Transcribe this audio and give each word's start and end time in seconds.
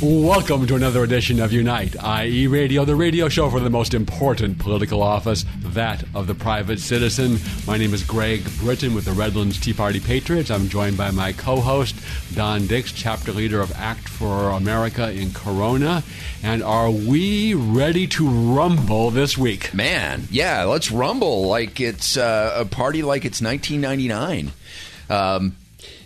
Welcome 0.00 0.68
to 0.68 0.76
another 0.76 1.02
edition 1.02 1.40
of 1.40 1.52
Unite, 1.52 1.96
IE 2.00 2.46
Radio, 2.46 2.84
the 2.84 2.94
radio 2.94 3.28
show 3.28 3.50
for 3.50 3.58
the 3.58 3.68
most 3.68 3.94
important 3.94 4.60
political 4.60 5.02
office, 5.02 5.44
that 5.58 6.04
of 6.14 6.28
the 6.28 6.36
private 6.36 6.78
citizen. 6.78 7.38
My 7.66 7.78
name 7.78 7.92
is 7.92 8.04
Greg 8.04 8.44
Britton 8.60 8.94
with 8.94 9.06
the 9.06 9.12
Redlands 9.12 9.58
Tea 9.58 9.72
Party 9.72 9.98
Patriots. 9.98 10.52
I'm 10.52 10.68
joined 10.68 10.96
by 10.96 11.10
my 11.10 11.32
co 11.32 11.56
host, 11.56 11.96
Don 12.32 12.68
Dix, 12.68 12.92
chapter 12.92 13.32
leader 13.32 13.60
of 13.60 13.72
Act 13.74 14.08
for 14.08 14.50
America 14.50 15.10
in 15.10 15.32
Corona. 15.32 16.04
And 16.44 16.62
are 16.62 16.92
we 16.92 17.54
ready 17.54 18.06
to 18.06 18.28
rumble 18.28 19.10
this 19.10 19.36
week? 19.36 19.74
Man, 19.74 20.28
yeah, 20.30 20.62
let's 20.62 20.92
rumble 20.92 21.48
like 21.48 21.80
it's 21.80 22.16
uh, 22.16 22.54
a 22.56 22.64
party 22.64 23.02
like 23.02 23.24
it's 23.24 23.42
1999. 23.42 24.52
Um, 25.10 25.56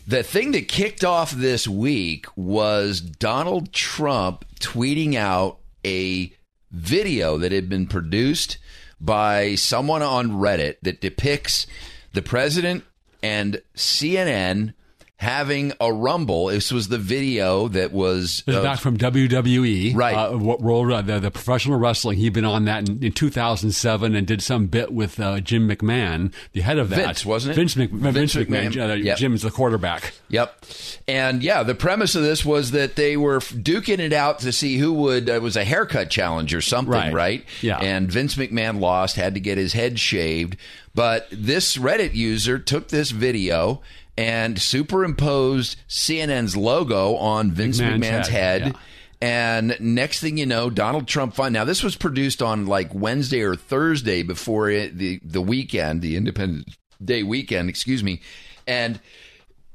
the 0.07 0.23
thing 0.23 0.53
that 0.53 0.69
kicked 0.69 1.05
off 1.05 1.31
this 1.31 1.69
week 1.69 2.27
was 2.37 3.01
Donald 3.01 3.73
Trump 3.73 4.45
tweeting 4.61 5.15
out 5.15 5.59
a 5.85 6.33
video 6.71 7.39
that 7.39 7.53
had 7.53 7.69
been 7.69 7.87
produced 7.87 8.59
by 9.01 9.55
someone 9.55 10.03
on 10.03 10.31
Reddit 10.33 10.77
that 10.83 11.01
depicts 11.01 11.67
the 12.13 12.23
president 12.23 12.85
and 13.23 13.63
CNN 13.77 14.75
having 15.23 15.73
a 15.81 15.93
rumble. 15.93 16.47
This 16.47 16.73
was 16.73 16.89
the 16.89 16.99
video 16.99 17.69
that 17.69 17.93
was 17.93 18.43
This 18.45 18.57
is 18.57 18.61
uh, 18.61 18.63
back 18.65 18.81
from 18.81 18.99
WWE, 18.99 19.95
Right. 19.95 20.15
Uh, 20.15 20.37
what 20.37 20.61
role 20.61 20.93
uh, 20.93 21.01
the, 21.01 21.21
the 21.21 21.31
professional 21.31 21.79
wrestling. 21.79 22.19
He'd 22.19 22.33
been 22.33 22.45
on 22.45 22.65
that 22.65 22.89
in, 22.89 23.03
in 23.05 23.13
2007 23.13 24.17
and 24.17 24.27
did 24.27 24.43
some 24.43 24.67
bit 24.67 24.93
with 24.93 25.21
uh, 25.21 25.39
Jim 25.39 25.69
McMahon, 25.69 26.33
the 26.53 26.61
head 26.63 26.77
of 26.79 26.89
that. 26.91 26.97
Vince, 26.97 27.25
wasn't 27.25 27.53
it? 27.53 27.61
Vince, 27.61 27.77
Mc, 27.77 27.91
Vince, 27.91 28.15
Vince 28.15 28.35
McMahon. 28.35 28.73
McMahon. 28.73 28.91
Uh, 28.91 28.95
Yep. 28.95 29.19
Jim's 29.19 29.43
the 29.43 29.51
quarterback. 29.51 30.13
Yep. 30.29 30.65
And 31.09 31.43
yeah, 31.43 31.63
the 31.63 31.75
premise 31.75 32.15
of 32.17 32.23
this 32.23 32.45
was 32.45 32.73
that 32.73 32.97
they 32.97 33.17
were 33.17 33.39
duking 33.39 34.01
it 34.01 34.13
out 34.13 34.41
to 34.41 34.51
see 34.53 34.77
who 34.79 34.93
would, 34.93 35.31
uh, 35.31 35.35
it 35.35 35.43
was 35.43 35.57
a 35.57 35.65
haircut 35.65 36.11
challenge 36.11 36.53
or 36.53 36.61
something, 36.61 36.93
Right. 36.93 37.13
right? 37.13 37.45
Yeah. 37.61 37.79
And 37.79 38.11
Vince 38.11 38.35
McMahon 38.35 38.81
lost, 38.81 39.15
had 39.17 39.35
to 39.35 39.41
get 39.41 39.57
his 39.57 39.73
head 39.73 39.99
shaved. 40.01 40.57
But 40.95 41.29
this 41.33 41.79
Reddit 41.79 42.15
user 42.15 42.59
took 42.59 42.89
this 42.89 43.13
video 43.13 43.81
and 44.17 44.61
superimposed 44.61 45.77
CNN's 45.89 46.57
logo 46.57 47.17
on 47.17 47.51
Vince 47.51 47.81
McMahon's 47.81 48.05
McMahon's, 48.05 48.29
head, 48.29 48.63
head. 48.63 48.73
yeah. 48.73 48.81
And 49.23 49.77
next 49.79 50.19
thing 50.19 50.37
you 50.37 50.47
know, 50.47 50.69
Donald 50.69 51.07
Trump 51.07 51.35
find 51.35 51.53
now 51.55 51.65
this 51.65 51.85
was 51.85 51.95
produced 51.95 52.43
on 52.43 52.67
like 52.67 52.93
Wednesday 52.93 53.43
or 53.43 53.55
Thursday 53.55 54.25
before 54.25 54.69
it, 54.69 54.99
the 54.99 55.21
the 55.25 55.41
weekend, 55.41 56.03
the 56.03 56.17
Independence 56.17 56.77
Day 57.03 57.23
weekend, 57.23 57.69
excuse 57.69 58.03
me, 58.03 58.21
and 58.67 58.99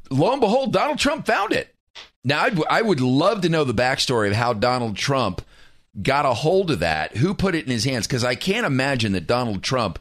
lo 0.09 0.31
and 0.33 0.41
behold, 0.41 0.73
Donald 0.73 0.99
Trump 0.99 1.25
found 1.25 1.53
it. 1.53 1.73
Now, 2.25 2.43
I'd, 2.43 2.59
I 2.69 2.81
would 2.81 2.99
love 2.99 3.41
to 3.41 3.49
know 3.49 3.63
the 3.63 3.73
backstory 3.73 4.27
of 4.27 4.33
how 4.33 4.51
Donald 4.51 4.97
Trump 4.97 5.41
got 6.01 6.25
a 6.25 6.33
hold 6.33 6.69
of 6.69 6.79
that. 6.79 7.15
Who 7.15 7.33
put 7.33 7.55
it 7.55 7.65
in 7.65 7.71
his 7.71 7.85
hands? 7.85 8.05
Because 8.05 8.25
I 8.25 8.35
can't 8.35 8.65
imagine 8.65 9.13
that 9.13 9.27
Donald 9.27 9.63
Trump, 9.63 9.97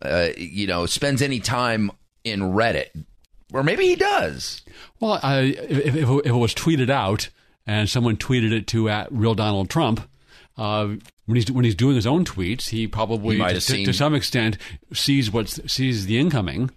uh, 0.00 0.28
you 0.38 0.66
know, 0.66 0.86
spends 0.86 1.20
any 1.20 1.38
time 1.38 1.90
in 2.24 2.40
Reddit, 2.40 3.04
or 3.52 3.62
maybe 3.62 3.86
he 3.86 3.96
does. 3.96 4.62
Well, 5.00 5.18
I, 5.22 5.40
if, 5.40 5.94
if, 5.96 6.08
if 6.08 6.26
it 6.26 6.32
was 6.32 6.54
tweeted 6.54 6.90
out 6.90 7.28
and 7.66 7.88
someone 7.88 8.16
tweeted 8.16 8.52
it 8.52 8.66
to 8.68 8.88
at 8.88 9.10
real 9.10 9.34
Donald 9.34 9.70
Trump, 9.70 10.08
uh, 10.56 10.86
when 11.26 11.36
he's 11.36 11.50
when 11.50 11.64
he's 11.64 11.74
doing 11.74 11.96
his 11.96 12.06
own 12.06 12.24
tweets, 12.24 12.68
he 12.68 12.86
probably 12.86 13.36
He 13.36 13.42
to, 13.42 13.60
seen- 13.60 13.84
to 13.86 13.92
some 13.92 14.14
extent 14.14 14.56
sees 14.92 15.30
what 15.30 15.48
sees 15.48 16.06
the 16.06 16.18
incoming 16.18 16.70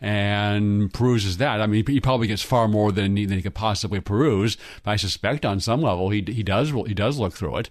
and 0.00 0.92
peruses 0.94 1.36
that. 1.36 1.60
I 1.60 1.66
mean, 1.66 1.84
he 1.86 2.00
probably 2.00 2.26
gets 2.26 2.42
far 2.42 2.68
more 2.68 2.90
than 2.92 3.16
he, 3.16 3.26
than 3.26 3.36
he 3.36 3.42
could 3.42 3.54
possibly 3.54 4.00
peruse. 4.00 4.56
But 4.82 4.92
I 4.92 4.96
suspect 4.96 5.44
on 5.44 5.60
some 5.60 5.82
level 5.82 6.10
he 6.10 6.24
he 6.26 6.42
does 6.42 6.70
he 6.70 6.94
does 6.94 7.18
look 7.18 7.34
through 7.34 7.56
it 7.58 7.70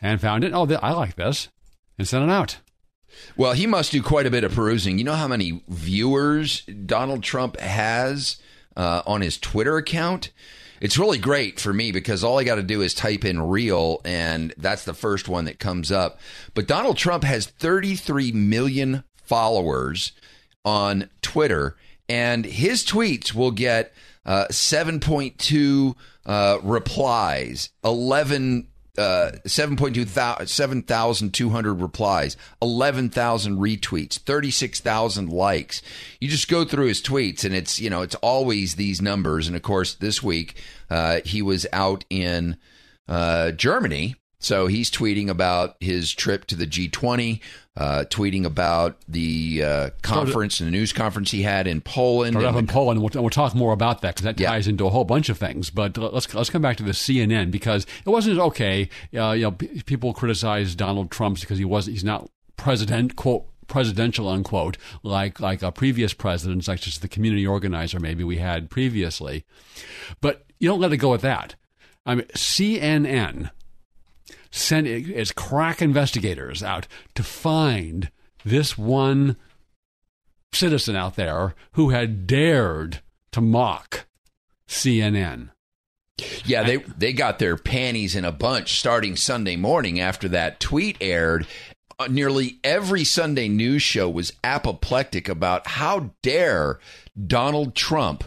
and 0.00 0.20
found 0.20 0.44
it. 0.44 0.52
Oh, 0.54 0.66
I 0.82 0.92
like 0.92 1.16
this, 1.16 1.48
and 1.98 2.06
sent 2.06 2.24
it 2.24 2.30
out. 2.30 2.58
Well, 3.36 3.52
he 3.52 3.66
must 3.66 3.92
do 3.92 4.02
quite 4.02 4.26
a 4.26 4.30
bit 4.30 4.44
of 4.44 4.54
perusing. 4.54 4.98
You 4.98 5.04
know 5.04 5.14
how 5.14 5.28
many 5.28 5.62
viewers 5.68 6.62
Donald 6.62 7.22
Trump 7.22 7.58
has 7.60 8.36
uh, 8.76 9.02
on 9.06 9.20
his 9.20 9.38
Twitter 9.38 9.76
account? 9.76 10.30
It's 10.80 10.98
really 10.98 11.18
great 11.18 11.58
for 11.58 11.72
me 11.72 11.90
because 11.90 12.22
all 12.22 12.38
I 12.38 12.44
got 12.44 12.56
to 12.56 12.62
do 12.62 12.82
is 12.82 12.94
type 12.94 13.24
in 13.24 13.42
real, 13.42 14.00
and 14.04 14.54
that's 14.56 14.84
the 14.84 14.94
first 14.94 15.28
one 15.28 15.44
that 15.46 15.58
comes 15.58 15.90
up. 15.90 16.20
But 16.54 16.68
Donald 16.68 16.96
Trump 16.96 17.24
has 17.24 17.46
33 17.46 18.32
million 18.32 19.02
followers 19.16 20.12
on 20.64 21.10
Twitter, 21.20 21.76
and 22.08 22.44
his 22.44 22.84
tweets 22.84 23.34
will 23.34 23.50
get 23.50 23.92
uh, 24.24 24.46
7.2 24.50 25.94
uh, 26.26 26.58
replies, 26.62 27.70
11 27.82 28.67
uh, 28.98 29.32
7.2 29.46 30.04
thou- 30.12 30.44
7,200 30.44 31.80
replies, 31.80 32.36
11,000 32.60 33.56
retweets, 33.58 34.18
36,000 34.18 35.28
likes. 35.30 35.80
You 36.20 36.28
just 36.28 36.48
go 36.48 36.64
through 36.64 36.86
his 36.86 37.02
tweets 37.02 37.44
and 37.44 37.54
it's, 37.54 37.78
you 37.80 37.88
know, 37.90 38.02
it's 38.02 38.16
always 38.16 38.74
these 38.74 39.00
numbers. 39.00 39.46
And 39.46 39.56
of 39.56 39.62
course, 39.62 39.94
this 39.94 40.22
week, 40.22 40.60
uh, 40.90 41.20
he 41.24 41.40
was 41.42 41.66
out 41.72 42.04
in 42.10 42.56
uh, 43.08 43.52
Germany. 43.52 44.16
So 44.40 44.68
he's 44.68 44.88
tweeting 44.90 45.28
about 45.28 45.76
his 45.80 46.12
trip 46.14 46.46
to 46.46 46.54
the 46.54 46.66
G20, 46.66 47.40
uh, 47.76 48.04
tweeting 48.08 48.44
about 48.44 48.96
the 49.08 49.62
uh, 49.64 49.90
conference 50.02 50.60
and 50.60 50.68
the 50.68 50.70
news 50.70 50.92
conference 50.92 51.32
he 51.32 51.42
had 51.42 51.66
in 51.66 51.80
Poland. 51.80 52.34
Start 52.34 52.44
off 52.46 52.56
in 52.56 52.68
Poland. 52.68 53.00
We'll, 53.02 53.10
we'll 53.22 53.30
talk 53.30 53.54
more 53.56 53.72
about 53.72 54.00
that 54.02 54.14
because 54.14 54.24
that 54.24 54.38
Yeah. 54.38 54.50
ties 54.50 54.68
into 54.68 54.86
a 54.86 54.90
whole 54.90 55.04
bunch 55.04 55.28
of 55.28 55.38
things. 55.38 55.70
But 55.70 55.96
let's 55.98 56.32
let's 56.34 56.50
come 56.50 56.62
back 56.62 56.76
to 56.76 56.84
the 56.84 56.92
CNN 56.92 57.50
because 57.50 57.84
it 58.06 58.10
wasn't 58.10 58.38
okay. 58.38 58.88
Uh, 59.12 59.32
you 59.32 59.42
know, 59.42 59.50
p- 59.52 59.82
people 59.84 60.12
criticize 60.14 60.76
Donald 60.76 61.10
Trump 61.10 61.40
because 61.40 61.58
he 61.58 61.64
wasn't. 61.64 61.94
He's 61.94 62.04
not 62.04 62.30
president 62.56 63.16
quote 63.16 63.44
presidential 63.66 64.28
unquote 64.28 64.78
like 65.02 65.40
like 65.40 65.62
uh, 65.64 65.70
previous 65.72 66.14
presidents, 66.14 66.68
like 66.68 66.80
just 66.80 67.02
the 67.02 67.08
community 67.08 67.46
organizer 67.46 67.98
maybe 67.98 68.22
we 68.24 68.38
had 68.38 68.70
previously. 68.70 69.44
But 70.20 70.46
you 70.60 70.68
don't 70.68 70.80
let 70.80 70.92
it 70.92 70.96
go 70.98 71.12
at 71.14 71.20
that. 71.22 71.56
I 72.06 72.14
mean, 72.14 72.26
CNN 72.34 73.50
sent 74.50 74.86
its 74.86 75.32
crack 75.32 75.82
investigators 75.82 76.62
out 76.62 76.86
to 77.14 77.22
find 77.22 78.10
this 78.44 78.78
one 78.78 79.36
citizen 80.52 80.96
out 80.96 81.16
there 81.16 81.54
who 81.72 81.90
had 81.90 82.26
dared 82.26 83.00
to 83.32 83.40
mock 83.40 84.06
CNN. 84.66 85.50
Yeah, 86.44 86.64
they 86.64 86.78
they 86.78 87.12
got 87.12 87.38
their 87.38 87.56
panties 87.56 88.16
in 88.16 88.24
a 88.24 88.32
bunch 88.32 88.78
starting 88.78 89.14
Sunday 89.14 89.56
morning 89.56 90.00
after 90.00 90.28
that 90.28 90.58
tweet 90.58 90.96
aired. 91.00 91.46
Uh, 92.00 92.08
nearly 92.08 92.58
every 92.64 93.04
Sunday 93.04 93.48
news 93.48 93.82
show 93.82 94.08
was 94.08 94.32
apoplectic 94.42 95.28
about 95.28 95.66
how 95.66 96.10
dare 96.22 96.78
Donald 97.26 97.74
Trump 97.74 98.24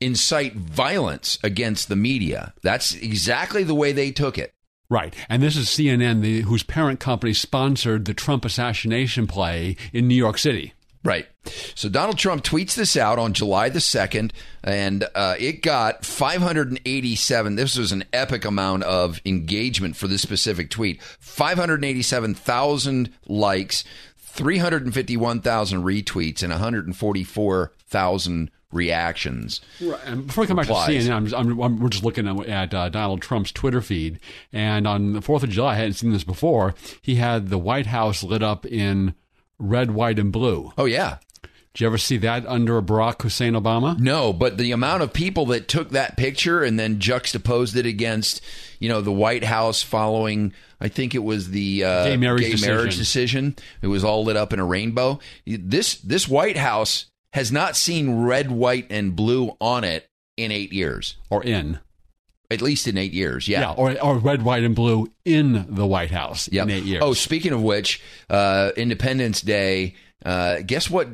incite 0.00 0.54
violence 0.54 1.38
against 1.44 1.88
the 1.88 1.96
media. 1.96 2.54
That's 2.62 2.94
exactly 2.94 3.62
the 3.62 3.74
way 3.74 3.92
they 3.92 4.10
took 4.10 4.38
it. 4.38 4.52
Right. 4.90 5.14
And 5.28 5.42
this 5.42 5.56
is 5.56 5.68
CNN, 5.68 6.20
the, 6.20 6.42
whose 6.42 6.64
parent 6.64 6.98
company 6.98 7.32
sponsored 7.32 8.04
the 8.04 8.12
Trump 8.12 8.44
assassination 8.44 9.28
play 9.28 9.76
in 9.92 10.08
New 10.08 10.16
York 10.16 10.36
City. 10.36 10.74
Right. 11.02 11.26
So 11.74 11.88
Donald 11.88 12.18
Trump 12.18 12.44
tweets 12.44 12.74
this 12.74 12.94
out 12.94 13.18
on 13.18 13.32
July 13.32 13.70
the 13.70 13.78
2nd, 13.78 14.32
and 14.62 15.06
uh, 15.14 15.34
it 15.38 15.62
got 15.62 16.04
587. 16.04 17.54
This 17.54 17.78
was 17.78 17.92
an 17.92 18.04
epic 18.12 18.44
amount 18.44 18.82
of 18.82 19.18
engagement 19.24 19.96
for 19.96 20.08
this 20.08 20.20
specific 20.20 20.68
tweet 20.68 21.02
587,000 21.02 23.10
likes, 23.26 23.84
351,000 24.18 25.82
retweets, 25.82 26.42
and 26.42 26.50
144,000 26.50 28.50
reactions. 28.72 29.60
Right. 29.80 30.00
And 30.04 30.26
before 30.26 30.42
we 30.42 30.48
come 30.48 30.56
back 30.56 30.66
to 30.66 30.72
CNN, 30.72 31.10
I'm, 31.10 31.24
just- 31.26 31.36
I'm, 31.36 31.60
I'm, 31.60 31.78
we're 31.78 31.88
just 31.88 32.04
looking 32.04 32.26
at, 32.28 32.46
at 32.46 32.74
uh, 32.74 32.88
Donald 32.88 33.22
Trump's 33.22 33.52
Twitter 33.52 33.80
feed. 33.80 34.20
And 34.52 34.86
on 34.86 35.12
the 35.12 35.20
4th 35.20 35.42
of 35.42 35.50
July, 35.50 35.72
I 35.72 35.76
hadn't 35.76 35.94
seen 35.94 36.12
this 36.12 36.24
before, 36.24 36.74
he 37.02 37.16
had 37.16 37.48
the 37.48 37.58
White 37.58 37.86
House 37.86 38.22
lit 38.22 38.42
up 38.42 38.64
in 38.66 39.14
red, 39.58 39.90
white, 39.92 40.18
and 40.18 40.32
blue. 40.32 40.72
Oh 40.78 40.84
yeah. 40.86 41.18
Did 41.72 41.82
you 41.82 41.86
ever 41.86 41.98
see 41.98 42.16
that 42.18 42.44
under 42.46 42.82
Barack 42.82 43.22
Hussein 43.22 43.52
Obama? 43.52 43.96
No, 43.96 44.32
but 44.32 44.58
the 44.58 44.72
amount 44.72 45.04
of 45.04 45.12
people 45.12 45.46
that 45.46 45.68
took 45.68 45.90
that 45.90 46.16
picture 46.16 46.64
and 46.64 46.76
then 46.80 46.98
juxtaposed 46.98 47.76
it 47.76 47.86
against, 47.86 48.40
you 48.80 48.88
know, 48.88 49.00
the 49.00 49.12
White 49.12 49.44
House 49.44 49.80
following, 49.80 50.52
I 50.80 50.88
think 50.88 51.14
it 51.14 51.20
was 51.20 51.50
the 51.50 51.84
uh, 51.84 52.04
Gay 52.06 52.16
marriage 52.16 52.42
gay 52.42 52.50
decision. 52.50 52.74
marriage 52.74 52.96
decision. 52.96 53.56
It 53.82 53.86
was 53.86 54.02
all 54.02 54.24
lit 54.24 54.36
up 54.36 54.52
in 54.52 54.58
a 54.58 54.64
rainbow. 54.64 55.20
This 55.46 55.94
this 56.00 56.26
White 56.26 56.56
House 56.56 57.06
has 57.32 57.52
not 57.52 57.76
seen 57.76 58.22
red, 58.22 58.50
white, 58.50 58.86
and 58.90 59.14
blue 59.14 59.56
on 59.60 59.84
it 59.84 60.08
in 60.36 60.50
eight 60.50 60.72
years. 60.72 61.16
Or 61.30 61.42
in? 61.44 61.78
At 62.50 62.60
least 62.60 62.88
in 62.88 62.98
eight 62.98 63.12
years. 63.12 63.46
Yeah. 63.46 63.60
Yeah, 63.60 63.72
or, 63.72 64.00
or 64.02 64.18
red, 64.18 64.42
white, 64.42 64.64
and 64.64 64.74
blue 64.74 65.12
in 65.24 65.66
the 65.68 65.86
White 65.86 66.10
House 66.10 66.48
Yep. 66.50 66.64
in 66.64 66.70
eight 66.70 66.84
years. 66.84 67.02
Oh, 67.04 67.12
speaking 67.12 67.52
of 67.52 67.62
which, 67.62 68.00
uh, 68.28 68.72
Independence 68.76 69.40
Day. 69.40 69.94
Uh, 70.24 70.58
guess 70.66 70.90
what? 70.90 71.08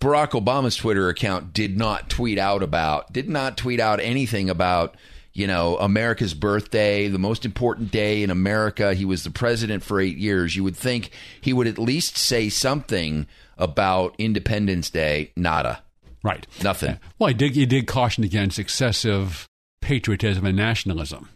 Barack 0.00 0.30
Obama's 0.30 0.76
Twitter 0.76 1.08
account 1.08 1.52
did 1.52 1.76
not 1.76 2.08
tweet 2.08 2.38
out 2.38 2.62
about. 2.62 3.12
Did 3.12 3.28
not 3.28 3.56
tweet 3.56 3.80
out 3.80 4.00
anything 4.00 4.48
about. 4.48 4.96
You 5.34 5.46
know, 5.46 5.76
America's 5.76 6.34
birthday, 6.34 7.06
the 7.06 7.18
most 7.18 7.44
important 7.44 7.92
day 7.92 8.24
in 8.24 8.30
America. 8.30 8.94
He 8.94 9.04
was 9.04 9.22
the 9.22 9.30
president 9.30 9.84
for 9.84 10.00
eight 10.00 10.16
years. 10.16 10.56
You 10.56 10.64
would 10.64 10.76
think 10.76 11.10
he 11.40 11.52
would 11.52 11.68
at 11.68 11.78
least 11.78 12.16
say 12.16 12.48
something 12.48 13.26
about 13.58 14.14
Independence 14.18 14.88
Day. 14.90 15.32
Nada. 15.36 15.82
right. 16.22 16.46
Nothing. 16.62 16.98
Well, 17.18 17.28
he 17.28 17.34
did, 17.34 17.54
he 17.54 17.66
did 17.66 17.86
caution 17.86 18.24
against 18.24 18.58
excessive 18.58 19.46
patriotism 19.80 20.44
and 20.46 20.56
nationalism. 20.56 21.28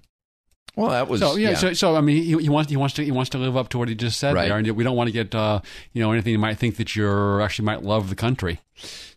Well, 0.74 0.88
that 0.90 1.06
was 1.06 1.20
So 1.20 1.36
yeah, 1.36 1.50
yeah. 1.50 1.56
So, 1.56 1.72
so 1.74 1.96
I 1.96 2.00
mean, 2.00 2.22
he, 2.22 2.34
he 2.38 2.48
wants 2.48 2.70
he 2.70 2.76
wants 2.78 2.94
to 2.94 3.04
he 3.04 3.10
wants 3.10 3.28
to 3.30 3.38
live 3.38 3.58
up 3.58 3.68
to 3.70 3.78
what 3.78 3.88
he 3.90 3.94
just 3.94 4.18
said 4.18 4.34
Right. 4.34 4.48
there, 4.48 4.56
and 4.56 4.70
we 4.70 4.82
don't 4.82 4.96
want 4.96 5.08
to 5.08 5.12
get 5.12 5.34
uh, 5.34 5.60
you 5.92 6.00
know 6.02 6.12
anything 6.12 6.32
that 6.32 6.38
might 6.38 6.56
think 6.56 6.76
that 6.78 6.96
you're 6.96 7.42
actually 7.42 7.66
might 7.66 7.82
love 7.82 8.08
the 8.08 8.14
country. 8.14 8.58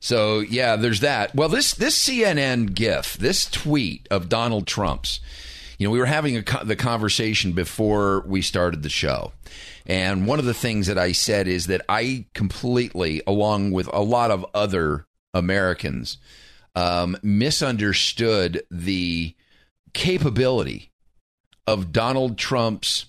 So 0.02 0.40
yeah, 0.42 0.76
there's 0.76 1.00
that. 1.00 1.34
Well, 1.34 1.48
this 1.48 1.74
this 1.74 1.98
CNN 1.98 2.74
gif, 2.74 3.16
this 3.18 3.46
tweet 3.50 4.06
of 4.12 4.28
Donald 4.28 4.68
Trump's. 4.68 5.22
You 5.78 5.88
know, 5.88 5.92
we 5.92 6.00
were 6.00 6.06
having 6.06 6.36
a, 6.38 6.44
co- 6.44 6.64
the 6.66 6.76
conversation 6.78 7.52
before 7.54 8.24
we 8.28 8.42
started 8.42 8.82
the 8.84 8.90
show, 8.90 9.32
and 9.86 10.26
one 10.26 10.40
of 10.40 10.46
the 10.46 10.54
things 10.54 10.88
that 10.88 10.98
I 10.98 11.12
said 11.12 11.48
is 11.48 11.68
that 11.68 11.82
I 11.88 12.26
completely, 12.34 13.22
along 13.28 13.72
with 13.72 13.88
a 13.94 14.02
lot 14.02 14.32
of 14.32 14.46
other 14.54 15.06
Americans, 15.34 16.18
um, 16.76 17.18
misunderstood 17.22 18.64
the 18.72 19.36
capability 19.94 20.92
of 21.68 21.92
Donald 21.92 22.38
Trump's 22.38 23.06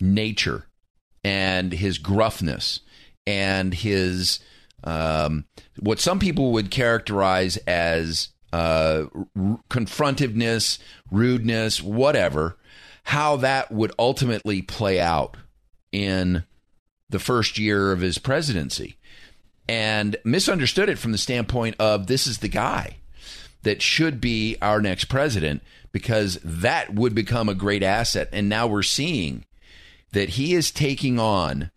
nature 0.00 0.66
and 1.24 1.72
his 1.72 1.98
gruffness 1.98 2.80
and 3.26 3.74
his 3.74 4.40
um, 4.84 5.44
what 5.80 5.98
some 5.98 6.20
people 6.20 6.52
would 6.52 6.70
characterize 6.70 7.56
as 7.66 8.28
uh, 8.52 9.06
r- 9.36 9.60
confrontiveness, 9.68 10.78
rudeness, 11.10 11.82
whatever, 11.82 12.56
how 13.04 13.36
that 13.36 13.72
would 13.72 13.92
ultimately 13.98 14.62
play 14.62 15.00
out 15.00 15.36
in 15.92 16.44
the 17.10 17.18
first 17.18 17.58
year 17.58 17.92
of 17.92 18.00
his 18.00 18.18
presidency. 18.18 18.96
And 19.68 20.16
misunderstood 20.24 20.88
it 20.88 20.98
from 20.98 21.12
the 21.12 21.18
standpoint 21.18 21.76
of 21.78 22.06
this 22.06 22.26
is 22.26 22.38
the 22.38 22.48
guy 22.48 22.96
that 23.62 23.82
should 23.82 24.20
be 24.20 24.56
our 24.62 24.80
next 24.80 25.06
president 25.06 25.62
because 25.92 26.38
that 26.44 26.94
would 26.94 27.14
become 27.14 27.48
a 27.48 27.54
great 27.54 27.82
asset. 27.82 28.28
And 28.32 28.48
now 28.48 28.66
we're 28.66 28.82
seeing 28.82 29.44
that 30.12 30.30
he 30.30 30.54
is 30.54 30.70
taking 30.70 31.18
on 31.18 31.70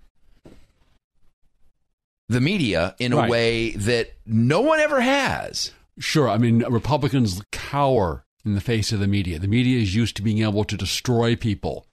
the 2.29 2.41
media 2.41 2.95
in 2.99 3.11
a 3.13 3.17
Right. 3.17 3.29
way 3.29 3.71
that 3.71 4.13
no 4.25 4.61
one 4.61 4.79
ever 4.79 5.01
has. 5.01 5.71
Sure, 5.99 6.29
I 6.29 6.37
mean 6.37 6.59
Republicans 6.69 7.41
cower 7.51 8.23
in 8.45 8.55
the 8.55 8.61
face 8.61 8.91
of 8.93 8.99
the 8.99 9.07
media. 9.07 9.37
The 9.37 9.47
media 9.47 9.79
is 9.79 9.93
used 9.93 10.15
to 10.15 10.21
being 10.21 10.41
able 10.41 10.63
to 10.63 10.77
destroy 10.77 11.35
people. 11.35 11.85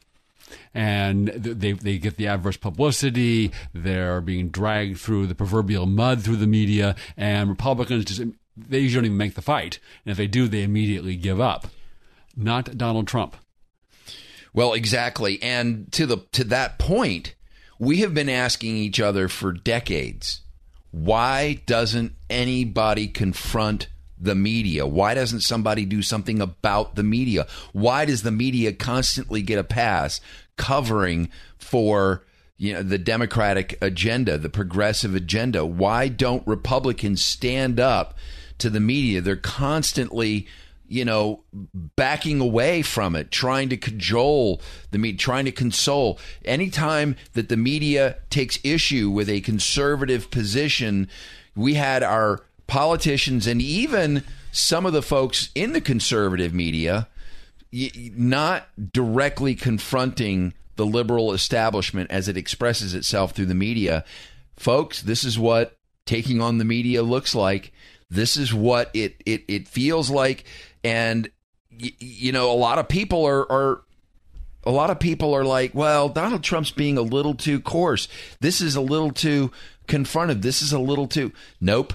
And 0.74 1.28
they 1.28 1.72
they 1.72 1.98
get 1.98 2.16
the 2.16 2.28
adverse 2.28 2.56
publicity. 2.56 3.52
They're 3.72 4.20
being 4.20 4.50
dragged 4.50 4.98
through 4.98 5.26
the 5.26 5.34
proverbial 5.34 5.86
mud 5.86 6.22
through 6.22 6.36
the 6.36 6.46
media, 6.46 6.94
and 7.16 7.48
Republicans 7.48 8.04
just 8.04 8.22
they 8.56 8.80
usually 8.80 9.02
don't 9.02 9.06
even 9.06 9.16
make 9.16 9.34
the 9.34 9.42
fight. 9.42 9.78
And 10.04 10.12
if 10.12 10.16
they 10.16 10.26
do, 10.26 10.48
they 10.48 10.62
immediately 10.62 11.16
give 11.16 11.40
up. 11.40 11.68
Not 12.36 12.76
Donald 12.76 13.06
Trump. 13.06 13.36
Well, 14.52 14.72
exactly. 14.72 15.40
And 15.42 15.90
to 15.92 16.06
the 16.06 16.18
to 16.32 16.44
that 16.44 16.78
point, 16.78 17.34
we 17.78 17.98
have 17.98 18.14
been 18.14 18.28
asking 18.28 18.76
each 18.76 19.00
other 19.00 19.28
for 19.28 19.52
decades, 19.52 20.40
why 20.90 21.62
doesn't 21.66 22.12
anybody 22.28 23.08
confront 23.08 23.88
the 24.20 24.34
media? 24.34 24.86
Why 24.86 25.14
doesn't 25.14 25.40
somebody 25.40 25.84
do 25.84 26.02
something 26.02 26.40
about 26.40 26.96
the 26.96 27.02
media? 27.02 27.46
Why 27.72 28.04
does 28.04 28.22
the 28.22 28.32
media 28.32 28.72
constantly 28.72 29.42
get 29.42 29.58
a 29.58 29.64
pass 29.64 30.20
covering 30.58 31.30
for 31.56 32.24
you 32.58 32.74
know 32.74 32.82
the 32.82 32.98
democratic 32.98 33.78
agenda, 33.80 34.36
the 34.36 34.50
progressive 34.50 35.14
agenda? 35.14 35.64
Why 35.64 36.08
don't 36.08 36.46
Republicans 36.46 37.24
stand 37.24 37.80
up 37.80 38.18
to 38.58 38.68
the 38.68 38.80
media? 38.80 39.22
They're 39.22 39.36
constantly 39.36 40.46
you 40.88 41.04
know, 41.04 41.40
backing 41.52 42.40
away 42.40 42.80
from 42.80 43.14
it, 43.14 43.30
trying 43.30 43.68
to 43.68 43.76
cajole 43.76 44.60
the 44.90 44.98
media, 44.98 45.18
trying 45.18 45.44
to 45.44 45.52
console. 45.52 46.18
Anytime 46.46 47.14
that 47.34 47.50
the 47.50 47.58
media 47.58 48.16
takes 48.30 48.58
issue 48.64 49.10
with 49.10 49.28
a 49.28 49.42
conservative 49.42 50.30
position, 50.30 51.08
we 51.54 51.74
had 51.74 52.02
our 52.02 52.40
politicians 52.66 53.46
and 53.46 53.60
even 53.60 54.24
some 54.50 54.86
of 54.86 54.94
the 54.94 55.02
folks 55.02 55.50
in 55.54 55.72
the 55.72 55.80
conservative 55.80 56.54
media 56.54 57.06
not 57.72 58.68
directly 58.92 59.54
confronting 59.54 60.54
the 60.76 60.86
liberal 60.86 61.32
establishment 61.32 62.10
as 62.10 62.28
it 62.28 62.36
expresses 62.36 62.94
itself 62.94 63.32
through 63.32 63.46
the 63.46 63.54
media. 63.54 64.04
Folks, 64.56 65.02
this 65.02 65.24
is 65.24 65.38
what 65.38 65.76
taking 66.06 66.40
on 66.40 66.58
the 66.58 66.64
media 66.64 67.02
looks 67.02 67.34
like. 67.34 67.72
This 68.10 68.36
is 68.36 68.54
what 68.54 68.90
it 68.94 69.22
it, 69.26 69.44
it 69.48 69.68
feels 69.68 70.08
like. 70.10 70.44
And, 70.82 71.30
y- 71.70 71.92
you 71.98 72.32
know, 72.32 72.50
a 72.50 72.54
lot 72.54 72.78
of 72.78 72.88
people 72.88 73.24
are, 73.26 73.50
are 73.50 73.82
a 74.64 74.70
lot 74.70 74.90
of 74.90 74.98
people 74.98 75.34
are 75.34 75.44
like, 75.44 75.74
well, 75.74 76.08
Donald 76.08 76.42
Trump's 76.42 76.70
being 76.70 76.96
a 76.96 77.02
little 77.02 77.34
too 77.34 77.60
coarse. 77.60 78.08
This 78.40 78.60
is 78.60 78.76
a 78.76 78.80
little 78.80 79.10
too 79.10 79.50
confrontive. 79.86 80.42
This 80.42 80.62
is 80.62 80.72
a 80.72 80.78
little 80.78 81.06
too. 81.06 81.32
Nope. 81.60 81.92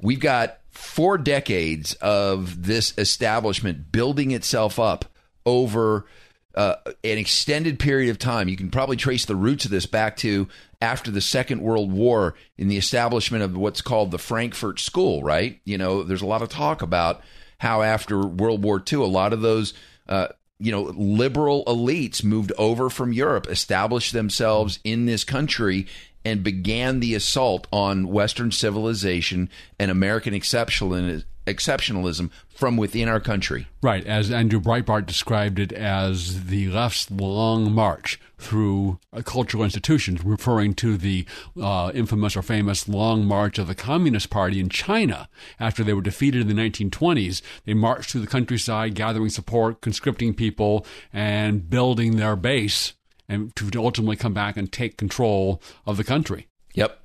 We've 0.00 0.20
got 0.20 0.57
four 0.78 1.18
decades 1.18 1.94
of 1.94 2.62
this 2.64 2.94
establishment 2.96 3.90
building 3.90 4.30
itself 4.30 4.78
up 4.78 5.06
over 5.44 6.06
uh, 6.54 6.76
an 7.02 7.18
extended 7.18 7.80
period 7.80 8.10
of 8.10 8.18
time. 8.18 8.48
You 8.48 8.56
can 8.56 8.70
probably 8.70 8.96
trace 8.96 9.24
the 9.24 9.34
roots 9.34 9.64
of 9.64 9.72
this 9.72 9.86
back 9.86 10.16
to 10.18 10.46
after 10.80 11.10
the 11.10 11.20
Second 11.20 11.62
World 11.62 11.90
War 11.90 12.34
in 12.56 12.68
the 12.68 12.76
establishment 12.76 13.42
of 13.42 13.56
what's 13.56 13.82
called 13.82 14.12
the 14.12 14.18
Frankfurt 14.18 14.78
School, 14.78 15.22
right? 15.24 15.60
You 15.64 15.78
know, 15.78 16.04
there's 16.04 16.22
a 16.22 16.26
lot 16.26 16.42
of 16.42 16.48
talk 16.48 16.80
about 16.80 17.22
how 17.58 17.82
after 17.82 18.24
World 18.24 18.62
War 18.62 18.80
II, 18.80 19.00
a 19.00 19.04
lot 19.04 19.32
of 19.32 19.40
those. 19.40 19.74
Uh, 20.08 20.28
you 20.60 20.72
know, 20.72 20.82
liberal 20.96 21.64
elites 21.66 22.24
moved 22.24 22.50
over 22.58 22.90
from 22.90 23.12
Europe, 23.12 23.46
established 23.48 24.12
themselves 24.12 24.80
in 24.82 25.06
this 25.06 25.22
country, 25.22 25.86
and 26.24 26.42
began 26.42 27.00
the 27.00 27.14
assault 27.14 27.66
on 27.72 28.08
Western 28.08 28.50
civilization 28.50 29.48
and 29.78 29.90
American 29.90 30.34
exceptionalism, 30.34 32.30
from 32.48 32.76
within 32.76 33.08
our 33.08 33.20
country. 33.20 33.68
Right, 33.82 34.04
as 34.04 34.30
Andrew 34.30 34.60
Breitbart 34.60 35.06
described 35.06 35.58
it 35.58 35.72
as 35.72 36.46
the 36.46 36.68
left's 36.68 37.10
long 37.10 37.72
march 37.72 38.20
through 38.36 38.98
uh, 39.12 39.22
cultural 39.22 39.64
institutions, 39.64 40.24
referring 40.24 40.74
to 40.74 40.96
the 40.96 41.24
uh, 41.60 41.90
infamous 41.94 42.36
or 42.36 42.42
famous 42.42 42.88
long 42.88 43.24
march 43.24 43.58
of 43.58 43.68
the 43.68 43.74
Communist 43.74 44.30
Party 44.30 44.60
in 44.60 44.68
China 44.68 45.28
after 45.58 45.82
they 45.82 45.92
were 45.92 46.02
defeated 46.02 46.42
in 46.42 46.48
the 46.48 46.70
1920s. 46.70 47.42
They 47.64 47.74
marched 47.74 48.10
through 48.10 48.22
the 48.22 48.26
countryside, 48.26 48.94
gathering 48.94 49.30
support, 49.30 49.80
conscripting 49.80 50.34
people, 50.34 50.84
and 51.12 51.68
building 51.70 52.16
their 52.16 52.36
base, 52.36 52.94
and 53.28 53.54
to 53.56 53.70
ultimately 53.76 54.16
come 54.16 54.34
back 54.34 54.56
and 54.56 54.72
take 54.72 54.96
control 54.96 55.62
of 55.86 55.96
the 55.96 56.04
country. 56.04 56.46
Yep. 56.74 56.98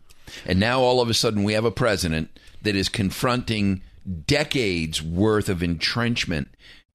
And 0.46 0.60
now 0.60 0.80
all 0.80 1.02
of 1.02 1.10
a 1.10 1.14
sudden 1.14 1.44
we 1.44 1.54
have 1.54 1.66
a 1.66 1.72
president 1.72 2.40
that 2.62 2.76
is 2.76 2.90
confronting 2.90 3.82
decades 4.26 5.02
worth 5.02 5.50
of 5.50 5.62
entrenchment 5.62 6.48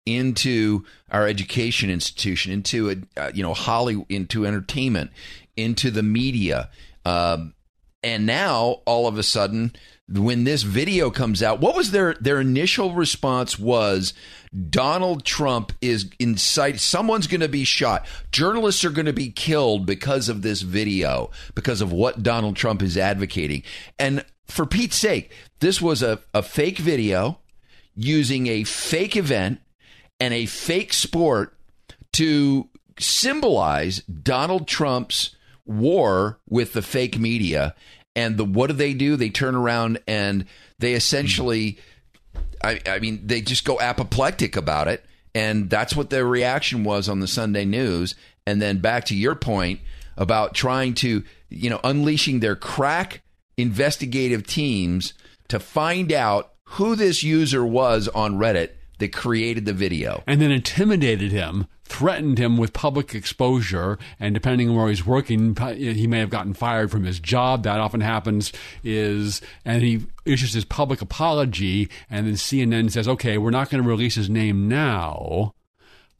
into 0.07 0.85
our 1.11 1.27
education 1.27 1.91
institution, 1.91 2.53
into 2.53 2.91
a 2.91 3.21
uh, 3.21 3.31
you 3.35 3.43
know 3.43 3.55
Holly, 3.55 4.05
into 4.09 4.47
entertainment, 4.47 5.11
into 5.57 5.91
the 5.91 6.03
media. 6.03 6.71
Um, 7.05 7.55
And 8.03 8.27
now 8.27 8.83
all 8.87 9.07
of 9.09 9.19
a 9.19 9.23
sudden, 9.23 9.73
when 10.09 10.45
this 10.45 10.63
video 10.63 11.11
comes 11.11 11.43
out, 11.43 11.61
what 11.61 11.77
was 11.77 11.91
their 11.91 12.15
their 12.15 12.41
initial 12.41 12.95
response 12.95 13.59
was 13.59 14.15
Donald 14.71 15.25
Trump 15.25 15.73
is 15.81 16.09
inside 16.19 16.81
someone's 16.81 17.27
going 17.27 17.41
to 17.41 17.49
be 17.49 17.65
shot. 17.65 18.07
Journalists 18.31 18.85
are 18.85 18.91
going 18.91 19.07
to 19.07 19.13
be 19.13 19.31
killed 19.31 19.85
because 19.85 20.29
of 20.29 20.43
this 20.43 20.63
video, 20.63 21.31
because 21.55 21.81
of 21.81 21.93
what 21.93 22.23
Donald 22.23 22.57
Trump 22.57 22.83
is 22.83 22.97
advocating. 22.97 23.63
And 23.99 24.25
for 24.47 24.65
Pete's 24.65 24.97
sake, 24.97 25.33
this 25.61 25.83
was 25.83 26.03
a, 26.03 26.21
a 26.33 26.43
fake 26.43 26.79
video 26.79 27.39
using 27.95 28.47
a 28.47 28.65
fake 28.65 29.17
event 29.17 29.61
and 30.21 30.33
a 30.33 30.47
fake 30.47 30.93
sport 30.93 31.55
to 32.13 32.69
symbolize 32.99 33.99
Donald 34.03 34.67
Trump's 34.67 35.37
war 35.69 36.41
with 36.49 36.73
the 36.73 36.83
fake 36.83 37.19
media. 37.19 37.75
And 38.17 38.37
the 38.37 38.45
what 38.45 38.69
do 38.69 38.73
they 38.73 38.95
do? 38.95 39.17
They 39.17 39.31
turn 39.31 39.55
around 39.55 40.01
and 40.09 40.45
they 40.79 40.95
essentially, 40.95 41.79
I, 42.65 42.81
I 42.87 42.99
mean, 42.99 43.27
they 43.27 43.41
just 43.41 43.65
go 43.65 43.79
apoplectic 43.81 44.57
about 44.57 44.89
it. 44.89 45.05
And 45.35 45.71
that's 45.71 45.95
what 45.95 46.11
their 46.11 46.27
reaction 46.27 46.83
was 46.83 47.09
on 47.09 47.21
the 47.21 47.29
Sunday 47.29 47.65
news. 47.65 48.15
And 48.47 48.61
then 48.61 48.79
back 48.79 49.05
to 49.07 49.15
your 49.15 49.35
point 49.35 49.81
about 50.17 50.55
trying 50.55 50.95
to, 50.95 51.23
you 51.49 51.71
know, 51.71 51.81
unleashing 51.85 52.41
their 52.41 52.57
crack 52.57 53.23
investigative 53.57 54.47
teams 54.47 55.15
to 55.49 55.61
find 55.61 56.13
out 56.13 56.55
who 56.65 56.97
this 56.97 57.23
user 57.23 57.65
was 57.65 58.09
on 58.09 58.37
Reddit 58.37 58.71
that 58.99 59.13
created 59.13 59.65
the 59.65 59.73
video. 59.73 60.23
And 60.27 60.41
then 60.41 60.51
intimidated 60.51 61.33
him, 61.33 61.67
threatened 61.89 62.39
him 62.39 62.57
with 62.57 62.73
public 62.73 63.15
exposure, 63.15 63.99
and 64.21 64.35
depending 64.35 64.69
on 64.69 64.77
where 64.77 64.89
he's 64.89 65.07
working, 65.07 65.57
he 65.77 66.07
may 66.07 66.19
have 66.21 66.31
gotten 66.31 66.55
fired 66.55 66.91
from 66.91 67.05
his 67.05 67.19
job. 67.19 67.63
That 67.63 67.81
often 67.81 68.01
happens. 68.01 68.53
Is 68.85 69.41
and 69.65 69.83
he 69.83 70.03
issues 70.25 70.53
his 70.53 70.65
public 70.65 71.01
apology, 71.01 71.89
and 72.11 72.27
then 72.27 72.35
CNN 72.35 72.91
says, 72.91 73.09
"Okay, 73.09 73.39
we're 73.39 73.51
not 73.51 73.71
going 73.71 73.83
to 73.83 73.89
release 73.89 74.15
his 74.15 74.31
name 74.31 74.69
now, 74.69 75.55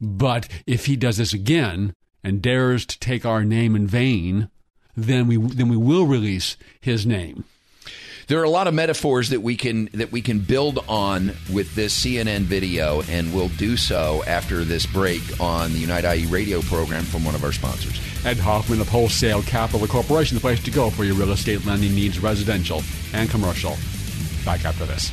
but 0.01 0.47
if 0.65 0.85
he 0.85 0.95
does 0.95 1.17
this 1.17 1.33
again 1.33 1.93
and 2.23 2.41
dares 2.41 2.85
to 2.85 2.99
take 2.99 3.25
our 3.25 3.43
name 3.43 3.75
in 3.75 3.87
vain, 3.87 4.49
then 4.95 5.27
we 5.27 5.37
then 5.37 5.69
we 5.69 5.77
will 5.77 6.05
release 6.05 6.57
his 6.81 7.05
name." 7.05 7.43
There 8.29 8.39
are 8.39 8.43
a 8.43 8.49
lot 8.49 8.67
of 8.67 8.75
metaphors 8.75 9.29
that 9.29 9.41
we 9.41 9.57
can 9.57 9.89
that 9.93 10.11
we 10.11 10.21
can 10.21 10.37
build 10.39 10.77
on 10.87 11.33
with 11.51 11.73
this 11.73 11.99
CNN 11.99 12.41
video, 12.41 13.01
and 13.09 13.33
we'll 13.33 13.49
do 13.49 13.75
so 13.75 14.23
after 14.27 14.63
this 14.63 14.85
break 14.85 15.21
on 15.41 15.73
the 15.73 15.79
Unite 15.79 16.05
IE 16.05 16.27
radio 16.27 16.61
program 16.61 17.03
from 17.03 17.25
one 17.25 17.33
of 17.33 17.43
our 17.43 17.51
sponsors. 17.51 17.99
Ed 18.23 18.37
Hoffman 18.37 18.81
of 18.81 18.87
Wholesale 18.87 19.41
Capital 19.41 19.87
Corporation, 19.87 20.35
the 20.35 20.41
place 20.41 20.63
to 20.63 20.69
go 20.69 20.91
for 20.91 21.03
your 21.03 21.15
real 21.15 21.31
estate 21.31 21.65
lending 21.65 21.95
needs, 21.95 22.19
residential 22.19 22.83
and 23.13 23.29
commercial. 23.31 23.75
Back 24.45 24.63
after 24.63 24.85
this. 24.85 25.11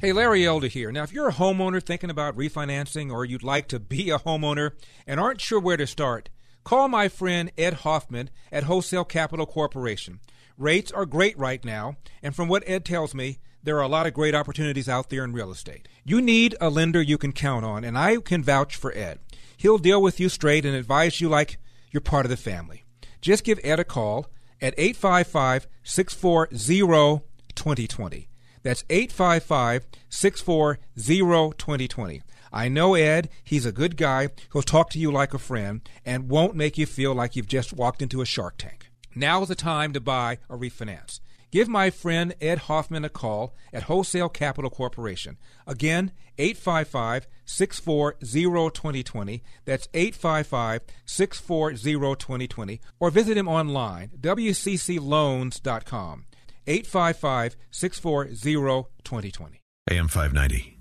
Hey, 0.00 0.12
Larry 0.12 0.44
Elder 0.44 0.66
here. 0.66 0.90
Now, 0.90 1.04
if 1.04 1.12
you're 1.12 1.28
a 1.28 1.32
homeowner 1.32 1.80
thinking 1.80 2.10
about 2.10 2.36
refinancing 2.36 3.12
or 3.12 3.24
you'd 3.24 3.44
like 3.44 3.68
to 3.68 3.78
be 3.78 4.10
a 4.10 4.18
homeowner 4.18 4.72
and 5.06 5.20
aren't 5.20 5.40
sure 5.40 5.60
where 5.60 5.76
to 5.76 5.86
start, 5.86 6.30
call 6.64 6.88
my 6.88 7.08
friend 7.08 7.52
Ed 7.56 7.74
Hoffman 7.74 8.28
at 8.50 8.64
Wholesale 8.64 9.04
Capital 9.04 9.46
Corporation. 9.46 10.18
Rates 10.56 10.92
are 10.92 11.06
great 11.06 11.36
right 11.36 11.64
now, 11.64 11.96
and 12.22 12.34
from 12.34 12.48
what 12.48 12.62
Ed 12.66 12.84
tells 12.84 13.14
me, 13.14 13.38
there 13.64 13.76
are 13.76 13.82
a 13.82 13.88
lot 13.88 14.06
of 14.06 14.14
great 14.14 14.34
opportunities 14.34 14.88
out 14.88 15.10
there 15.10 15.24
in 15.24 15.32
real 15.32 15.50
estate. 15.50 15.88
You 16.04 16.20
need 16.20 16.54
a 16.60 16.70
lender 16.70 17.02
you 17.02 17.18
can 17.18 17.32
count 17.32 17.64
on, 17.64 17.82
and 17.82 17.98
I 17.98 18.18
can 18.18 18.42
vouch 18.42 18.76
for 18.76 18.92
Ed. 18.94 19.18
He'll 19.56 19.78
deal 19.78 20.00
with 20.00 20.20
you 20.20 20.28
straight 20.28 20.64
and 20.64 20.76
advise 20.76 21.20
you 21.20 21.28
like 21.28 21.58
you're 21.90 22.00
part 22.00 22.26
of 22.26 22.30
the 22.30 22.36
family. 22.36 22.84
Just 23.20 23.42
give 23.42 23.58
Ed 23.64 23.80
a 23.80 23.84
call 23.84 24.26
at 24.60 24.74
855 24.76 25.66
640 25.82 27.24
2020. 27.54 28.28
That's 28.62 28.84
855 28.90 29.86
640 30.08 31.56
2020. 31.58 32.22
I 32.52 32.68
know 32.68 32.94
Ed. 32.94 33.28
He's 33.42 33.66
a 33.66 33.72
good 33.72 33.96
guy. 33.96 34.28
He'll 34.52 34.62
talk 34.62 34.90
to 34.90 34.98
you 34.98 35.10
like 35.10 35.34
a 35.34 35.38
friend 35.38 35.80
and 36.04 36.28
won't 36.28 36.54
make 36.54 36.78
you 36.78 36.86
feel 36.86 37.12
like 37.12 37.34
you've 37.34 37.48
just 37.48 37.72
walked 37.72 38.02
into 38.02 38.20
a 38.20 38.26
shark 38.26 38.58
tank. 38.58 38.90
Now 39.14 39.42
is 39.42 39.48
the 39.48 39.54
time 39.54 39.92
to 39.92 40.00
buy 40.00 40.38
or 40.48 40.58
refinance. 40.58 41.20
Give 41.50 41.68
my 41.68 41.90
friend 41.90 42.34
Ed 42.40 42.60
Hoffman 42.60 43.04
a 43.04 43.08
call 43.08 43.54
at 43.72 43.84
Wholesale 43.84 44.28
Capital 44.28 44.70
Corporation. 44.70 45.36
Again, 45.68 46.10
855 46.36 47.28
640 47.44 48.70
2020. 48.70 49.42
That's 49.64 49.86
855 49.94 50.80
640 51.04 52.16
2020. 52.16 52.80
Or 52.98 53.10
visit 53.10 53.36
him 53.36 53.46
online, 53.46 54.10
wccloans.com. 54.20 56.24
855 56.66 57.56
640 57.70 58.88
2020. 59.04 59.60
AM 59.90 60.08
590. 60.08 60.78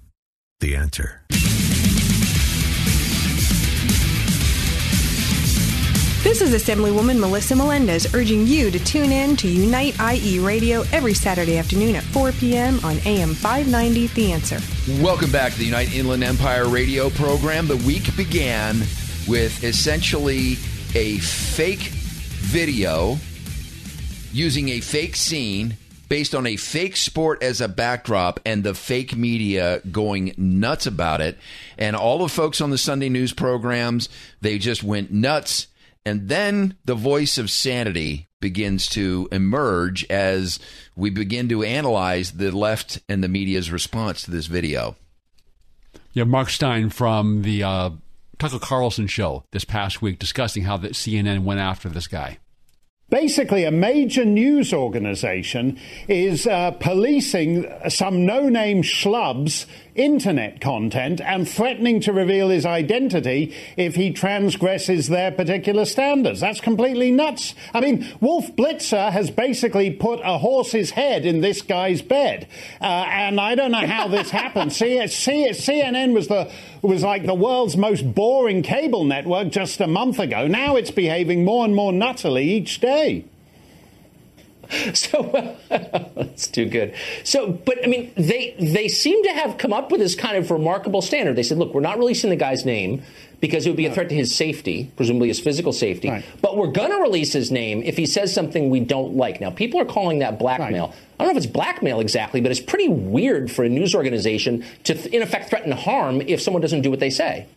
The 0.60 0.76
answer. 0.76 1.22
This 6.24 6.40
is 6.40 6.54
Assemblywoman 6.54 7.20
Melissa 7.20 7.54
Melendez 7.54 8.16
urging 8.16 8.48
you 8.48 8.72
to 8.72 8.80
tune 8.80 9.12
in 9.12 9.36
to 9.36 9.50
Unite 9.50 10.00
IE 10.00 10.40
Radio 10.40 10.86
every 10.94 11.14
Saturday 11.14 11.58
afternoon 11.58 11.98
at 11.98 12.04
4 12.04 12.32
p.m. 12.32 12.80
on 12.86 12.96
AM 13.06 13.34
590 13.34 14.08
The 14.08 14.32
Answer. 14.32 14.60
Welcome 15.04 15.34
back 15.34 15.52
to 15.52 15.60
the 15.60 15.66
Unite 15.66 15.94
Inland 15.94 16.24
Empire 16.24 16.70
radio 16.70 17.10
program. 17.10 17.68
The 17.68 17.76
week 17.76 18.16
began 18.16 18.80
with 19.28 19.66
essentially 19.66 20.54
a 20.96 21.18
fake 21.18 21.92
video 21.92 23.18
using 24.32 24.70
a 24.70 24.80
fake 24.80 25.18
scene 25.18 25.76
based 26.08 26.34
on 26.34 26.48
a 26.48 26.56
fake 26.56 26.96
sport 26.96 27.44
as 27.44 27.60
a 27.60 27.68
backdrop 27.68 28.40
and 28.46 28.64
the 28.64 28.74
fake 28.74 29.14
media 29.14 29.82
going 29.92 30.34
nuts 30.38 30.86
about 30.88 31.20
it. 31.20 31.38
And 31.78 31.98
all 31.98 32.20
the 32.20 32.30
folks 32.30 32.62
on 32.62 32.70
the 32.70 32.78
Sunday 32.78 33.10
news 33.10 33.34
programs, 33.34 34.08
they 34.40 34.58
just 34.58 34.84
went 34.86 35.12
nuts 35.12 35.68
and 36.06 36.28
then 36.30 36.76
the 36.86 36.96
voice 36.96 37.38
of 37.38 37.50
sanity 37.50 38.28
begins 38.42 38.88
to 38.88 39.30
emerge 39.32 40.04
as 40.10 40.60
we 40.96 41.10
begin 41.10 41.48
to 41.50 41.64
analyze 41.64 42.34
the 42.34 42.52
left 42.52 43.00
and 43.08 43.24
the 43.24 43.30
media's 43.30 43.72
response 43.72 44.24
to 44.24 44.32
this 44.32 44.48
video. 44.48 44.96
Yeah, 46.12 46.26
Mark 46.26 46.50
Steyn 46.50 46.90
from 46.90 47.42
the 47.44 47.64
uh, 47.64 47.90
Tucker 48.38 48.60
Carlson 48.60 49.08
show 49.08 49.46
this 49.52 49.64
past 49.64 50.02
week 50.02 50.20
discussing 50.20 50.64
how 50.64 50.78
the 50.78 50.90
CNN 50.90 51.44
went 51.44 51.62
after 51.62 51.90
this 51.90 52.08
guy. 52.08 52.38
Basically, 53.10 53.64
a 53.64 53.72
major 53.72 54.26
news 54.26 54.74
organization 54.74 55.80
is 56.08 56.48
uh, 56.48 56.72
policing 56.72 57.72
some 57.88 58.26
no 58.26 58.50
name 58.50 58.82
schlub's 58.82 59.68
internet 59.96 60.60
content 60.62 61.22
and 61.22 61.48
threatening 61.48 62.00
to 62.02 62.14
reveal 62.14 62.50
his 62.50 62.66
identity 62.66 63.56
if 63.78 63.96
he 63.96 64.12
transgresses 64.12 65.08
their 65.08 65.32
particular 65.32 65.86
standards. 65.86 66.40
That's 66.40 66.62
completely 66.62 67.12
nuts. 67.12 67.54
I 67.74 67.82
mean, 67.82 68.08
Wolf 68.22 68.56
Blitzer 68.56 69.12
has 69.12 69.30
basically 69.30 69.92
put 69.92 70.20
a 70.24 70.38
horse's 70.38 70.92
head 70.92 71.26
in 71.26 71.42
this 71.42 71.62
guy's 71.62 72.02
bed. 72.02 72.48
Uh, 72.82 72.86
and 72.86 73.40
I 73.40 73.56
don't 73.56 73.72
know 73.72 73.86
how 73.88 74.08
this 74.08 74.30
happened. 74.30 74.74
C- 74.84 75.06
C- 75.08 75.50
CNN 75.50 76.14
was 76.14 76.28
the 76.28 76.52
was 76.82 77.04
like 77.04 77.26
the 77.26 77.34
world's 77.34 77.78
most 77.78 78.14
boring 78.14 78.62
cable 78.62 79.06
network 79.06 79.50
just 79.50 79.80
a 79.80 79.88
month 79.88 80.20
ago. 80.20 80.48
Now 80.48 80.76
it's 80.76 80.92
behaving 80.92 81.46
more 81.46 81.64
and 81.64 81.74
more 81.76 81.94
nuttily 81.94 82.44
each 82.44 82.82
day. 82.82 83.26
So 84.94 85.58
that's 85.70 86.48
too 86.48 86.66
good. 86.66 86.94
So, 87.24 87.52
but 87.52 87.84
I 87.84 87.88
mean, 87.88 88.12
they 88.16 88.56
they 88.60 88.88
seem 88.88 89.24
to 89.24 89.32
have 89.32 89.58
come 89.58 89.74
up 89.74 89.92
with 89.92 90.00
this 90.00 90.16
kind 90.16 90.38
of 90.38 90.50
remarkable 90.52 91.02
standard. 91.02 91.36
They 91.36 91.44
said, 91.44 91.58
look, 91.58 91.74
we're 91.74 91.82
not 91.82 91.98
releasing 91.98 92.30
the 92.30 92.36
guy's 92.36 92.66
name 92.66 93.04
because 93.44 93.66
it 93.66 93.70
would 93.70 93.78
be 93.78 93.86
a 93.86 93.94
threat 93.94 94.08
to 94.08 94.16
his 94.16 94.34
safety, 94.34 94.90
presumably 94.96 95.28
his 95.28 95.40
physical 95.40 95.74
safety. 95.74 96.10
Right. 96.10 96.26
But 96.42 96.56
we're 96.56 96.72
going 96.72 96.92
to 96.92 97.02
release 97.02 97.34
his 97.34 97.52
name 97.52 97.84
if 97.84 97.98
he 97.98 98.06
says 98.06 98.34
something 98.34 98.70
we 98.70 98.80
don't 98.80 99.18
like. 99.18 99.42
Now, 99.42 99.52
people 99.52 99.82
are 99.82 99.86
calling 99.86 100.20
that 100.20 100.40
blackmail. 100.40 100.88
Right. 100.88 100.96
I 101.20 101.24
don't 101.26 101.34
know 101.34 101.38
if 101.38 101.44
it's 101.44 101.54
blackmail 101.54 102.00
exactly, 102.00 102.40
but 102.40 102.52
it's 102.52 102.62
pretty 102.62 102.88
weird 102.88 103.52
for 103.52 103.66
a 103.66 103.70
news 103.70 103.94
organization 103.96 104.64
to, 104.86 105.14
in 105.14 105.22
effect, 105.22 105.50
threaten 105.50 105.74
harm 105.74 106.22
if 106.22 106.42
someone 106.42 106.62
doesn't 106.62 106.84
do 106.84 106.90
what 106.90 107.02
they 107.02 107.10
say. 107.10 107.48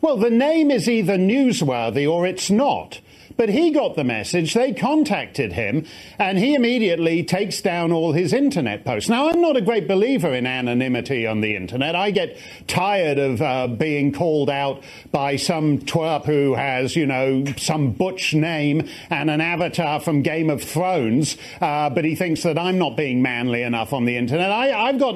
Well, 0.00 0.16
the 0.16 0.30
name 0.30 0.70
is 0.70 0.88
either 0.88 1.16
newsworthy 1.16 2.08
or 2.08 2.24
it's 2.24 2.48
not. 2.48 3.00
But 3.38 3.50
he 3.50 3.70
got 3.70 3.94
the 3.94 4.02
message. 4.02 4.52
They 4.52 4.72
contacted 4.72 5.52
him, 5.52 5.86
and 6.18 6.36
he 6.36 6.56
immediately 6.56 7.22
takes 7.22 7.62
down 7.62 7.92
all 7.92 8.10
his 8.10 8.32
internet 8.32 8.84
posts. 8.84 9.08
Now, 9.08 9.28
I'm 9.28 9.40
not 9.40 9.56
a 9.56 9.60
great 9.60 9.86
believer 9.86 10.34
in 10.34 10.44
anonymity 10.44 11.24
on 11.24 11.40
the 11.40 11.54
internet. 11.54 11.94
I 11.94 12.10
get 12.10 12.36
tired 12.66 13.18
of 13.20 13.40
uh, 13.40 13.68
being 13.68 14.12
called 14.12 14.50
out 14.50 14.82
by 15.12 15.36
some 15.36 15.78
twerp 15.78 16.24
who 16.24 16.54
has, 16.54 16.96
you 16.96 17.06
know, 17.06 17.44
some 17.56 17.92
butch 17.92 18.34
name 18.34 18.88
and 19.08 19.30
an 19.30 19.40
avatar 19.40 20.00
from 20.00 20.22
Game 20.22 20.50
of 20.50 20.60
Thrones, 20.60 21.36
uh, 21.60 21.90
but 21.90 22.04
he 22.04 22.16
thinks 22.16 22.42
that 22.42 22.58
I'm 22.58 22.76
not 22.76 22.96
being 22.96 23.22
manly 23.22 23.62
enough 23.62 23.92
on 23.92 24.04
the 24.04 24.16
internet. 24.16 24.50
I, 24.50 24.88
I've 24.88 24.98
got, 24.98 25.14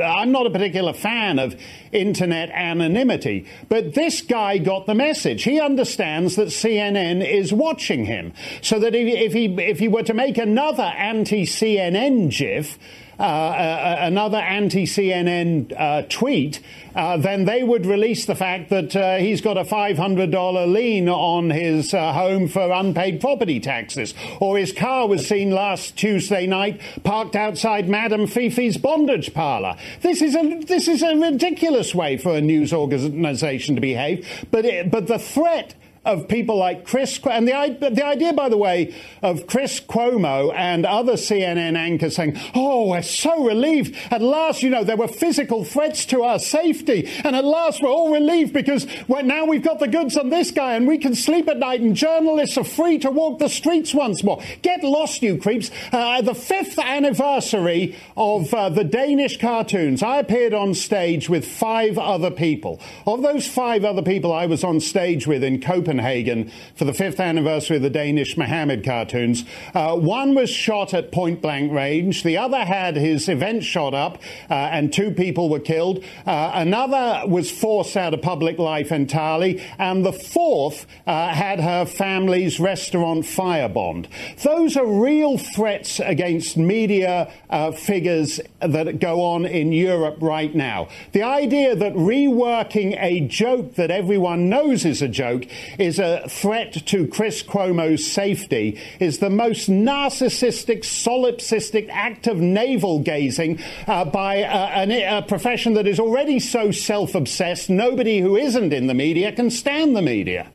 I'm 0.00 0.30
not 0.30 0.46
a 0.46 0.50
particular 0.50 0.92
fan 0.92 1.40
of 1.40 1.60
internet 1.90 2.50
anonymity, 2.50 3.46
but 3.68 3.94
this 3.94 4.22
guy 4.22 4.58
got 4.58 4.86
the 4.86 4.94
message. 4.94 5.42
He 5.42 5.58
understands 5.58 6.36
that 6.36 6.48
CNN 6.48 7.28
is 7.28 7.52
watching 7.64 8.04
him. 8.04 8.32
So 8.60 8.78
that 8.78 8.94
if, 8.94 9.06
if 9.08 9.32
he 9.32 9.46
if 9.62 9.78
he 9.78 9.88
were 9.88 10.02
to 10.04 10.14
make 10.14 10.38
another 10.38 10.82
anti-CNN 10.82 12.30
GIF, 12.30 12.78
uh, 13.18 13.22
uh, 13.22 13.96
another 14.00 14.38
anti-CNN 14.38 15.72
uh, 15.78 16.02
tweet, 16.08 16.60
uh, 16.96 17.16
then 17.16 17.44
they 17.44 17.62
would 17.62 17.86
release 17.86 18.26
the 18.26 18.34
fact 18.34 18.70
that 18.70 18.96
uh, 18.96 19.18
he's 19.18 19.40
got 19.40 19.56
a 19.56 19.62
$500 19.62 20.72
lien 20.72 21.08
on 21.08 21.50
his 21.50 21.94
uh, 21.94 22.12
home 22.12 22.48
for 22.48 22.72
unpaid 22.72 23.20
property 23.20 23.60
taxes, 23.60 24.14
or 24.40 24.58
his 24.58 24.72
car 24.72 25.06
was 25.06 25.28
seen 25.28 25.50
last 25.50 25.96
Tuesday 25.96 26.46
night 26.46 26.80
parked 27.04 27.36
outside 27.36 27.88
Madame 27.88 28.26
Fifi's 28.26 28.78
bondage 28.78 29.32
parlor. 29.32 29.76
This 30.02 30.20
is 30.20 30.34
a 30.34 30.60
this 30.64 30.88
is 30.88 31.02
a 31.02 31.14
ridiculous 31.14 31.94
way 31.94 32.16
for 32.16 32.34
a 32.34 32.40
news 32.40 32.72
organization 32.72 33.76
to 33.76 33.80
behave. 33.80 34.26
But 34.50 34.64
it, 34.64 34.90
but 34.90 35.06
the 35.06 35.20
threat 35.20 35.74
of 36.04 36.28
people 36.28 36.56
like 36.56 36.84
Chris, 36.86 37.18
and 37.24 37.48
the, 37.48 37.90
the 37.90 38.04
idea, 38.04 38.32
by 38.32 38.48
the 38.48 38.56
way, 38.56 38.94
of 39.22 39.46
Chris 39.46 39.80
Cuomo 39.80 40.52
and 40.54 40.84
other 40.84 41.14
CNN 41.14 41.76
anchors 41.76 42.16
saying, 42.16 42.38
oh, 42.54 42.90
we're 42.90 43.02
so 43.02 43.44
relieved. 43.44 43.96
At 44.10 44.20
last, 44.20 44.62
you 44.62 44.70
know, 44.70 44.84
there 44.84 44.96
were 44.96 45.08
physical 45.08 45.64
threats 45.64 46.04
to 46.06 46.22
our 46.22 46.38
safety. 46.38 47.08
And 47.24 47.34
at 47.34 47.44
last, 47.44 47.82
we're 47.82 47.88
all 47.88 48.12
relieved 48.12 48.52
because 48.52 48.86
now 49.08 49.46
we've 49.46 49.62
got 49.62 49.78
the 49.80 49.88
goods 49.88 50.16
on 50.16 50.28
this 50.28 50.50
guy 50.50 50.74
and 50.74 50.86
we 50.86 50.98
can 50.98 51.14
sleep 51.14 51.48
at 51.48 51.58
night 51.58 51.80
and 51.80 51.96
journalists 51.96 52.58
are 52.58 52.64
free 52.64 52.98
to 52.98 53.10
walk 53.10 53.38
the 53.38 53.48
streets 53.48 53.94
once 53.94 54.22
more. 54.22 54.42
Get 54.62 54.82
lost, 54.84 55.22
you 55.22 55.38
creeps. 55.38 55.70
Uh, 55.90 56.20
the 56.20 56.34
fifth 56.34 56.78
anniversary 56.78 57.96
of 58.16 58.52
uh, 58.52 58.68
the 58.68 58.84
Danish 58.84 59.38
cartoons, 59.38 60.02
I 60.02 60.18
appeared 60.18 60.52
on 60.52 60.74
stage 60.74 61.28
with 61.28 61.46
five 61.46 61.98
other 61.98 62.30
people. 62.30 62.80
Of 63.06 63.22
those 63.22 63.46
five 63.46 63.84
other 63.84 64.02
people 64.02 64.32
I 64.32 64.46
was 64.46 64.64
on 64.64 64.80
stage 64.80 65.26
with 65.26 65.42
in 65.42 65.60
Copenhagen, 65.60 65.93
Copenhagen 65.94 66.50
for 66.74 66.84
the 66.84 66.92
fifth 66.92 67.20
anniversary 67.20 67.76
of 67.76 67.82
the 67.82 67.90
Danish 67.90 68.36
Mohammed 68.36 68.84
cartoons. 68.84 69.44
Uh, 69.74 69.96
one 69.96 70.34
was 70.34 70.50
shot 70.50 70.92
at 70.92 71.12
point 71.12 71.40
blank 71.40 71.72
range. 71.72 72.24
The 72.24 72.36
other 72.36 72.64
had 72.64 72.96
his 72.96 73.28
event 73.28 73.62
shot 73.62 73.94
up, 73.94 74.18
uh, 74.50 74.54
and 74.54 74.92
two 74.92 75.12
people 75.12 75.48
were 75.48 75.60
killed. 75.60 76.02
Uh, 76.26 76.50
another 76.54 77.28
was 77.28 77.48
forced 77.50 77.96
out 77.96 78.12
of 78.12 78.22
public 78.22 78.58
life 78.58 78.90
entirely, 78.90 79.62
and 79.78 80.04
the 80.04 80.12
fourth 80.12 80.86
uh, 81.06 81.28
had 81.28 81.60
her 81.60 81.86
family's 81.86 82.58
restaurant 82.58 83.24
firebombed. 83.24 84.08
Those 84.42 84.76
are 84.76 84.86
real 84.86 85.38
threats 85.38 86.00
against 86.00 86.56
media 86.56 87.32
uh, 87.50 87.70
figures 87.70 88.40
that 88.60 88.98
go 88.98 89.22
on 89.22 89.46
in 89.46 89.70
Europe 89.70 90.16
right 90.20 90.54
now. 90.54 90.88
The 91.12 91.22
idea 91.22 91.76
that 91.76 91.94
reworking 91.94 93.00
a 93.00 93.20
joke 93.20 93.76
that 93.76 93.92
everyone 93.92 94.48
knows 94.48 94.84
is 94.84 95.00
a 95.00 95.08
joke 95.08 95.44
is 95.84 95.98
a 95.98 96.26
threat 96.28 96.72
to 96.86 97.06
Chris 97.06 97.42
Cuomo's 97.42 98.06
safety 98.10 98.80
is 98.98 99.18
the 99.18 99.30
most 99.30 99.70
narcissistic, 99.70 100.80
solipsistic 100.80 101.88
act 101.90 102.26
of 102.26 102.38
navel 102.38 103.00
gazing 103.00 103.60
uh, 103.86 104.04
by 104.04 104.42
uh, 104.42 104.86
a, 104.86 105.18
a 105.18 105.22
profession 105.22 105.74
that 105.74 105.86
is 105.86 106.00
already 106.00 106.40
so 106.40 106.70
self 106.70 107.14
obsessed, 107.14 107.68
nobody 107.68 108.20
who 108.20 108.36
isn't 108.36 108.72
in 108.72 108.86
the 108.86 108.94
media 108.94 109.30
can 109.32 109.50
stand 109.50 109.94
the 109.94 110.02
media 110.02 110.50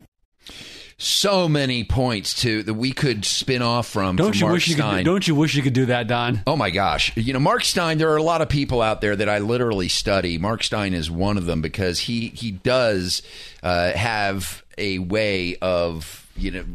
so 1.02 1.48
many 1.48 1.86
points 1.86 2.42
to 2.42 2.62
that 2.64 2.74
we 2.74 2.92
could 2.92 3.24
spin 3.24 3.62
off 3.62 3.88
from. 3.88 4.18
Don't 4.18 4.34
from 4.34 4.38
you 4.38 4.46
Mark 4.46 4.54
wish 4.54 4.66
Steyn. 4.66 4.78
you 4.78 4.98
could? 4.98 5.06
Don't 5.06 5.28
you 5.28 5.34
wish 5.34 5.56
you 5.56 5.64
could 5.64 5.74
do 5.74 5.86
that, 5.88 6.08
Don? 6.08 6.44
Oh 6.46 6.58
my 6.58 6.70
gosh! 6.70 7.16
You 7.16 7.34
know, 7.34 7.40
Mark 7.40 7.64
Steyn. 7.64 7.98
There 7.98 8.12
are 8.12 8.18
a 8.18 8.24
lot 8.24 8.42
of 8.42 8.50
people 8.50 8.82
out 8.82 9.00
there 9.02 9.16
that 9.16 9.30
I 9.30 9.40
literally 9.40 9.88
study. 9.88 10.38
Mark 10.38 10.62
Steyn 10.62 10.94
is 10.94 11.10
one 11.10 11.38
of 11.38 11.46
them 11.46 11.62
because 11.62 12.00
he 12.00 12.28
he 12.30 12.52
does 12.52 13.24
uh, 13.64 13.94
have 13.94 14.64
a 14.80 15.00
way 15.00 15.56
of 15.62 16.28
you 16.36 16.52
know 16.52 16.66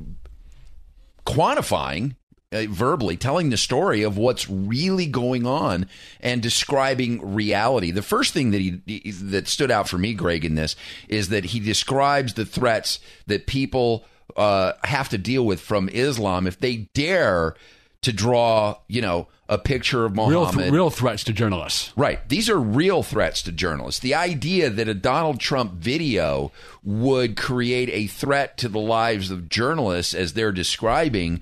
quantifying 1.27 2.15
uh, 2.55 2.67
verbally 2.69 3.17
telling 3.17 3.51
the 3.51 3.57
story 3.57 4.03
of 4.03 4.17
what's 4.17 4.49
really 4.49 5.07
going 5.07 5.47
on 5.47 5.89
and 6.21 6.41
describing 6.41 7.35
reality. 7.35 7.91
The 7.91 8.03
first 8.03 8.33
thing 8.33 8.53
that 8.53 8.61
he 8.61 9.11
that 9.11 9.49
stood 9.49 9.71
out 9.71 9.89
for 9.89 9.99
me, 9.99 10.15
Greg, 10.15 10.45
in 10.45 10.55
this 10.55 10.77
is 11.09 11.31
that 11.31 11.47
he 11.47 11.59
describes 11.59 12.35
the 12.35 12.47
threats 12.47 13.01
that 13.27 13.47
people 13.47 14.05
uh, 14.37 14.75
have 14.85 15.09
to 15.09 15.19
deal 15.19 15.45
with 15.45 15.61
from 15.61 15.89
Islam 15.89 16.47
if 16.47 16.61
they 16.61 16.89
dare 16.95 17.57
to 18.03 18.13
draw, 18.13 18.77
you 18.87 19.01
know, 19.01 19.27
a 19.49 19.59
picture 19.59 20.05
of 20.05 20.15
Muhammad. 20.15 20.55
Real, 20.55 20.63
th- 20.63 20.73
real 20.73 20.91
threats 20.91 21.25
to 21.25 21.33
journalists. 21.33 21.93
Right. 21.97 22.27
These 22.29 22.49
are 22.49 22.59
real 22.59 23.03
threats 23.03 23.43
to 23.43 23.53
journalists. 23.53 24.01
The 24.01 24.15
idea 24.15 24.71
that 24.71 24.89
a 24.89 24.95
Donald 24.95 25.41
Trump 25.41 25.75
video 25.75 26.53
would 26.83 27.37
create 27.37 27.91
a 27.91 28.07
threat 28.07 28.57
to 28.59 28.69
the 28.69 28.81
lives 28.81 29.31
of 29.31 29.49
journalists 29.49 30.15
as 30.15 30.33
they're 30.33 30.53
describing 30.53 31.41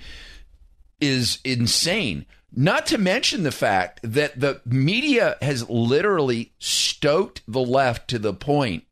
is 1.01 1.39
insane. 1.45 2.27
Not 2.55 2.87
to 2.87 2.99
mention 2.99 3.45
the 3.45 3.53
fact 3.53 4.01
that 4.03 4.39
the 4.39 4.61
media 4.67 5.37
has 5.41 5.69
literally 5.71 6.53
stoked 6.59 7.43
the 7.49 7.63
left 7.63 8.09
to 8.11 8.19
the 8.19 8.35
point 8.35 8.85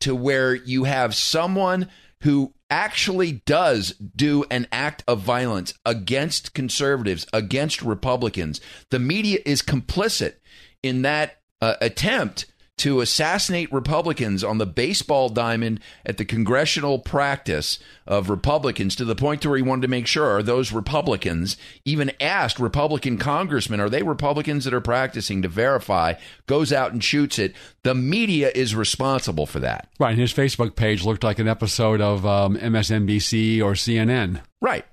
to 0.00 0.14
where 0.14 0.54
you 0.54 0.84
have 0.84 1.14
someone 1.14 1.88
who 2.20 2.52
actually 2.72 3.32
does 3.44 3.90
do 4.16 4.46
an 4.50 4.66
act 4.72 5.04
of 5.06 5.20
violence 5.20 5.74
against 5.84 6.54
conservatives, 6.54 7.26
against 7.30 7.82
Republicans. 7.82 8.62
The 8.88 8.98
media 8.98 9.40
is 9.44 9.60
complicit 9.60 10.36
in 10.82 11.02
that 11.02 11.42
uh, 11.60 11.74
attempt 11.82 12.46
to 12.82 13.00
assassinate 13.00 13.72
Republicans 13.72 14.42
on 14.42 14.58
the 14.58 14.66
baseball 14.66 15.28
diamond 15.28 15.78
at 16.04 16.16
the 16.16 16.24
congressional 16.24 16.98
practice 16.98 17.78
of 18.08 18.28
Republicans 18.28 18.96
to 18.96 19.04
the 19.04 19.14
point 19.14 19.40
to 19.40 19.48
where 19.48 19.56
he 19.56 19.62
wanted 19.62 19.82
to 19.82 19.88
make 19.88 20.08
sure 20.08 20.26
are 20.26 20.42
those 20.42 20.72
Republicans 20.72 21.56
even 21.84 22.10
asked 22.20 22.58
Republican 22.58 23.18
congressmen, 23.18 23.78
are 23.78 23.88
they 23.88 24.02
Republicans 24.02 24.64
that 24.64 24.74
are 24.74 24.80
practicing 24.80 25.42
to 25.42 25.48
verify, 25.48 26.14
goes 26.48 26.72
out 26.72 26.92
and 26.92 27.04
shoots 27.04 27.38
it. 27.38 27.54
The 27.84 27.94
media 27.94 28.50
is 28.52 28.74
responsible 28.74 29.46
for 29.46 29.60
that. 29.60 29.88
Right. 30.00 30.10
And 30.10 30.20
his 30.20 30.32
Facebook 30.32 30.74
page 30.74 31.04
looked 31.04 31.22
like 31.22 31.38
an 31.38 31.46
episode 31.46 32.00
of 32.00 32.26
um, 32.26 32.56
MSNBC 32.56 33.62
or 33.62 33.74
CNN. 33.74 34.40
Right 34.60 34.84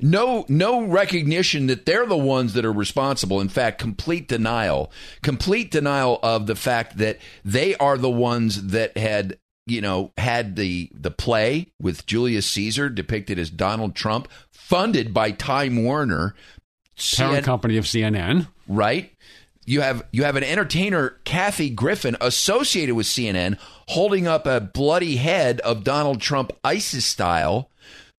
no 0.00 0.44
no 0.48 0.82
recognition 0.82 1.66
that 1.66 1.86
they're 1.86 2.06
the 2.06 2.16
ones 2.16 2.54
that 2.54 2.64
are 2.64 2.72
responsible. 2.72 3.40
In 3.40 3.48
fact 3.48 3.78
complete 3.78 4.28
denial 4.28 4.90
complete 5.22 5.70
denial 5.70 6.18
of 6.22 6.46
the 6.46 6.56
fact 6.56 6.98
that 6.98 7.18
they 7.44 7.74
are 7.76 7.98
the 7.98 8.10
ones 8.10 8.68
that 8.68 8.96
had 8.96 9.38
you 9.66 9.80
know 9.80 10.12
had 10.18 10.56
the 10.56 10.90
the 10.92 11.10
play 11.10 11.72
with 11.80 12.06
Julius 12.06 12.46
Caesar 12.50 12.88
depicted 12.88 13.38
as 13.38 13.50
Donald 13.50 13.94
Trump 13.94 14.28
funded 14.50 15.12
by 15.12 15.30
Time 15.30 15.84
Warner. 15.84 16.34
Parent 17.16 17.44
company 17.44 17.76
of 17.76 17.84
CNN 17.84 18.46
right. 18.68 19.10
You 19.66 19.80
have 19.80 20.04
you 20.12 20.24
have 20.24 20.36
an 20.36 20.44
entertainer 20.44 21.16
Kathy 21.24 21.70
Griffin 21.70 22.16
associated 22.20 22.94
with 22.94 23.06
CNN 23.06 23.58
holding 23.88 24.26
up 24.26 24.46
a 24.46 24.60
bloody 24.60 25.16
head 25.16 25.60
of 25.60 25.84
Donald 25.84 26.20
Trump 26.20 26.52
ISIS 26.62 27.06
style 27.06 27.70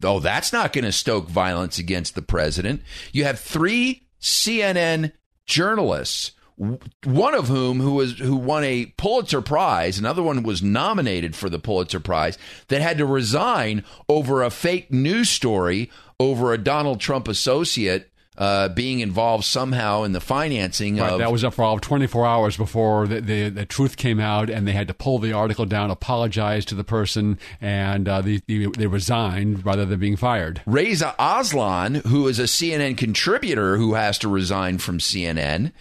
Oh, 0.04 0.20
that's 0.20 0.52
not 0.52 0.74
going 0.74 0.86
to 0.86 0.92
stoke 0.92 1.30
violence 1.30 1.80
against 1.80 2.16
the 2.16 2.22
president. 2.22 2.82
You 3.12 3.24
have 3.24 3.40
three 3.40 4.08
CNN 4.20 5.12
journalists 5.46 6.32
one 6.58 7.36
of 7.36 7.48
whom 7.50 7.82
who 7.82 7.96
was 7.96 8.18
who 8.18 8.36
won 8.36 8.64
a 8.64 8.86
Pulitzer 8.98 9.42
Prize, 9.42 10.00
another 10.00 10.24
one 10.24 10.42
was 10.44 10.64
nominated 10.64 11.36
for 11.36 11.50
the 11.50 11.60
Pulitzer 11.60 12.00
Prize, 12.00 12.38
that 12.70 12.82
had 12.82 12.98
to 13.00 13.06
resign 13.06 13.84
over 14.08 14.42
a 14.42 14.50
fake 14.50 14.92
news 14.92 15.30
story 15.30 15.92
over 16.18 16.54
a 16.54 16.58
Donald 16.58 17.02
Trump 17.02 17.28
associate 17.28 18.10
uh, 18.38 18.70
being 18.70 19.00
involved 19.00 19.46
somehow 19.46 20.04
in 20.04 20.12
the 20.12 20.20
financing 20.20 20.98
right, 20.98 21.14
of 21.14 21.20
that 21.20 21.32
was 21.32 21.44
up 21.44 21.54
for 21.54 21.64
all 21.64 21.80
24 21.80 22.26
hours 22.26 22.58
before 22.58 23.08
the, 23.08 23.22
the, 23.22 23.50
the, 23.50 23.66
truth 23.66 23.98
came 23.98 24.20
out 24.20 24.50
and 24.50 24.68
they 24.68 24.74
had 24.74 24.88
to 24.88 24.94
pull 24.94 25.20
the 25.20 25.32
article 25.32 25.66
down 25.66 25.90
apologize 25.90 26.66
to 26.66 26.76
the 26.76 26.84
person 26.84 27.40
and 27.62 28.10
uh, 28.10 28.22
they, 28.22 28.42
they 28.48 28.88
resigned 28.88 29.66
rather 29.66 29.86
than 29.86 30.00
being 30.00 30.18
fired. 30.18 30.62
Reza 30.66 31.16
Aslan 31.18 31.96
who 31.96 32.28
is 32.28 32.40
a 32.40 32.44
CNN 32.44 32.98
contributor 32.98 33.78
who 33.78 33.94
has 33.94 34.18
to 34.20 34.28
resign 34.28 34.78
from 34.80 35.00
CNN 35.00 35.72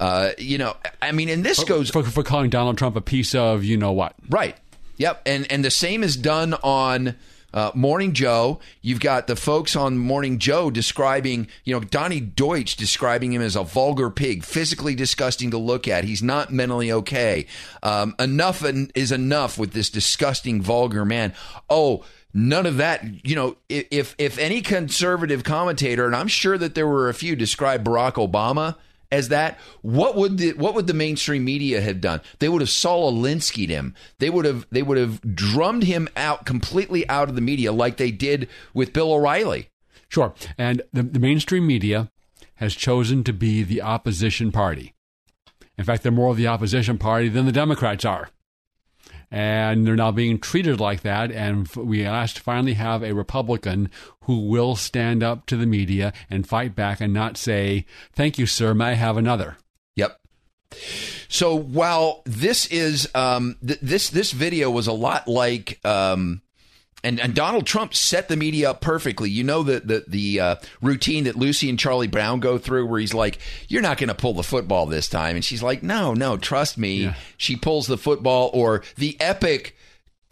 uh, 0.00 0.30
you 0.38 0.58
know 0.58 0.76
I 1.00 1.12
mean 1.12 1.28
and 1.28 1.44
this 1.44 1.60
for, 1.60 1.66
goes 1.66 1.90
for, 1.90 2.02
for 2.02 2.22
calling 2.22 2.50
Donald 2.50 2.76
Trump 2.76 2.96
a 2.96 3.00
piece 3.00 3.34
of 3.34 3.64
you 3.64 3.76
know 3.76 3.92
what. 3.92 4.14
Right. 4.28 4.56
Yep. 4.96 5.22
And 5.26 5.50
and 5.50 5.64
the 5.64 5.70
same 5.70 6.02
is 6.02 6.16
done 6.16 6.54
on 6.54 7.16
uh, 7.54 7.70
Morning 7.72 8.12
Joe. 8.12 8.58
You've 8.82 9.00
got 9.00 9.28
the 9.28 9.36
folks 9.36 9.76
on 9.76 9.96
Morning 9.96 10.38
Joe 10.38 10.70
describing, 10.70 11.46
you 11.64 11.72
know, 11.72 11.80
Donny 11.80 12.20
Deutsch 12.20 12.76
describing 12.76 13.32
him 13.32 13.40
as 13.40 13.56
a 13.56 13.62
vulgar 13.62 14.10
pig, 14.10 14.44
physically 14.44 14.94
disgusting 14.94 15.52
to 15.52 15.58
look 15.58 15.88
at. 15.88 16.04
He's 16.04 16.22
not 16.22 16.52
mentally 16.52 16.90
okay. 16.90 17.46
Um, 17.82 18.14
enough 18.18 18.62
is 18.94 19.12
enough 19.12 19.56
with 19.56 19.72
this 19.72 19.88
disgusting, 19.88 20.60
vulgar 20.60 21.04
man. 21.04 21.32
Oh, 21.70 22.04
none 22.34 22.66
of 22.66 22.76
that. 22.78 23.24
You 23.24 23.36
know, 23.36 23.56
if 23.68 24.16
if 24.18 24.36
any 24.38 24.60
conservative 24.60 25.44
commentator, 25.44 26.06
and 26.06 26.16
I'm 26.16 26.28
sure 26.28 26.58
that 26.58 26.74
there 26.74 26.88
were 26.88 27.08
a 27.08 27.14
few, 27.14 27.36
describe 27.36 27.84
Barack 27.84 28.14
Obama 28.14 28.76
as 29.14 29.28
that, 29.28 29.58
what 29.82 30.16
would 30.16 30.38
the 30.38 30.52
what 30.54 30.74
would 30.74 30.88
the 30.88 30.94
mainstream 30.94 31.44
media 31.44 31.80
have 31.80 32.00
done? 32.00 32.20
They 32.40 32.48
would 32.48 32.60
have 32.60 32.70
Saul 32.70 33.12
Alinsky'd 33.12 33.70
him. 33.70 33.94
They 34.18 34.28
would 34.28 34.44
have 34.44 34.66
they 34.70 34.82
would 34.82 34.98
have 34.98 35.20
drummed 35.34 35.84
him 35.84 36.08
out 36.16 36.44
completely 36.44 37.08
out 37.08 37.28
of 37.28 37.36
the 37.36 37.40
media 37.40 37.72
like 37.72 37.96
they 37.96 38.10
did 38.10 38.48
with 38.74 38.92
Bill 38.92 39.12
O'Reilly. 39.12 39.68
Sure. 40.08 40.34
And 40.58 40.82
the, 40.92 41.04
the 41.04 41.20
mainstream 41.20 41.66
media 41.66 42.10
has 42.56 42.74
chosen 42.74 43.24
to 43.24 43.32
be 43.32 43.62
the 43.62 43.82
opposition 43.82 44.52
party. 44.52 44.94
In 45.78 45.84
fact, 45.84 46.02
they're 46.02 46.12
more 46.12 46.30
of 46.30 46.36
the 46.36 46.46
opposition 46.46 46.98
party 46.98 47.28
than 47.28 47.46
the 47.46 47.52
Democrats 47.52 48.04
are 48.04 48.30
and 49.34 49.84
they're 49.84 49.96
now 49.96 50.12
being 50.12 50.38
treated 50.38 50.78
like 50.78 51.00
that. 51.00 51.32
And 51.32 51.66
we 51.74 52.06
asked 52.06 52.36
to 52.36 52.42
finally 52.42 52.74
have 52.74 53.02
a 53.02 53.12
Republican 53.12 53.90
who 54.22 54.48
will 54.48 54.76
stand 54.76 55.24
up 55.24 55.44
to 55.46 55.56
the 55.56 55.66
media 55.66 56.12
and 56.30 56.46
fight 56.46 56.76
back 56.76 57.00
and 57.00 57.12
not 57.12 57.36
say, 57.36 57.84
"Thank 58.12 58.38
you, 58.38 58.46
sir. 58.46 58.74
May 58.74 58.90
I 58.90 58.92
have 58.92 59.16
another?" 59.16 59.56
Yep. 59.96 60.20
So 61.28 61.56
while 61.56 62.22
this 62.24 62.66
is 62.66 63.08
um, 63.16 63.56
th- 63.66 63.80
this 63.80 64.08
this 64.08 64.30
video 64.30 64.70
was 64.70 64.86
a 64.86 64.92
lot 64.92 65.26
like 65.26 65.84
um, 65.84 66.40
and, 67.04 67.20
and 67.20 67.34
Donald 67.34 67.66
Trump 67.66 67.94
set 67.94 68.28
the 68.28 68.36
media 68.36 68.70
up 68.70 68.80
perfectly. 68.80 69.30
You 69.30 69.44
know 69.44 69.62
the 69.62 69.80
the, 69.80 70.04
the 70.08 70.40
uh, 70.40 70.56
routine 70.80 71.24
that 71.24 71.36
Lucy 71.36 71.68
and 71.68 71.78
Charlie 71.78 72.08
Brown 72.08 72.40
go 72.40 72.58
through, 72.58 72.86
where 72.86 72.98
he's 72.98 73.14
like, 73.14 73.38
"You're 73.68 73.82
not 73.82 73.98
going 73.98 74.08
to 74.08 74.14
pull 74.14 74.32
the 74.32 74.42
football 74.42 74.86
this 74.86 75.08
time," 75.08 75.36
and 75.36 75.44
she's 75.44 75.62
like, 75.62 75.82
"No, 75.82 76.14
no, 76.14 76.36
trust 76.36 76.78
me." 76.78 77.04
Yeah. 77.04 77.14
She 77.36 77.56
pulls 77.56 77.86
the 77.86 77.98
football, 77.98 78.50
or 78.54 78.82
the 78.96 79.20
epic 79.20 79.76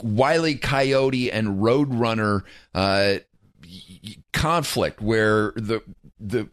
Wiley 0.02 0.56
Coyote 0.56 1.30
and 1.30 1.60
Roadrunner 1.60 2.42
uh, 2.74 3.16
conflict, 4.32 5.00
where 5.00 5.52
the 5.54 5.82
the 6.18 6.48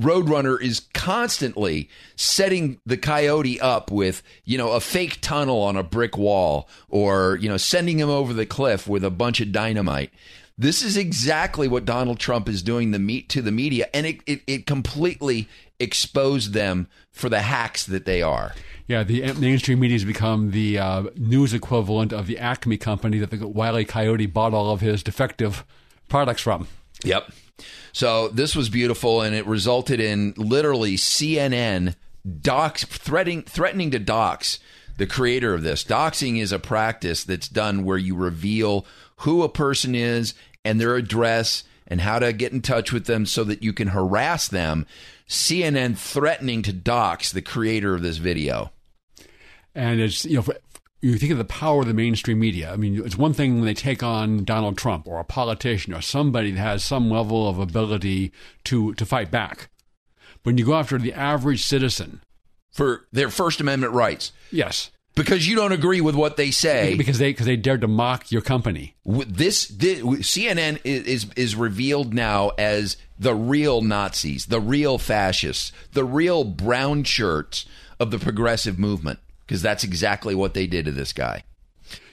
Roadrunner 0.00 0.60
is 0.60 0.80
constantly 0.94 1.90
setting 2.16 2.80
the 2.86 2.96
coyote 2.96 3.60
up 3.60 3.90
with, 3.90 4.22
you 4.44 4.56
know, 4.56 4.72
a 4.72 4.80
fake 4.80 5.18
tunnel 5.20 5.60
on 5.62 5.76
a 5.76 5.82
brick 5.82 6.16
wall 6.16 6.68
or, 6.88 7.36
you 7.40 7.48
know, 7.48 7.58
sending 7.58 7.98
him 7.98 8.08
over 8.08 8.32
the 8.32 8.46
cliff 8.46 8.88
with 8.88 9.04
a 9.04 9.10
bunch 9.10 9.40
of 9.40 9.52
dynamite. 9.52 10.10
This 10.56 10.82
is 10.82 10.96
exactly 10.96 11.68
what 11.68 11.84
Donald 11.84 12.18
Trump 12.18 12.48
is 12.48 12.62
doing 12.62 12.90
the 12.90 12.98
meet 12.98 13.28
to 13.30 13.42
the 13.42 13.52
media, 13.52 13.88
and 13.94 14.06
it, 14.06 14.20
it, 14.26 14.42
it 14.46 14.66
completely 14.66 15.48
exposed 15.78 16.52
them 16.52 16.86
for 17.10 17.28
the 17.28 17.40
hacks 17.40 17.84
that 17.86 18.04
they 18.04 18.20
are. 18.20 18.54
Yeah, 18.86 19.02
the 19.04 19.32
mainstream 19.34 19.80
media 19.80 19.94
has 19.94 20.04
become 20.04 20.50
the 20.50 20.78
uh, 20.78 21.04
news 21.16 21.54
equivalent 21.54 22.12
of 22.12 22.26
the 22.26 22.38
Acme 22.38 22.76
company 22.76 23.18
that 23.18 23.30
the 23.30 23.46
Wiley 23.46 23.84
Coyote 23.84 24.26
bought 24.26 24.52
all 24.52 24.72
of 24.72 24.80
his 24.80 25.02
defective 25.02 25.64
products 26.08 26.42
from. 26.42 26.66
Yep. 27.04 27.32
So 27.92 28.28
this 28.28 28.54
was 28.54 28.68
beautiful, 28.68 29.20
and 29.22 29.34
it 29.34 29.46
resulted 29.46 30.00
in 30.00 30.34
literally 30.36 30.96
CNN 30.96 31.94
docs 32.42 32.84
threatening 32.84 33.42
threatening 33.42 33.90
to 33.90 33.98
dox 33.98 34.58
the 34.98 35.06
creator 35.06 35.54
of 35.54 35.62
this. 35.62 35.82
Doxing 35.82 36.38
is 36.38 36.52
a 36.52 36.58
practice 36.58 37.24
that's 37.24 37.48
done 37.48 37.84
where 37.84 37.98
you 37.98 38.14
reveal 38.14 38.84
who 39.18 39.42
a 39.42 39.48
person 39.48 39.94
is 39.94 40.34
and 40.64 40.80
their 40.80 40.96
address 40.96 41.64
and 41.86 42.02
how 42.02 42.18
to 42.18 42.32
get 42.32 42.52
in 42.52 42.60
touch 42.60 42.92
with 42.92 43.06
them 43.06 43.26
so 43.26 43.42
that 43.44 43.62
you 43.62 43.72
can 43.72 43.88
harass 43.88 44.46
them. 44.46 44.86
CNN 45.28 45.96
threatening 45.96 46.62
to 46.62 46.72
dox 46.72 47.32
the 47.32 47.42
creator 47.42 47.94
of 47.94 48.02
this 48.02 48.18
video. 48.18 48.70
And 49.74 50.00
it's 50.00 50.24
you 50.24 50.36
know 50.36 50.46
you 51.02 51.16
think 51.16 51.32
of 51.32 51.38
the 51.38 51.44
power 51.44 51.80
of 51.80 51.86
the 51.86 51.94
mainstream 51.94 52.38
media. 52.38 52.72
I 52.72 52.76
mean, 52.76 53.02
it's 53.04 53.16
one 53.16 53.32
thing 53.32 53.56
when 53.56 53.64
they 53.64 53.74
take 53.74 54.02
on 54.02 54.44
Donald 54.44 54.76
Trump 54.76 55.06
or 55.06 55.18
a 55.18 55.24
politician 55.24 55.94
or 55.94 56.02
somebody 56.02 56.50
that 56.50 56.60
has 56.60 56.84
some 56.84 57.10
level 57.10 57.48
of 57.48 57.58
ability 57.58 58.32
to, 58.64 58.94
to 58.94 59.06
fight 59.06 59.30
back. 59.30 59.70
When 60.42 60.58
you 60.58 60.64
go 60.64 60.74
after 60.74 60.98
the 60.98 61.12
average 61.12 61.62
citizen 61.62 62.22
for 62.70 63.06
their 63.12 63.30
First 63.30 63.60
Amendment 63.60 63.92
rights, 63.92 64.32
yes, 64.50 64.90
because 65.14 65.46
you 65.46 65.56
don't 65.56 65.72
agree 65.72 66.00
with 66.00 66.14
what 66.14 66.36
they 66.36 66.50
say, 66.50 66.96
because 66.96 67.18
they 67.18 67.30
because 67.30 67.44
they 67.44 67.56
dared 67.56 67.82
to 67.82 67.88
mock 67.88 68.32
your 68.32 68.40
company. 68.40 68.94
This, 69.04 69.66
this 69.68 70.00
CNN 70.00 70.80
is, 70.84 71.04
is 71.04 71.26
is 71.36 71.56
revealed 71.56 72.14
now 72.14 72.52
as 72.56 72.96
the 73.18 73.34
real 73.34 73.82
Nazis, 73.82 74.46
the 74.46 74.60
real 74.60 74.96
fascists, 74.96 75.72
the 75.92 76.04
real 76.04 76.44
brown 76.44 77.04
shirts 77.04 77.66
of 77.98 78.10
the 78.10 78.18
progressive 78.18 78.78
movement 78.78 79.18
because 79.50 79.62
that's 79.62 79.82
exactly 79.82 80.32
what 80.32 80.54
they 80.54 80.68
did 80.68 80.84
to 80.84 80.92
this 80.92 81.12
guy. 81.12 81.42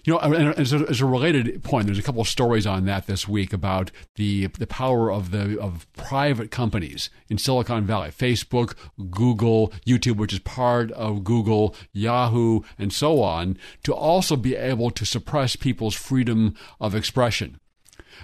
You 0.04 0.14
know, 0.14 0.18
as 0.18 0.74
a, 0.74 0.78
as 0.90 1.02
a, 1.02 1.06
related 1.06 1.64
point, 1.64 1.86
there's 1.86 2.00
a 2.00 2.02
couple 2.02 2.22
of 2.22 2.28
stories 2.28 2.66
on 2.66 2.86
that 2.86 3.06
this 3.06 3.28
week 3.28 3.54
about 3.54 3.92
the 4.16 4.48
the 4.48 4.66
power 4.66 5.12
of 5.12 5.30
the 5.30 5.60
of 5.60 5.86
private 5.94 6.50
companies 6.50 7.12
in 7.30 7.38
Silicon 7.38 7.86
Valley, 7.86 8.10
Facebook, 8.10 8.74
Google, 9.12 9.72
YouTube, 9.86 10.16
which 10.16 10.34
is 10.34 10.40
part 10.40 10.92
of 10.94 11.24
Google, 11.24 11.76
Yahoo, 11.94 12.62
and 12.80 12.92
so 12.92 13.22
on, 13.22 13.60
to 13.84 13.94
also 13.94 14.36
be 14.36 14.56
able 14.56 14.90
to 14.90 15.06
suppress 15.06 15.56
people's 15.56 15.94
freedom 15.94 16.56
of 16.80 16.96
expression. 16.96 17.60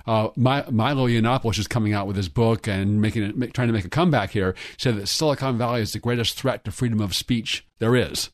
Uh, 0.07 0.29
Milo 0.35 1.07
Yiannopoulos 1.07 1.59
is 1.59 1.67
coming 1.67 1.93
out 1.93 2.07
with 2.07 2.15
his 2.15 2.29
book 2.29 2.67
and 2.67 2.99
making 2.99 3.21
it, 3.21 3.53
trying 3.53 3.67
to 3.67 3.73
make 3.73 3.85
a 3.85 3.89
comeback 3.89 4.31
here. 4.31 4.55
Said 4.77 4.97
that 4.97 5.05
Silicon 5.05 5.59
Valley 5.59 5.81
is 5.81 5.93
the 5.93 5.99
greatest 5.99 6.35
threat 6.35 6.65
to 6.65 6.71
freedom 6.71 6.99
of 6.99 7.13
speech 7.13 7.63
there 7.77 7.95
is 7.95 8.31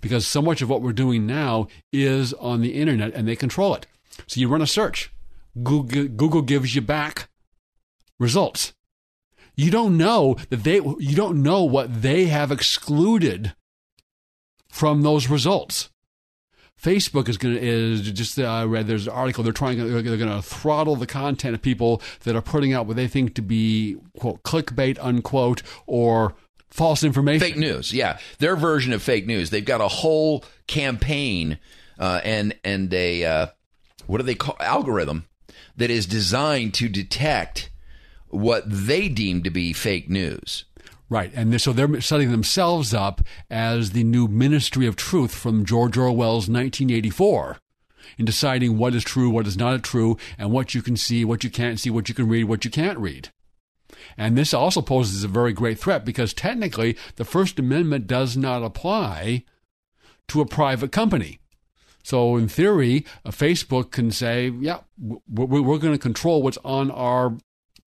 because 0.00 0.26
so 0.26 0.40
much 0.42 0.62
of 0.62 0.68
what 0.68 0.82
we're 0.82 0.92
doing 0.92 1.26
now 1.26 1.68
is 1.92 2.32
on 2.34 2.60
the 2.60 2.74
internet 2.74 3.14
and 3.14 3.26
they 3.26 3.36
control 3.36 3.74
it. 3.74 3.86
So 4.26 4.40
you 4.40 4.48
run 4.48 4.62
a 4.62 4.66
search, 4.66 5.12
Google, 5.62 6.08
Google 6.08 6.42
gives 6.42 6.74
you 6.74 6.80
back 6.80 7.28
results. 8.18 8.72
You 9.56 9.70
don't 9.70 9.96
know 9.96 10.36
that 10.48 10.64
they 10.64 10.76
you 10.76 11.14
don't 11.14 11.42
know 11.42 11.64
what 11.64 12.02
they 12.02 12.26
have 12.26 12.50
excluded 12.50 13.54
from 14.68 15.02
those 15.02 15.28
results. 15.28 15.90
Facebook 16.80 17.28
is 17.28 17.36
going 17.36 17.54
to 17.54 17.60
is 17.60 18.10
just 18.12 18.38
uh, 18.38 18.44
I 18.44 18.64
read 18.64 18.86
there's 18.86 19.06
an 19.06 19.12
article 19.12 19.44
they're 19.44 19.52
trying 19.52 19.78
they're 19.78 20.02
going 20.02 20.30
to 20.30 20.40
throttle 20.40 20.96
the 20.96 21.06
content 21.06 21.54
of 21.54 21.60
people 21.60 22.00
that 22.20 22.34
are 22.34 22.40
putting 22.42 22.72
out 22.72 22.86
what 22.86 22.96
they 22.96 23.06
think 23.06 23.34
to 23.34 23.42
be 23.42 23.96
quote 24.18 24.42
clickbait 24.44 24.98
unquote 25.00 25.62
or 25.86 26.34
false 26.70 27.02
information. 27.02 27.40
Fake 27.40 27.56
news, 27.56 27.92
yeah. 27.92 28.18
Their 28.38 28.56
version 28.56 28.92
of 28.92 29.02
fake 29.02 29.26
news. 29.26 29.50
They've 29.50 29.64
got 29.64 29.80
a 29.80 29.88
whole 29.88 30.44
campaign 30.66 31.58
uh, 31.98 32.20
and 32.24 32.56
and 32.64 32.92
a 32.94 33.24
uh, 33.24 33.46
what 34.06 34.18
do 34.18 34.24
they 34.24 34.34
call 34.34 34.56
algorithm 34.60 35.26
that 35.76 35.90
is 35.90 36.06
designed 36.06 36.74
to 36.74 36.88
detect 36.88 37.70
what 38.28 38.64
they 38.66 39.08
deem 39.08 39.42
to 39.42 39.50
be 39.50 39.72
fake 39.72 40.08
news. 40.08 40.64
Right, 41.08 41.32
and 41.34 41.60
so 41.60 41.72
they're 41.72 42.00
setting 42.00 42.30
themselves 42.30 42.94
up 42.94 43.20
as 43.50 43.90
the 43.90 44.04
new 44.04 44.28
Ministry 44.28 44.86
of 44.86 44.94
Truth 44.94 45.34
from 45.34 45.64
George 45.64 45.98
Orwell's 45.98 46.48
1984 46.48 47.58
in 48.16 48.24
deciding 48.24 48.78
what 48.78 48.94
is 48.94 49.02
true, 49.02 49.28
what 49.28 49.48
is 49.48 49.56
not 49.56 49.82
true, 49.82 50.16
and 50.38 50.52
what 50.52 50.72
you 50.72 50.82
can 50.82 50.96
see, 50.96 51.24
what 51.24 51.42
you 51.42 51.50
can't 51.50 51.80
see, 51.80 51.90
what 51.90 52.08
you 52.08 52.14
can 52.14 52.28
read, 52.28 52.44
what 52.44 52.64
you 52.64 52.70
can't 52.70 52.98
read. 52.98 53.30
And 54.16 54.36
this 54.36 54.54
also 54.54 54.82
poses 54.82 55.24
a 55.24 55.28
very 55.28 55.52
great 55.52 55.78
threat 55.78 56.04
because 56.04 56.34
technically 56.34 56.96
the 57.16 57.24
First 57.24 57.58
Amendment 57.58 58.06
does 58.06 58.36
not 58.36 58.62
apply 58.62 59.44
to 60.28 60.40
a 60.40 60.46
private 60.46 60.92
company. 60.92 61.40
So, 62.02 62.36
in 62.36 62.48
theory, 62.48 63.04
uh, 63.24 63.30
Facebook 63.30 63.90
can 63.90 64.10
say, 64.10 64.50
"Yeah, 64.58 64.78
we're, 64.98 65.60
we're 65.62 65.78
going 65.78 65.92
to 65.92 65.98
control 65.98 66.42
what's 66.42 66.58
on 66.64 66.90
our 66.90 67.36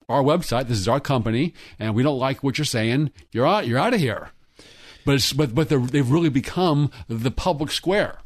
our 0.08 0.22
website. 0.22 0.68
This 0.68 0.78
is 0.78 0.86
our 0.86 1.00
company, 1.00 1.54
and 1.78 1.94
we 1.94 2.02
don't 2.02 2.18
like 2.18 2.42
what 2.42 2.56
you're 2.56 2.64
saying. 2.64 3.10
You're 3.32 3.46
out. 3.46 3.66
You're 3.66 3.78
out 3.78 3.94
of 3.94 4.00
here." 4.00 4.30
But 5.04 5.32
but 5.36 5.54
but 5.54 5.68
they've 5.68 6.10
really 6.10 6.28
become 6.28 6.90
the 7.08 7.30
public 7.30 7.70
square. 7.70 8.18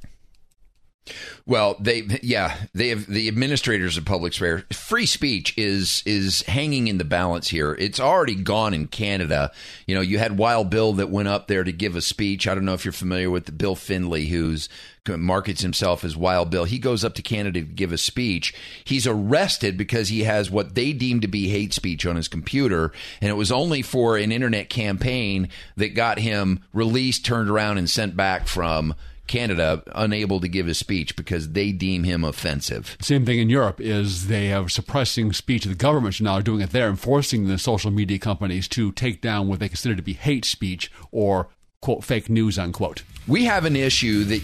Well, 1.47 1.77
they 1.81 2.03
yeah, 2.23 2.57
they 2.75 2.88
have 2.88 3.07
the 3.07 3.29
administrators 3.29 3.97
of 3.97 4.05
public 4.05 4.33
sphere. 4.33 4.64
Free 4.73 5.07
speech 5.07 5.57
is 5.57 6.03
is 6.05 6.42
hanging 6.42 6.88
in 6.88 6.99
the 6.99 7.05
balance 7.05 7.49
here. 7.49 7.75
It's 7.79 8.01
already 8.01 8.35
gone 8.35 8.75
in 8.75 8.88
Canada. 8.88 9.53
You 9.87 9.94
know, 9.94 10.01
you 10.01 10.18
had 10.18 10.38
Wild 10.38 10.71
Bill 10.71 10.92
that 10.94 11.11
went 11.11 11.29
up 11.29 11.47
there 11.47 11.64
to 11.64 11.73
give 11.73 11.97
a 11.97 12.03
speech. 12.03 12.47
I 12.47 12.55
don't 12.55 12.64
know 12.64 12.75
if 12.75 12.85
you're 12.85 12.92
familiar 12.92 13.31
with 13.31 13.57
Bill 13.57 13.75
Finlay, 13.75 14.27
who's 14.27 14.68
markets 15.16 15.62
himself 15.62 16.05
as 16.05 16.16
Wild 16.16 16.51
Bill. 16.51 16.64
He 16.64 16.79
goes 16.79 17.05
up 17.05 17.14
to 17.14 17.23
Canada 17.23 17.61
to 17.61 17.66
give 17.66 17.92
a 17.92 17.99
speech. 17.99 18.53
He's 18.85 19.07
arrested 19.07 19.79
because 19.79 20.09
he 20.09 20.25
has 20.25 20.51
what 20.51 20.75
they 20.75 20.92
deem 20.92 21.21
to 21.21 21.29
be 21.29 21.49
hate 21.49 21.73
speech 21.73 22.05
on 22.05 22.16
his 22.16 22.29
computer, 22.29 22.92
and 23.21 23.31
it 23.31 23.35
was 23.35 23.51
only 23.53 23.81
for 23.81 24.16
an 24.16 24.33
internet 24.33 24.68
campaign 24.68 25.49
that 25.77 25.94
got 25.94 26.18
him 26.18 26.62
released, 26.73 27.25
turned 27.25 27.49
around, 27.49 27.79
and 27.79 27.88
sent 27.88 28.16
back 28.16 28.47
from 28.47 28.94
Canada 29.29 29.83
unable 29.95 30.41
to 30.41 30.49
give 30.49 30.67
a 30.67 30.75
speech 30.75 31.14
because 31.14 31.53
they 31.53 31.71
deem 31.71 32.05
him 32.05 32.25
offensive. 32.25 32.97
Same 33.01 33.25
thing 33.25 33.38
in 33.38 33.49
Europe 33.49 33.81
is 33.81 34.27
they 34.27 34.53
are 34.53 34.69
suppressing 34.69 35.33
speech. 35.33 35.64
The 35.64 35.75
governments 35.75 36.21
now 36.21 36.35
are 36.35 36.43
doing 36.43 36.61
it 36.61 36.71
there, 36.71 36.88
enforcing 36.88 37.47
the 37.47 37.59
social 37.59 37.91
media 37.91 38.19
companies 38.19 38.67
to 38.69 38.91
take 38.93 39.21
down 39.21 39.49
what 39.49 39.61
they 39.61 39.69
consider 39.69 39.95
to 39.95 40.03
be 40.03 40.14
hate 40.14 40.45
speech 40.45 40.91
or 41.12 41.49
quote 41.81 42.03
fake 42.03 42.29
news 42.29 42.59
unquote. 42.59 43.03
We 43.29 43.45
have 43.45 43.64
an 43.64 43.77
issue 43.77 44.25
that 44.25 44.43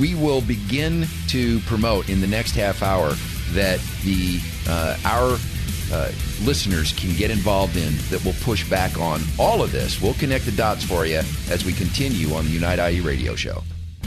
we 0.00 0.14
will 0.14 0.40
begin 0.40 1.06
to 1.28 1.60
promote 1.60 2.08
in 2.08 2.20
the 2.20 2.26
next 2.26 2.52
half 2.52 2.82
hour 2.82 3.12
that 3.52 3.80
the 4.04 4.40
uh, 4.68 4.96
our 5.04 5.38
uh, 5.92 6.10
listeners 6.42 6.92
can 6.92 7.14
get 7.14 7.30
involved 7.30 7.76
in 7.76 7.92
that 8.10 8.24
will 8.24 8.34
push 8.40 8.68
back 8.68 8.98
on 8.98 9.20
all 9.38 9.62
of 9.62 9.72
this. 9.72 10.00
We'll 10.00 10.14
connect 10.14 10.46
the 10.46 10.52
dots 10.52 10.84
for 10.84 11.06
you 11.06 11.20
as 11.50 11.64
we 11.64 11.72
continue 11.72 12.34
on 12.34 12.46
the 12.46 12.50
Unite 12.50 12.78
IE 12.78 13.00
radio 13.00 13.34
show. 13.34 13.62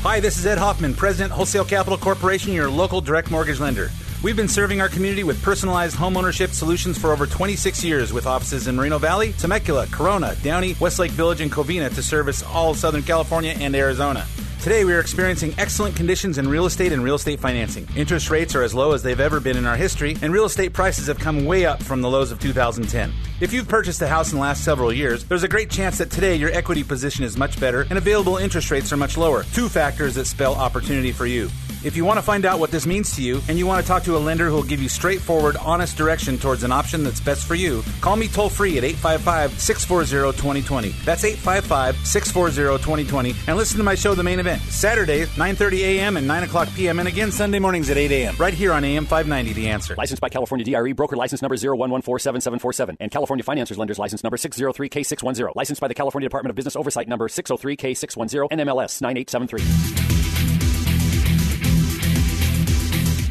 Hi, 0.08 0.22
this 0.22 0.38
is 0.38 0.46
Ed 0.46 0.58
Hoffman, 0.58 0.93
President, 0.93 1.34
Wholesale 1.34 1.65
Capital 1.65 1.98
Corporation, 1.98 2.54
your 2.54 2.70
local 2.70 3.02
direct 3.02 3.30
mortgage 3.30 3.60
lender. 3.60 3.89
We've 4.24 4.38
been 4.38 4.48
serving 4.48 4.80
our 4.80 4.88
community 4.88 5.26
with 5.26 5.43
personalized 5.43 5.98
homeownership 5.98 6.54
solutions 6.54 6.98
for 6.98 7.12
over 7.12 7.28
26 7.28 7.84
years 7.84 8.13
with 8.13 8.26
offices 8.26 8.70
in 8.70 8.78
Moreno 8.78 9.00
Valley, 9.00 9.34
Temecula, 9.34 9.86
Corona, 9.88 10.34
Downey, 10.41 10.78
Westlake 10.80 11.12
Village, 11.12 11.41
and 11.41 11.52
Covina 11.52 11.93
to 11.93 12.02
service 12.02 12.41
all 12.41 12.72
of 12.72 12.78
Southern 12.78 13.04
California 13.04 13.54
and 13.60 13.76
Arizona. 13.76 14.26
Today, 14.62 14.84
we 14.84 14.93
are 14.93 15.00
experiencing 15.00 15.54
excellent 15.60 15.96
conditions 15.96 16.39
in 16.39 16.50
real 16.50 16.65
estate 16.65 16.91
and 16.91 17.04
real 17.04 17.15
estate 17.15 17.39
financing. 17.39 17.88
Interest 17.96 18.30
rates 18.30 18.56
are 18.56 18.63
as 18.63 18.74
low 18.74 18.91
as 18.91 19.04
they've 19.04 19.20
ever 19.20 19.39
been 19.39 19.56
in 19.56 19.65
our 19.65 19.78
history, 19.78 20.17
and 20.22 20.34
real 20.34 20.46
estate 20.46 20.74
prices 20.74 21.08
have 21.08 21.20
come 21.20 21.46
way 21.46 21.65
up 21.65 21.82
from 21.82 22.02
the 22.02 22.10
lows 22.10 22.32
of 22.32 22.39
2010. 22.39 23.13
If 23.39 23.54
you've 23.54 23.67
purchased 23.67 24.02
a 24.02 24.08
house 24.08 24.32
in 24.32 24.38
the 24.38 24.41
last 24.41 24.65
several 24.65 24.91
years, 24.91 25.24
there's 25.26 25.43
a 25.43 25.48
great 25.48 25.70
chance 25.70 26.00
that 26.00 26.10
today 26.10 26.36
your 26.36 26.52
equity 26.52 26.84
position 26.84 27.24
is 27.24 27.38
much 27.38 27.60
better 27.60 27.86
and 27.89 27.98
available 27.98 28.38
interest 28.38 28.72
rates 28.72 28.91
are 28.91 28.98
much 28.98 29.15
lower. 29.15 29.43
Two 29.54 29.70
factors 29.70 30.15
that 30.15 30.26
spell 30.26 30.56
opportunity 30.56 31.12
for 31.12 31.28
you. 31.28 31.50
If 31.84 31.96
you 31.96 32.06
want 32.06 32.18
to 32.18 32.24
find 32.24 32.46
out 32.46 32.60
what 32.60 32.72
this 32.72 32.88
means 32.88 33.16
to 33.16 33.22
you 33.22 33.40
and 33.48 33.58
you 33.58 33.68
want 33.68 33.84
to 33.84 33.88
talk 33.88 34.04
to 34.04 34.18
a 34.18 34.20
lender 34.20 34.50
who 34.50 34.56
will 34.56 34.63
give 34.63 34.82
you 34.82 34.90
straightforward, 34.90 35.58
honest 35.58 35.96
direction 35.96 36.38
towards 36.38 36.63
an 36.63 36.72
option 36.72 37.04
that's 37.04 37.20
best 37.20 37.46
for 37.46 37.54
you, 37.54 37.84
call 38.02 38.16
me 38.16 38.28
toll 38.28 38.50
free 38.50 38.78
at 38.80 38.84
855 38.84 39.60
640 39.60 40.38
2020. 40.38 40.90
That's 41.06 41.24
855 41.24 42.06
640 42.06 42.84
2020. 42.84 43.36
And 43.48 43.58
listen 43.58 43.78
to 43.78 43.84
my 43.84 43.94
show, 43.94 44.16
The 44.16 44.24
Main 44.24 44.40
Event, 44.40 44.62
Saturdays, 44.63 45.30
9.30 45.30 45.80
a.m. 45.80 46.18
and 46.18 46.28
9 46.28 46.44
o'clock 46.44 46.68
p.m. 46.76 46.98
and 47.00 47.08
again 47.08 47.32
Sunday 47.32 47.60
mornings 47.60 47.90
at 47.92 47.98
8 47.98 48.12
a.m. 48.12 48.36
right 48.38 48.54
here 48.54 48.74
on 48.74 48.84
AM 48.84 49.06
590, 49.06 49.54
The 49.54 49.70
Answer. 49.70 49.96
Licensed 49.96 50.22
by 50.22 50.30
California 50.30 50.66
DRE, 50.66 50.94
broker 50.94 51.16
license 51.16 51.44
number 51.44 51.56
01147747 51.56 52.98
and 53.00 53.12
California 53.12 53.44
Financiers 53.44 53.78
Lenders 53.78 54.00
license 54.00 54.24
number 54.24 54.38
603K610. 54.38 55.56
Licensed 55.56 55.82
by 55.82 55.88
the 55.88 55.94
California 55.94 56.28
Department 56.28 56.50
of 56.50 56.56
Business 56.56 56.76
Oversight 56.76 57.08
number 57.08 57.28
603K610 57.28 58.50
NMLS 58.50 59.02
9873. 59.02 60.07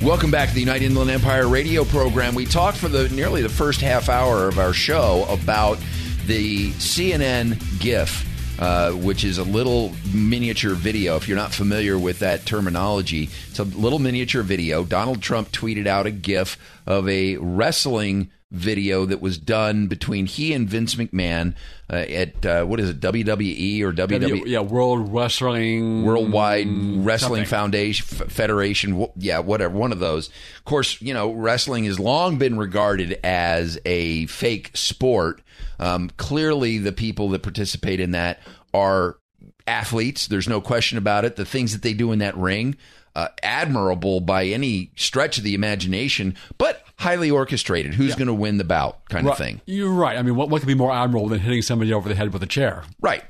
Welcome 0.07 0.31
back 0.31 0.51
to 0.51 0.55
the 0.55 0.61
United 0.61 0.85
Inland 0.85 1.11
Empire 1.11 1.49
radio 1.49 1.85
program. 1.85 2.37
We 2.37 2.47
talked 2.47 2.77
for 2.79 2.87
the 2.89 3.09
nearly 3.09 3.43
the 3.43 3.49
first 3.49 3.81
half 3.81 4.09
hour 4.09 4.47
of 4.47 4.57
our 4.57 4.73
show 4.73 5.27
about 5.29 5.79
the 6.27 6.71
CNN 6.75 7.81
GIF, 7.81 8.25
uh, 8.61 8.93
which 8.93 9.25
is 9.25 9.39
a 9.39 9.43
little 9.43 9.93
miniature 10.15 10.75
video. 10.75 11.17
If 11.17 11.27
you're 11.27 11.37
not 11.37 11.53
familiar 11.53 11.99
with 11.99 12.21
that 12.21 12.47
terminology, 12.47 13.31
it's 13.51 13.59
a 13.59 13.65
little 13.65 13.99
miniature 13.99 14.45
video. 14.45 14.85
Donald 14.85 15.23
Trump 15.23 15.51
tweeted 15.51 15.89
out 15.89 16.07
a 16.07 16.13
GIF 16.13 16.57
of 16.87 17.09
a 17.09 17.39
wrestling 17.39 18.31
video 18.57 19.05
that 19.07 19.21
was 19.21 19.39
done 19.39 19.87
between 19.87 20.27
he 20.27 20.53
and 20.53 20.69
Vince 20.69 20.95
McMahon 20.97 21.55
uh, 21.91 21.97
at 21.97 22.45
uh, 22.45 22.65
what 22.65 22.81
is 22.81 22.91
it 22.91 23.01
WWE 23.01 23.83
or 23.83 23.93
WWE? 23.93 24.21
W- 24.21 24.45
yeah, 24.47 24.61
World 24.61 25.13
Wrestling 25.13 26.05
Worldwide 26.05 26.67
Wrestling 26.69 27.19
something. 27.19 27.45
Foundation 27.45 28.07
F- 28.21 28.33
Federation. 28.33 29.07
Yeah, 29.17 29.39
whatever, 29.39 29.77
one 29.77 29.93
of 29.93 29.99
those. 30.01 30.29
Of 30.59 30.65
course, 30.65 31.01
you 31.01 31.15
know 31.15 31.31
wrestling 31.33 31.85
has 31.85 32.01
long 32.01 32.39
been 32.39 32.59
regarded 32.59 33.19
as 33.23 33.79
a 33.85 34.27
fake 34.27 34.71
sport. 34.75 35.43
Um, 35.79 36.11
clearly, 36.17 36.79
the 36.79 36.93
people 36.93 37.29
that 37.31 37.43
participate 37.43 38.01
in 38.01 38.13
that 38.13 38.41
are 38.75 39.19
athletes. 39.67 40.27
There's 40.27 40.49
no 40.49 40.61
question 40.61 40.99
about 40.99 41.25
it. 41.25 41.37
The 41.37 41.45
things 41.45 41.73
that 41.73 41.83
they 41.83 41.93
do 41.95 42.13
in 42.13 42.19
that 42.21 42.37
ring. 42.37 42.77
Uh, 43.17 43.29
admirable 43.43 44.21
by 44.21 44.45
any 44.45 44.91
stretch 44.95 45.39
of 45.39 45.43
the 45.45 45.55
imagination, 45.55 46.35
but 46.59 46.85
highly 46.99 47.31
orchestrated. 47.31 47.95
Who's 47.95 48.15
going 48.15 48.27
to 48.29 48.35
win 48.35 48.59
the 48.59 48.65
bout, 48.65 49.09
kind 49.09 49.25
Right. 49.27 49.33
of 49.33 49.39
thing. 49.39 49.63
You're 49.65 49.89
right. 49.91 50.19
I 50.19 50.23
mean, 50.23 50.37
what, 50.37 50.51
what 50.51 50.61
could 50.61 50.67
be 50.69 50.75
more 50.75 50.93
admirable 50.93 51.29
than 51.31 51.41
hitting 51.41 51.63
somebody 51.63 51.95
over 51.95 52.11
the 52.11 52.15
head 52.15 52.35
with 52.35 52.43
a 52.43 52.47
chair? 52.47 52.85
Right. 53.01 53.25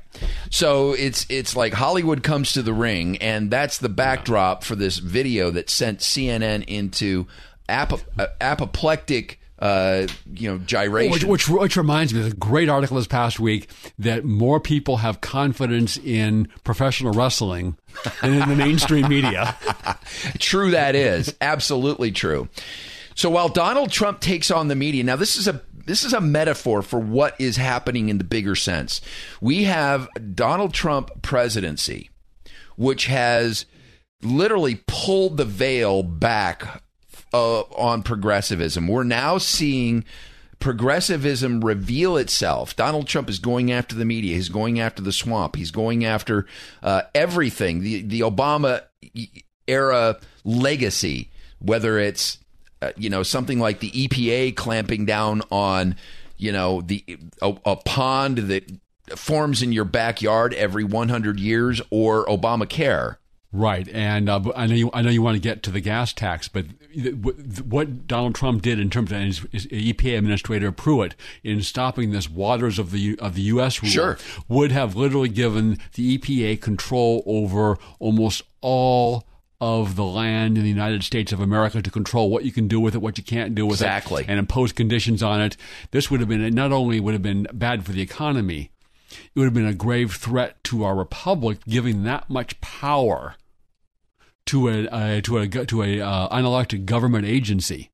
So 0.49 0.91
it's 0.91 1.25
it's 1.29 1.55
like 1.55 1.71
Hollywood 1.71 2.21
comes 2.21 2.51
to 2.51 2.61
the 2.61 2.73
ring, 2.73 3.15
and 3.19 3.49
that's 3.49 3.77
the 3.77 3.87
backdrop 3.87 4.65
for 4.65 4.75
this 4.75 4.97
video 4.97 5.51
that 5.51 5.69
sent 5.69 5.99
CNN 5.99 6.65
into 6.67 7.25
ap- 7.69 7.93
uh, 8.19 8.27
apoplectic, 8.41 9.39
uh, 9.59 10.07
you 10.33 10.49
know, 10.49 10.57
gyration. 10.59 11.11
Which, 11.11 11.23
which, 11.23 11.49
which 11.49 11.77
reminds 11.77 12.13
me, 12.13 12.21
there's 12.21 12.33
a 12.33 12.35
great 12.35 12.69
article 12.69 12.97
this 12.97 13.07
past 13.07 13.39
week 13.39 13.69
that 13.97 14.23
more 14.23 14.59
people 14.59 14.97
have 14.97 15.21
confidence 15.21 15.97
in 15.97 16.47
professional 16.63 17.13
wrestling 17.13 17.77
than 18.21 18.41
in 18.41 18.49
the 18.49 18.55
mainstream 18.55 19.07
media. 19.07 19.55
true 20.39 20.71
that 20.71 20.95
is 20.95 21.35
absolutely 21.41 22.11
true. 22.11 22.47
So 23.15 23.31
while 23.31 23.49
Donald 23.49 23.91
Trump 23.91 24.19
takes 24.19 24.51
on 24.51 24.67
the 24.67 24.75
media, 24.75 25.03
now 25.03 25.15
this 25.15 25.37
is 25.37 25.47
a 25.47 25.61
this 25.87 26.03
is 26.03 26.13
a 26.13 26.21
metaphor 26.21 26.81
for 26.81 26.99
what 26.99 27.33
is 27.39 27.55
happening 27.55 28.09
in 28.09 28.17
the 28.17 28.25
bigger 28.25 28.55
sense. 28.55 29.01
We 29.41 29.63
have 29.63 30.09
Donald 30.35 30.73
Trump 30.73 31.21
presidency, 31.21 32.09
which 32.75 33.05
has 33.05 33.65
literally 34.21 34.83
pulled 34.85 35.37
the 35.37 35.45
veil 35.45 36.03
back 36.03 36.83
uh, 37.33 37.61
on 37.61 38.03
progressivism. 38.03 38.87
We're 38.87 39.03
now 39.03 39.37
seeing 39.37 40.03
progressivism 40.59 41.63
reveal 41.63 42.17
itself. 42.17 42.75
Donald 42.75 43.07
Trump 43.07 43.29
is 43.29 43.39
going 43.39 43.71
after 43.71 43.95
the 43.95 44.05
media. 44.05 44.35
He's 44.35 44.49
going 44.49 44.79
after 44.79 45.01
the 45.01 45.11
swamp. 45.11 45.55
He's 45.55 45.71
going 45.71 46.05
after 46.05 46.45
uh, 46.81 47.03
everything. 47.13 47.81
The 47.81 48.01
the 48.01 48.21
Obama 48.21 48.81
era 49.67 50.17
legacy, 50.43 51.29
whether 51.59 51.99
it's 51.99 52.39
uh, 52.81 52.91
you 52.97 53.09
know 53.09 53.23
something 53.23 53.59
like 53.59 53.79
the 53.79 53.91
EPA 53.91 54.55
clamping 54.55 55.05
down 55.05 55.41
on 55.51 55.95
you 56.37 56.51
know 56.51 56.81
the 56.81 57.03
a, 57.41 57.55
a 57.65 57.75
pond 57.75 58.37
that 58.37 58.69
forms 59.15 59.61
in 59.61 59.71
your 59.71 59.85
backyard 59.85 60.53
every 60.53 60.83
100 60.83 61.39
years 61.39 61.81
or 61.89 62.25
Obamacare. 62.25 63.17
Right, 63.57 63.87
and 63.89 64.29
uh, 64.29 64.39
I 64.55 64.67
know 64.67 64.75
you. 64.75 64.91
I 64.93 65.01
know 65.01 65.09
you 65.09 65.23
want 65.23 65.35
to 65.35 65.41
get 65.41 65.63
to 65.63 65.71
the 65.71 65.79
gas 65.79 66.13
tax, 66.13 66.47
but 66.47 66.65
what 67.65 68.05
Donald 68.05 68.35
Trump 68.35 68.61
did 68.61 68.79
in 68.79 68.91
terms 68.91 69.11
of 69.11 69.17
his, 69.17 69.39
his 69.51 69.65
EPA 69.67 70.15
Administrator 70.19 70.71
Pruitt 70.71 71.15
in 71.43 71.61
stopping 71.63 72.11
this 72.11 72.29
waters 72.29 72.77
of 72.77 72.91
the 72.91 73.17
of 73.19 73.33
the 73.33 73.41
U.S. 73.43 73.81
rule 73.81 73.91
Sure. 73.91 74.17
would 74.47 74.71
have 74.71 74.95
literally 74.95 75.29
given 75.29 75.79
the 75.95 76.17
EPA 76.19 76.61
control 76.61 77.23
over 77.25 77.79
almost 77.99 78.43
all 78.61 79.25
of 79.59 79.95
the 79.95 80.05
land 80.05 80.55
in 80.55 80.63
the 80.63 80.69
United 80.69 81.03
States 81.03 81.31
of 81.31 81.39
America 81.39 81.81
to 81.81 81.89
control 81.89 82.29
what 82.29 82.45
you 82.45 82.51
can 82.51 82.67
do 82.67 82.79
with 82.79 82.93
it, 82.93 82.99
what 83.01 83.17
you 83.17 83.23
can't 83.23 83.55
do 83.55 83.65
with 83.65 83.77
Exactly. 83.81 84.21
it, 84.21 84.29
and 84.29 84.37
impose 84.37 84.71
conditions 84.71 85.23
on 85.23 85.41
it. 85.41 85.57
This 85.89 86.11
would 86.11 86.19
have 86.19 86.29
been 86.29 86.53
not 86.53 86.71
only 86.71 86.99
would 86.99 87.15
have 87.15 87.23
been 87.23 87.47
bad 87.51 87.83
for 87.83 87.91
the 87.91 88.01
economy, 88.03 88.69
it 89.09 89.39
would 89.39 89.45
have 89.45 89.55
been 89.55 89.65
a 89.65 89.73
grave 89.73 90.13
threat 90.13 90.63
to 90.65 90.83
our 90.83 90.95
republic, 90.95 91.57
giving 91.67 92.03
that 92.03 92.29
much 92.29 92.61
power 92.61 93.33
to 94.47 94.67
a 94.69 94.87
uh, 94.87 95.21
to 95.21 95.37
a 95.37 95.47
to 95.47 95.83
a 95.83 96.01
uh, 96.01 96.29
unelected 96.29 96.85
government 96.85 97.25
agency. 97.25 97.91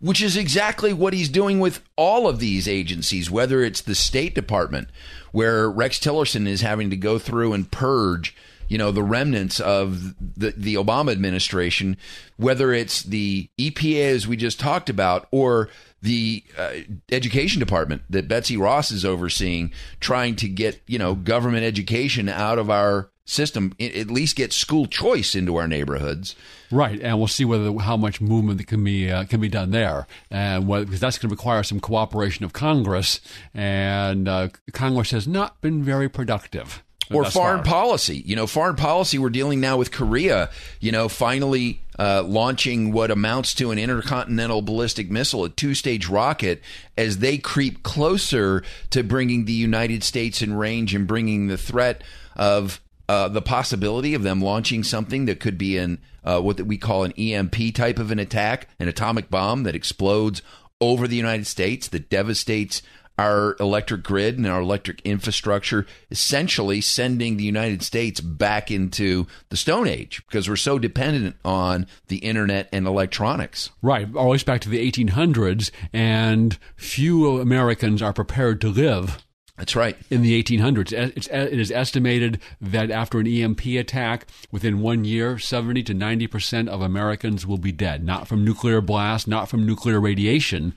which 0.00 0.20
is 0.22 0.36
exactly 0.36 0.92
what 0.92 1.14
he's 1.14 1.30
doing 1.30 1.60
with 1.60 1.82
all 1.96 2.28
of 2.28 2.38
these 2.38 2.68
agencies, 2.68 3.30
whether 3.30 3.62
it's 3.62 3.80
the 3.80 3.94
State 3.94 4.34
Department, 4.34 4.88
where 5.32 5.70
Rex 5.70 5.98
Tillerson 5.98 6.46
is 6.46 6.60
having 6.60 6.90
to 6.90 6.96
go 6.96 7.18
through 7.18 7.54
and 7.54 7.70
purge, 7.70 8.36
you 8.68 8.76
know, 8.76 8.90
the 8.90 9.02
remnants 9.02 9.60
of 9.60 10.14
the, 10.20 10.52
the 10.54 10.74
Obama 10.74 11.12
administration, 11.12 11.96
whether 12.36 12.72
it's 12.72 13.02
the 13.02 13.48
EPA, 13.58 14.10
as 14.14 14.26
we 14.28 14.36
just 14.36 14.60
talked 14.60 14.90
about, 14.90 15.26
or 15.30 15.70
the 16.02 16.44
uh, 16.58 16.72
education 17.10 17.58
department 17.58 18.02
that 18.10 18.28
Betsy 18.28 18.58
Ross 18.58 18.90
is 18.90 19.06
overseeing, 19.06 19.72
trying 20.00 20.36
to 20.36 20.48
get, 20.48 20.80
you 20.86 20.98
know, 20.98 21.14
government 21.14 21.64
education 21.64 22.28
out 22.28 22.58
of 22.58 22.68
our 22.68 23.10
system, 23.24 23.74
at 23.80 24.08
least 24.08 24.36
get 24.36 24.52
school 24.52 24.86
choice 24.86 25.34
into 25.34 25.56
our 25.56 25.66
neighborhoods. 25.66 26.36
Right, 26.70 27.00
and 27.00 27.18
we'll 27.18 27.28
see 27.28 27.44
whether 27.44 27.72
how 27.78 27.96
much 27.96 28.20
movement 28.20 28.58
that 28.58 28.66
can 28.66 28.82
be 28.84 29.10
uh, 29.10 29.24
can 29.24 29.40
be 29.40 29.48
done 29.48 29.70
there, 29.70 30.06
and 30.30 30.66
because 30.66 31.00
that's 31.00 31.18
going 31.18 31.28
to 31.28 31.34
require 31.34 31.62
some 31.62 31.80
cooperation 31.80 32.44
of 32.44 32.52
Congress, 32.52 33.20
and 33.52 34.28
uh, 34.28 34.48
Congress 34.72 35.10
has 35.12 35.26
not 35.26 35.60
been 35.60 35.82
very 35.82 36.08
productive. 36.08 36.82
or 37.12 37.24
foreign 37.26 37.62
far. 37.62 37.64
policy. 37.64 38.22
You 38.24 38.34
know, 38.34 38.46
foreign 38.46 38.76
policy. 38.76 39.18
We're 39.18 39.30
dealing 39.30 39.60
now 39.60 39.76
with 39.76 39.92
Korea. 39.92 40.50
You 40.80 40.90
know, 40.90 41.08
finally 41.08 41.82
uh, 41.98 42.22
launching 42.22 42.92
what 42.92 43.10
amounts 43.10 43.54
to 43.54 43.70
an 43.70 43.78
intercontinental 43.78 44.62
ballistic 44.62 45.10
missile, 45.10 45.44
a 45.44 45.48
two-stage 45.48 46.08
rocket, 46.08 46.62
as 46.96 47.18
they 47.18 47.38
creep 47.38 47.82
closer 47.82 48.62
to 48.90 49.02
bringing 49.04 49.44
the 49.44 49.52
United 49.52 50.02
States 50.02 50.42
in 50.42 50.54
range 50.54 50.94
and 50.94 51.06
bringing 51.06 51.46
the 51.46 51.58
threat 51.58 52.02
of 52.36 52.80
uh, 53.08 53.28
the 53.28 53.42
possibility 53.42 54.14
of 54.14 54.22
them 54.22 54.40
launching 54.40 54.82
something 54.82 55.26
that 55.26 55.40
could 55.40 55.58
be 55.58 55.76
an 55.78 55.98
uh, 56.24 56.40
what 56.40 56.60
we 56.62 56.78
call 56.78 57.04
an 57.04 57.12
EMP 57.12 57.74
type 57.74 57.98
of 57.98 58.10
an 58.10 58.18
attack, 58.18 58.68
an 58.78 58.88
atomic 58.88 59.30
bomb 59.30 59.64
that 59.64 59.74
explodes 59.74 60.40
over 60.80 61.06
the 61.06 61.16
United 61.16 61.46
States 61.46 61.88
that 61.88 62.08
devastates 62.08 62.82
our 63.16 63.56
electric 63.60 64.02
grid 64.02 64.36
and 64.36 64.46
our 64.46 64.60
electric 64.60 65.00
infrastructure, 65.02 65.86
essentially 66.10 66.80
sending 66.80 67.36
the 67.36 67.44
United 67.44 67.82
States 67.82 68.20
back 68.20 68.70
into 68.70 69.26
the 69.50 69.56
Stone 69.56 69.86
Age 69.86 70.22
because 70.26 70.48
we're 70.48 70.56
so 70.56 70.78
dependent 70.78 71.36
on 71.44 71.86
the 72.08 72.18
internet 72.18 72.68
and 72.72 72.86
electronics. 72.86 73.70
Right, 73.82 74.08
always 74.16 74.42
back 74.42 74.60
to 74.62 74.68
the 74.68 74.90
1800s, 74.90 75.70
and 75.92 76.58
few 76.76 77.40
Americans 77.40 78.02
are 78.02 78.12
prepared 78.12 78.60
to 78.62 78.68
live 78.68 79.24
that's 79.56 79.76
right. 79.76 79.96
In 80.10 80.22
the 80.22 80.42
1800s, 80.42 80.92
it's, 81.16 81.28
it 81.28 81.60
is 81.60 81.70
estimated 81.70 82.40
that 82.60 82.90
after 82.90 83.20
an 83.20 83.28
EMP 83.28 83.64
attack, 83.66 84.26
within 84.50 84.80
one 84.80 85.04
year, 85.04 85.38
70 85.38 85.84
to 85.84 85.94
90 85.94 86.26
percent 86.26 86.68
of 86.68 86.82
Americans 86.82 87.46
will 87.46 87.58
be 87.58 87.70
dead. 87.70 88.02
Not 88.02 88.26
from 88.26 88.44
nuclear 88.44 88.80
blast, 88.80 89.28
not 89.28 89.48
from 89.48 89.64
nuclear 89.64 90.00
radiation, 90.00 90.74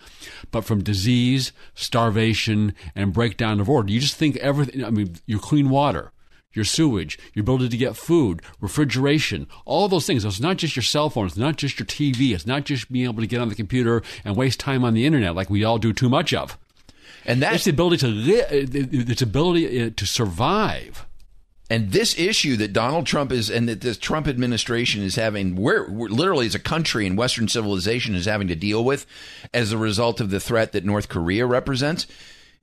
but 0.52 0.64
from 0.64 0.84
disease, 0.84 1.54
starvation, 1.74 2.76
and 2.94 3.14
breakdown 3.14 3.60
of 3.60 3.68
order. 3.68 3.92
You 3.92 4.00
just 4.00 4.16
think 4.16 4.38
everything. 4.38 4.86
I 4.86 4.92
mean, 4.92 5.16
your 5.26 5.40
clean 5.40 5.72
water, 5.72 6.12
your 6.54 6.66
sewage, 6.66 7.18
your 7.34 7.42
ability 7.42 7.70
to 7.70 7.78
get 7.78 7.98
food, 7.98 8.44
refrigeration, 8.62 9.48
all 9.66 9.88
those 9.88 10.06
things. 10.06 10.22
So 10.22 10.28
it's 10.28 10.40
not 10.40 10.58
just 10.58 10.76
your 10.76 10.84
cell 10.84 11.10
phone, 11.10 11.26
it's 11.26 11.36
not 11.36 11.56
just 11.56 11.80
your 11.80 11.88
TV, 11.88 12.36
it's 12.36 12.46
not 12.46 12.66
just 12.66 12.92
being 12.92 13.06
able 13.06 13.22
to 13.22 13.28
get 13.28 13.42
on 13.42 13.50
the 13.50 13.56
computer 13.56 14.04
and 14.24 14.36
waste 14.36 14.60
time 14.60 14.84
on 14.84 14.94
the 14.94 15.08
internet 15.08 15.34
like 15.34 15.50
we 15.50 15.64
all 15.64 15.80
do 15.80 15.94
too 15.94 16.10
much 16.10 16.32
of. 16.32 16.60
And 17.28 17.42
that's 17.42 17.66
the 17.66 17.72
ability 17.72 17.98
to 17.98 18.08
live, 18.08 18.48
its 18.52 19.22
ability 19.22 19.84
uh, 19.84 19.90
to 19.96 20.06
survive. 20.06 21.06
And 21.70 21.92
this 21.92 22.18
issue 22.18 22.56
that 22.58 22.72
Donald 22.72 23.06
Trump 23.06 23.34
is, 23.34 23.50
and 23.52 23.68
that 23.68 23.82
this 23.82 23.98
Trump 23.98 24.28
administration 24.28 25.04
is 25.04 25.16
having, 25.16 25.58
we're, 25.58 25.90
we're, 25.90 26.08
literally 26.08 26.46
as 26.46 26.56
a 26.56 26.60
country 26.60 27.06
and 27.06 27.18
Western 27.18 27.50
civilization 27.50 28.16
is 28.16 28.26
having 28.26 28.48
to 28.48 28.56
deal 28.56 28.86
with 28.86 29.06
as 29.54 29.74
a 29.74 29.78
result 29.78 30.22
of 30.22 30.30
the 30.30 30.40
threat 30.40 30.72
that 30.72 30.86
North 30.86 31.10
Korea 31.10 31.46
represents, 31.46 32.08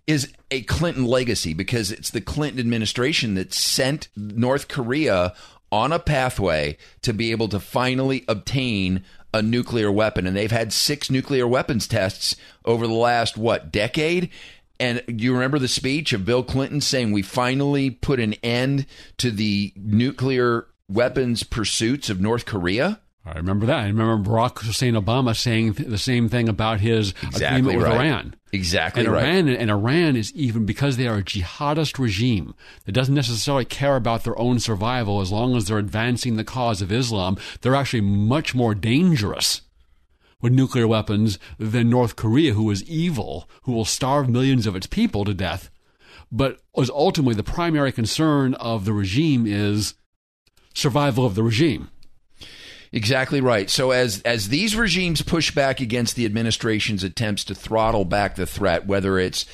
is 0.07 0.33
a 0.51 0.63
Clinton 0.63 1.05
legacy 1.05 1.53
because 1.53 1.93
it's 1.93 2.11
the 2.11 2.21
Clinton 2.23 2.61
administration 2.61 3.35
that 3.35 3.53
sent 3.53 4.09
North 4.17 4.69
Korea 4.69 5.35
on 5.71 5.93
a 5.93 5.99
pathway 5.99 6.79
to 7.03 7.13
be 7.13 7.31
able 7.31 7.49
to 7.49 7.61
finally 7.61 8.25
obtain 8.29 9.05
a 9.35 9.43
nuclear 9.43 9.91
weapon. 9.91 10.27
And 10.27 10.37
they've 10.37 10.51
had 10.51 10.73
six 10.73 11.11
nuclear 11.11 11.47
weapons 11.47 11.89
tests 11.89 12.37
over 12.65 12.87
the 12.87 12.95
last, 12.95 13.37
what, 13.37 13.73
decade? 13.73 14.31
And 14.81 15.03
do 15.07 15.25
you 15.25 15.33
remember 15.33 15.59
the 15.59 15.69
speech 15.69 16.13
of 16.13 16.25
Bill 16.25 16.43
Clinton 16.43 16.81
saying 16.81 17.13
we 17.13 17.23
finally 17.23 17.91
put 17.91 18.19
an 18.21 18.35
end 18.43 18.87
to 19.19 19.31
the 19.31 19.73
nuclear 19.77 20.67
weapons 20.89 21.43
pursuits 21.43 22.11
of 22.11 22.21
North 22.21 22.45
Korea? 22.45 23.01
I 23.27 23.39
remember 23.39 23.65
that. 23.67 23.79
I 23.79 23.87
remember 23.87 24.31
Barack 24.31 24.59
Hussein 24.59 24.95
Obama 24.95 25.35
saying 25.35 25.73
the 25.73 25.97
same 25.97 26.29
thing 26.29 26.47
about 26.49 26.81
his 26.81 27.15
exactly 27.23 27.47
agreement 27.47 27.79
with 27.79 27.87
right. 27.87 28.07
Iran. 28.07 28.35
Exactly 28.53 29.05
and 29.05 29.13
right. 29.13 29.25
Iran 29.25 29.49
and 29.49 29.71
Iran 29.71 30.17
is 30.17 30.33
even 30.35 30.67
because 30.67 30.97
they 30.97 31.07
are 31.07 31.19
a 31.19 31.23
jihadist 31.23 31.99
regime 31.99 32.55
that 32.85 32.93
doesn't 32.93 33.15
necessarily 33.15 33.65
care 33.65 33.97
about 33.97 34.25
their 34.25 34.39
own 34.39 34.61
survival 34.61 35.23
as 35.23 35.33
long 35.33 35.57
as 35.57 35.67
they're 35.67 35.79
advancing 35.79 36.37
the 36.37 36.45
cause 36.45 36.83
of 36.83 36.93
Islam. 36.93 37.39
They're 37.63 37.75
actually 37.75 38.03
much 38.03 38.55
more 38.55 38.75
dangerous 38.75 39.63
with 40.45 40.53
nuclear 40.53 40.87
weapons 40.87 41.39
than 41.59 41.89
North 41.89 42.17
Korea, 42.17 42.53
who 42.53 42.71
is 42.71 42.85
evil, 42.85 43.49
who 43.63 43.73
will 43.73 43.87
starve 43.87 44.29
millions 44.29 44.67
of 44.67 44.77
its 44.77 44.87
people 44.87 45.25
to 45.25 45.33
death, 45.33 45.71
but 46.31 46.61
was 46.77 46.91
ultimately 46.91 47.35
the 47.35 47.43
primary 47.43 47.91
concern 47.91 48.53
of 48.57 48.85
the 48.85 48.93
regime 48.93 49.47
is 49.47 49.95
survival 50.75 51.25
of 51.25 51.35
the 51.35 51.43
regime. 51.43 51.89
Exactly 52.93 53.41
right. 53.41 53.71
So 53.71 53.91
as 53.91 54.21
as 54.21 54.51
these 54.51 54.77
regimes 54.77 55.23
push 55.23 55.51
back 55.51 55.81
against 55.81 56.15
the 56.15 56.27
administration's 56.27 57.03
attempts 57.03 57.45
to 57.45 57.55
throttle 57.55 58.05
back 58.05 58.37
the 58.37 58.47
threat, 58.47 58.87
whether 58.87 59.19
it's 59.19 59.47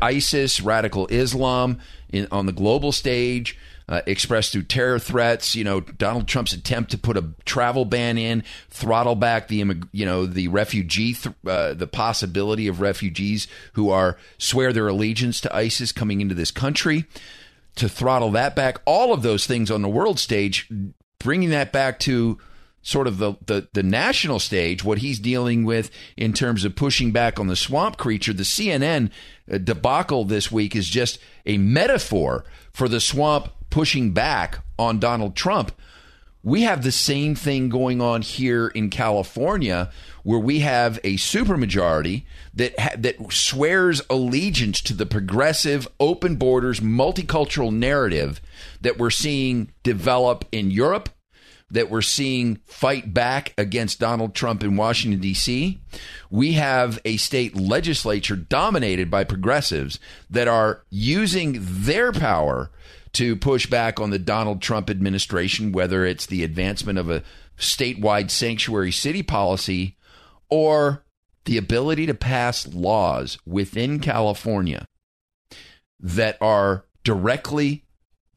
ISIS, 0.00 0.60
radical 0.60 1.08
Islam 1.08 1.80
in, 2.10 2.28
on 2.30 2.46
the 2.46 2.52
global 2.52 2.92
stage, 2.92 3.58
uh, 3.88 4.02
expressed 4.06 4.52
through 4.52 4.62
terror 4.62 4.98
threats. 4.98 5.54
You 5.54 5.64
know, 5.64 5.80
Donald 5.80 6.28
Trump's 6.28 6.52
attempt 6.52 6.90
to 6.90 6.98
put 6.98 7.16
a 7.16 7.24
travel 7.44 7.84
ban 7.84 8.18
in, 8.18 8.44
throttle 8.68 9.14
back 9.14 9.48
the 9.48 9.64
you 9.92 10.04
know 10.04 10.26
the 10.26 10.48
refugee 10.48 11.14
th- 11.14 11.34
uh, 11.46 11.74
the 11.74 11.86
possibility 11.86 12.68
of 12.68 12.80
refugees 12.80 13.48
who 13.72 13.90
are 13.90 14.18
swear 14.36 14.72
their 14.72 14.88
allegiance 14.88 15.40
to 15.40 15.56
ISIS 15.56 15.92
coming 15.92 16.20
into 16.20 16.34
this 16.34 16.50
country, 16.50 17.06
to 17.76 17.88
throttle 17.88 18.30
that 18.32 18.54
back. 18.54 18.80
All 18.84 19.12
of 19.12 19.22
those 19.22 19.46
things 19.46 19.70
on 19.70 19.82
the 19.82 19.88
world 19.88 20.18
stage, 20.18 20.68
bringing 21.18 21.50
that 21.50 21.72
back 21.72 21.98
to 22.00 22.38
sort 22.82 23.06
of 23.06 23.18
the, 23.18 23.34
the, 23.44 23.68
the 23.74 23.82
national 23.82 24.38
stage, 24.38 24.84
what 24.84 24.98
he's 24.98 25.18
dealing 25.18 25.64
with 25.64 25.90
in 26.16 26.32
terms 26.32 26.64
of 26.64 26.74
pushing 26.74 27.10
back 27.10 27.38
on 27.38 27.46
the 27.46 27.56
swamp 27.56 27.98
creature. 27.98 28.32
The 28.32 28.44
CNN 28.44 29.10
uh, 29.52 29.58
debacle 29.58 30.24
this 30.24 30.50
week 30.50 30.74
is 30.74 30.88
just 30.88 31.18
a 31.44 31.58
metaphor 31.58 32.44
for 32.72 32.88
the 32.88 33.00
swamp 33.00 33.50
pushing 33.70 34.12
back 34.12 34.58
on 34.78 34.98
Donald 34.98 35.36
Trump. 35.36 35.72
We 36.42 36.62
have 36.62 36.82
the 36.82 36.92
same 36.92 37.34
thing 37.34 37.68
going 37.68 38.00
on 38.00 38.22
here 38.22 38.68
in 38.68 38.90
California, 38.90 39.90
where 40.22 40.38
we 40.38 40.60
have 40.60 40.98
a 41.02 41.16
supermajority 41.16 42.24
that 42.54 42.78
ha- 42.78 42.96
that 42.96 43.16
swears 43.32 44.00
allegiance 44.08 44.80
to 44.82 44.94
the 44.94 45.04
progressive, 45.04 45.88
open 45.98 46.36
borders, 46.36 46.80
multicultural 46.80 47.72
narrative 47.72 48.40
that 48.80 48.98
we're 48.98 49.10
seeing 49.10 49.72
develop 49.82 50.44
in 50.52 50.70
Europe, 50.70 51.10
that 51.70 51.90
we're 51.90 52.02
seeing 52.02 52.60
fight 52.64 53.12
back 53.12 53.52
against 53.58 54.00
Donald 54.00 54.34
Trump 54.34 54.62
in 54.62 54.76
Washington, 54.76 55.20
D.C. 55.20 55.78
We 56.30 56.52
have 56.52 56.98
a 57.04 57.16
state 57.16 57.56
legislature 57.56 58.36
dominated 58.36 59.10
by 59.10 59.24
progressives 59.24 59.98
that 60.30 60.48
are 60.48 60.82
using 60.88 61.58
their 61.60 62.12
power 62.12 62.70
to 63.18 63.34
push 63.34 63.66
back 63.66 63.98
on 63.98 64.10
the 64.10 64.18
Donald 64.18 64.62
Trump 64.62 64.88
administration, 64.88 65.72
whether 65.72 66.06
it's 66.06 66.26
the 66.26 66.44
advancement 66.44 67.00
of 67.00 67.10
a 67.10 67.24
statewide 67.58 68.30
sanctuary 68.30 68.92
city 68.92 69.24
policy 69.24 69.96
or 70.48 71.04
the 71.44 71.56
ability 71.56 72.06
to 72.06 72.14
pass 72.14 72.68
laws 72.68 73.36
within 73.44 73.98
California 73.98 74.84
that 75.98 76.38
are 76.40 76.84
directly, 77.02 77.84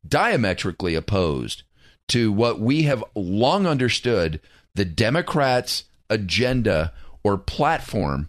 diametrically 0.08 0.96
opposed 0.96 1.62
to 2.08 2.32
what 2.32 2.60
we 2.60 2.82
have 2.82 3.04
long 3.14 3.68
understood 3.68 4.42
the 4.74 4.86
Democrats' 4.86 5.84
agenda 6.10 6.92
or 7.24 7.38
platform 7.38 8.28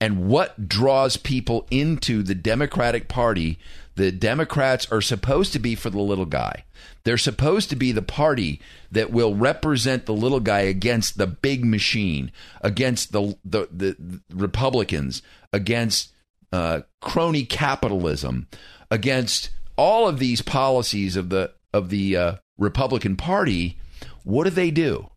and 0.00 0.28
what 0.28 0.68
draws 0.68 1.16
people 1.16 1.66
into 1.72 2.22
the 2.22 2.36
Democratic 2.36 3.08
Party. 3.08 3.58
The 3.94 4.10
Democrats 4.10 4.90
are 4.90 5.02
supposed 5.02 5.52
to 5.52 5.58
be 5.58 5.74
for 5.74 5.90
the 5.90 6.00
little 6.00 6.26
guy. 6.26 6.64
They're 7.04 7.18
supposed 7.18 7.68
to 7.70 7.76
be 7.76 7.92
the 7.92 8.02
party 8.02 8.60
that 8.90 9.12
will 9.12 9.34
represent 9.34 10.06
the 10.06 10.14
little 10.14 10.40
guy 10.40 10.60
against 10.60 11.18
the 11.18 11.26
big 11.26 11.64
machine, 11.64 12.32
against 12.62 13.12
the 13.12 13.36
the, 13.44 13.68
the 13.70 14.20
Republicans, 14.32 15.22
against 15.52 16.12
uh, 16.52 16.80
crony 17.00 17.44
capitalism, 17.44 18.48
against 18.90 19.50
all 19.76 20.08
of 20.08 20.18
these 20.18 20.42
policies 20.42 21.16
of 21.16 21.28
the 21.28 21.52
of 21.72 21.88
the 21.90 22.16
uh, 22.16 22.34
Republican 22.58 23.16
Party, 23.16 23.78
what 24.24 24.44
do 24.44 24.50
they 24.50 24.70
do? 24.70 25.08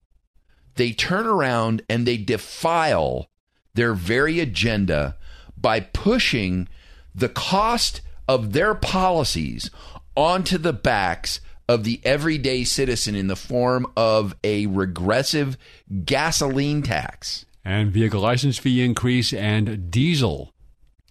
They 0.75 0.91
turn 0.91 1.25
around 1.25 1.81
and 1.89 2.05
they 2.05 2.17
defile 2.17 3.29
their 3.73 3.93
very 3.93 4.39
agenda 4.39 5.15
by 5.57 5.79
pushing 5.79 6.67
the 7.13 7.29
cost 7.29 8.01
of 8.27 8.53
their 8.53 8.73
policies 8.73 9.69
onto 10.15 10.57
the 10.57 10.73
backs 10.73 11.39
of 11.67 11.83
the 11.83 11.99
everyday 12.03 12.63
citizen 12.63 13.15
in 13.15 13.27
the 13.27 13.35
form 13.35 13.87
of 13.97 14.35
a 14.43 14.67
regressive 14.67 15.57
gasoline 16.05 16.81
tax 16.81 17.45
and 17.63 17.91
vehicle 17.91 18.21
license 18.21 18.57
fee 18.57 18.83
increase 18.83 19.33
and 19.33 19.89
diesel 19.89 20.53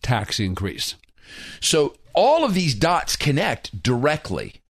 tax 0.03 0.39
increase. 0.39 0.95
So 1.61 1.97
all 2.15 2.45
of 2.45 2.55
these 2.55 2.75
dots 2.75 3.17
connect 3.17 3.83
directly 3.83 4.63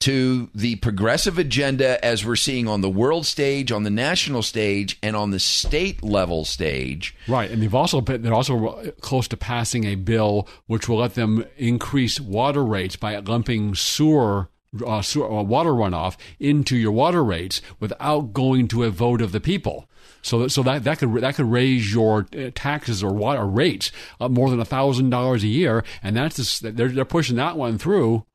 to 0.00 0.50
the 0.54 0.76
progressive 0.76 1.38
agenda 1.38 2.04
as 2.04 2.24
we're 2.24 2.36
seeing 2.36 2.68
on 2.68 2.80
the 2.80 2.90
world 2.90 3.26
stage, 3.26 3.72
on 3.72 3.82
the 3.82 3.90
national 3.90 4.42
stage, 4.42 4.98
and 5.02 5.16
on 5.16 5.30
the 5.30 5.40
state 5.40 6.02
level 6.02 6.44
stage. 6.44 7.14
Right, 7.26 7.50
and 7.50 7.62
they've 7.62 7.74
also 7.74 8.00
been, 8.00 8.22
they're 8.22 8.34
also 8.34 8.92
close 9.00 9.28
to 9.28 9.36
passing 9.36 9.84
a 9.84 9.94
bill 9.94 10.48
which 10.66 10.88
will 10.88 10.98
let 10.98 11.14
them 11.14 11.44
increase 11.56 12.20
water 12.20 12.64
rates 12.64 12.96
by 12.96 13.16
lumping 13.18 13.74
sewer. 13.74 14.48
Uh, 14.84 15.00
sewer 15.00 15.30
uh, 15.32 15.42
water 15.42 15.70
runoff 15.70 16.16
into 16.38 16.76
your 16.76 16.92
water 16.92 17.24
rates 17.24 17.62
without 17.80 18.34
going 18.34 18.68
to 18.68 18.82
a 18.82 18.90
vote 18.90 19.22
of 19.22 19.32
the 19.32 19.40
people. 19.40 19.88
So 20.20 20.40
that, 20.40 20.50
so 20.50 20.62
that, 20.64 20.84
that 20.84 20.98
could 20.98 21.14
that 21.22 21.36
could 21.36 21.50
raise 21.50 21.94
your 21.94 22.26
uh, 22.36 22.50
taxes 22.54 23.02
or 23.02 23.14
water 23.14 23.46
rates 23.46 23.90
more 24.20 24.50
than 24.50 24.62
thousand 24.64 25.08
dollars 25.08 25.44
a 25.44 25.46
year, 25.46 25.82
and 26.02 26.16
that's 26.16 26.36
just, 26.36 26.76
they're 26.76 26.88
they're 26.88 27.04
pushing 27.06 27.36
that 27.36 27.56
one 27.56 27.78
through 27.78 28.26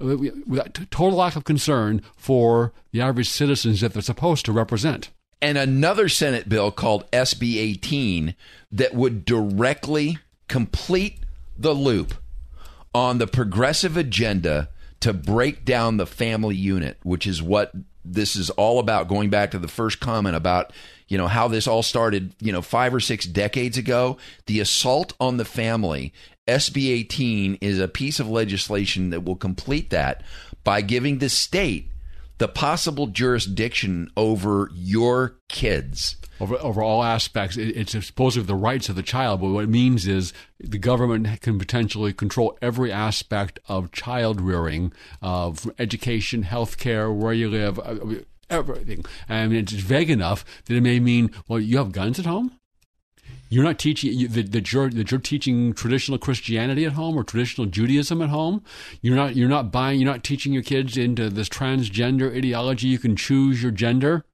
Uh, 0.00 0.58
uh, 0.58 0.64
total 0.90 1.18
lack 1.18 1.36
of 1.36 1.44
concern 1.44 2.02
for 2.16 2.72
the 2.92 3.00
average 3.00 3.28
citizens 3.28 3.80
that 3.80 3.92
they're 3.92 4.02
supposed 4.02 4.44
to 4.46 4.52
represent. 4.52 5.10
And 5.42 5.56
another 5.56 6.08
Senate 6.08 6.48
bill 6.48 6.70
called 6.70 7.10
SB 7.10 7.56
18 7.56 8.34
that 8.72 8.94
would 8.94 9.24
directly 9.24 10.18
complete 10.48 11.20
the 11.56 11.72
loop 11.72 12.14
on 12.94 13.18
the 13.18 13.26
progressive 13.26 13.96
agenda 13.96 14.68
to 15.00 15.12
break 15.12 15.64
down 15.64 15.96
the 15.96 16.06
family 16.06 16.56
unit, 16.56 16.98
which 17.02 17.26
is 17.26 17.42
what 17.42 17.72
this 18.04 18.36
is 18.36 18.50
all 18.50 18.78
about. 18.78 19.08
Going 19.08 19.30
back 19.30 19.50
to 19.52 19.58
the 19.58 19.68
first 19.68 20.00
comment 20.00 20.36
about, 20.36 20.72
you 21.08 21.16
know, 21.16 21.26
how 21.26 21.48
this 21.48 21.66
all 21.66 21.82
started, 21.82 22.34
you 22.40 22.52
know, 22.52 22.62
five 22.62 22.94
or 22.94 23.00
six 23.00 23.24
decades 23.24 23.78
ago, 23.78 24.18
the 24.46 24.60
assault 24.60 25.14
on 25.20 25.36
the 25.36 25.44
family, 25.44 26.12
SB 26.50 26.88
18 26.88 27.58
is 27.60 27.78
a 27.78 27.88
piece 27.88 28.18
of 28.18 28.28
legislation 28.28 29.10
that 29.10 29.24
will 29.24 29.36
complete 29.36 29.90
that 29.90 30.22
by 30.64 30.80
giving 30.80 31.18
the 31.18 31.28
state 31.28 31.90
the 32.38 32.48
possible 32.48 33.06
jurisdiction 33.06 34.10
over 34.16 34.70
your 34.74 35.36
kids. 35.48 36.16
Over, 36.40 36.56
over 36.56 36.82
all 36.82 37.04
aspects, 37.04 37.56
it, 37.56 37.76
it's 37.76 37.92
supposedly 38.06 38.46
the 38.46 38.54
rights 38.54 38.88
of 38.88 38.96
the 38.96 39.02
child, 39.02 39.42
but 39.42 39.50
what 39.50 39.64
it 39.64 39.68
means 39.68 40.08
is 40.08 40.32
the 40.58 40.78
government 40.78 41.40
can 41.42 41.58
potentially 41.58 42.14
control 42.14 42.56
every 42.62 42.90
aspect 42.90 43.58
of 43.68 43.92
child 43.92 44.40
rearing, 44.40 44.92
of 45.20 45.70
education, 45.78 46.42
health 46.42 46.78
care, 46.78 47.12
where 47.12 47.34
you 47.34 47.50
live, 47.50 47.78
uh, 47.78 47.96
everything. 48.48 49.04
And 49.28 49.52
it's 49.52 49.72
vague 49.72 50.10
enough 50.10 50.44
that 50.64 50.74
it 50.74 50.80
may 50.80 50.98
mean, 50.98 51.30
well, 51.46 51.60
you 51.60 51.76
have 51.76 51.92
guns 51.92 52.18
at 52.18 52.26
home? 52.26 52.58
You're 53.50 53.64
not 53.64 53.78
teaching 53.78 54.12
you, 54.12 54.28
that, 54.28 54.52
that 54.52 54.72
you're 54.72 54.88
that 54.88 55.10
you're 55.10 55.20
teaching 55.20 55.74
traditional 55.74 56.18
Christianity 56.18 56.84
at 56.86 56.92
home 56.92 57.16
or 57.16 57.24
traditional 57.24 57.66
Judaism 57.66 58.22
at 58.22 58.30
home. 58.30 58.62
You're 59.02 59.16
not 59.16 59.34
you're 59.34 59.48
not 59.48 59.72
buying 59.72 60.00
you're 60.00 60.10
not 60.10 60.22
teaching 60.22 60.52
your 60.52 60.62
kids 60.62 60.96
into 60.96 61.28
this 61.28 61.48
transgender 61.48 62.34
ideology. 62.34 62.86
You 62.86 62.98
can 62.98 63.16
choose 63.16 63.60
your 63.62 63.72
gender. 63.72 64.24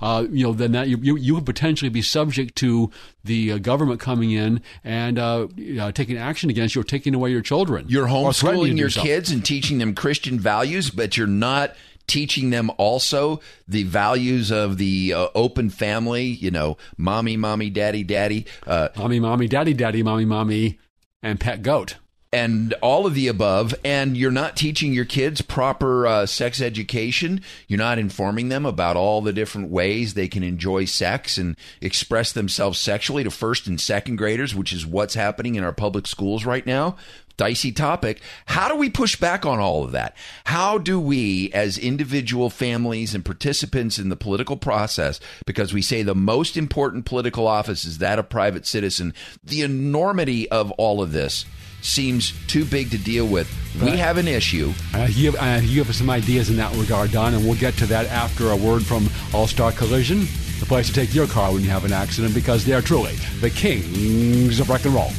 Uh, 0.00 0.26
you 0.30 0.44
know, 0.44 0.52
then 0.52 0.72
that 0.72 0.88
you, 0.88 0.98
you, 1.00 1.16
you 1.16 1.34
would 1.34 1.46
potentially 1.46 1.88
be 1.88 2.02
subject 2.02 2.56
to 2.56 2.90
the 3.22 3.52
uh, 3.52 3.58
government 3.58 4.00
coming 4.00 4.32
in 4.32 4.60
and 4.82 5.18
uh, 5.18 5.46
uh, 5.80 5.92
taking 5.92 6.18
action 6.18 6.50
against 6.50 6.74
you 6.74 6.80
or 6.80 6.84
taking 6.84 7.14
away 7.14 7.30
your 7.30 7.40
children. 7.40 7.86
You're 7.88 8.08
homeschooling 8.08 8.76
your 8.76 8.90
so. 8.90 9.02
kids 9.02 9.30
and 9.30 9.44
teaching 9.44 9.78
them 9.78 9.94
Christian 9.94 10.38
values, 10.38 10.90
but 10.90 11.16
you're 11.16 11.26
not 11.26 11.74
teaching 12.06 12.50
them 12.50 12.70
also 12.76 13.40
the 13.66 13.82
values 13.84 14.50
of 14.50 14.78
the 14.78 15.12
uh, 15.12 15.28
open 15.34 15.70
family, 15.70 16.24
you 16.24 16.50
know, 16.50 16.76
mommy, 16.96 17.36
mommy, 17.36 17.70
daddy, 17.70 18.02
daddy, 18.02 18.46
uh, 18.66 18.88
mommy, 18.96 19.20
mommy, 19.20 19.48
daddy, 19.48 19.74
daddy, 19.74 20.02
mommy, 20.02 20.24
mommy, 20.24 20.78
and 21.22 21.40
pet 21.40 21.62
goat. 21.62 21.96
And 22.32 22.74
all 22.82 23.06
of 23.06 23.14
the 23.14 23.28
above, 23.28 23.76
and 23.84 24.16
you're 24.16 24.32
not 24.32 24.56
teaching 24.56 24.92
your 24.92 25.04
kids 25.04 25.40
proper 25.40 26.04
uh, 26.04 26.26
sex 26.26 26.60
education. 26.60 27.42
You're 27.68 27.78
not 27.78 28.00
informing 28.00 28.48
them 28.48 28.66
about 28.66 28.96
all 28.96 29.20
the 29.20 29.32
different 29.32 29.70
ways 29.70 30.14
they 30.14 30.26
can 30.26 30.42
enjoy 30.42 30.86
sex 30.86 31.38
and 31.38 31.56
express 31.80 32.32
themselves 32.32 32.80
sexually 32.80 33.22
to 33.22 33.30
first 33.30 33.68
and 33.68 33.80
second 33.80 34.16
graders, 34.16 34.52
which 34.52 34.72
is 34.72 34.84
what's 34.84 35.14
happening 35.14 35.54
in 35.54 35.62
our 35.62 35.72
public 35.72 36.08
schools 36.08 36.44
right 36.44 36.66
now 36.66 36.96
dicey 37.36 37.72
topic. 37.72 38.20
How 38.46 38.68
do 38.68 38.76
we 38.76 38.90
push 38.90 39.16
back 39.16 39.44
on 39.44 39.58
all 39.58 39.84
of 39.84 39.92
that? 39.92 40.16
How 40.44 40.78
do 40.78 41.00
we, 41.00 41.50
as 41.52 41.78
individual 41.78 42.50
families 42.50 43.14
and 43.14 43.24
participants 43.24 43.98
in 43.98 44.08
the 44.08 44.16
political 44.16 44.56
process, 44.56 45.20
because 45.46 45.72
we 45.72 45.82
say 45.82 46.02
the 46.02 46.14
most 46.14 46.56
important 46.56 47.04
political 47.04 47.46
office 47.46 47.84
is 47.84 47.98
that 47.98 48.18
of 48.18 48.28
private 48.28 48.66
citizen, 48.66 49.14
the 49.42 49.62
enormity 49.62 50.50
of 50.50 50.70
all 50.72 51.02
of 51.02 51.12
this 51.12 51.44
seems 51.80 52.32
too 52.46 52.64
big 52.64 52.90
to 52.90 52.98
deal 52.98 53.26
with. 53.26 53.50
Right. 53.76 53.92
We 53.92 53.98
have 53.98 54.16
an 54.16 54.26
issue. 54.26 54.72
Uh, 54.94 55.06
you, 55.10 55.32
have, 55.32 55.62
uh, 55.62 55.62
you 55.62 55.84
have 55.84 55.94
some 55.94 56.08
ideas 56.08 56.48
in 56.48 56.56
that 56.56 56.74
regard, 56.76 57.12
Don, 57.12 57.34
and 57.34 57.44
we'll 57.44 57.58
get 57.58 57.74
to 57.74 57.86
that 57.86 58.06
after 58.06 58.50
a 58.50 58.56
word 58.56 58.84
from 58.84 59.08
All 59.34 59.46
Star 59.46 59.70
Collision, 59.70 60.20
the 60.60 60.66
place 60.66 60.86
to 60.86 60.94
take 60.94 61.14
your 61.14 61.26
car 61.26 61.52
when 61.52 61.62
you 61.62 61.70
have 61.70 61.84
an 61.84 61.92
accident, 61.92 62.34
because 62.34 62.64
they 62.64 62.72
are 62.72 62.80
truly 62.80 63.16
the 63.40 63.50
kings 63.50 64.60
of 64.60 64.70
rock 64.70 64.84
and 64.86 64.94
roll. 64.94 65.10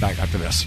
Back 0.00 0.18
after 0.18 0.36
this. 0.36 0.66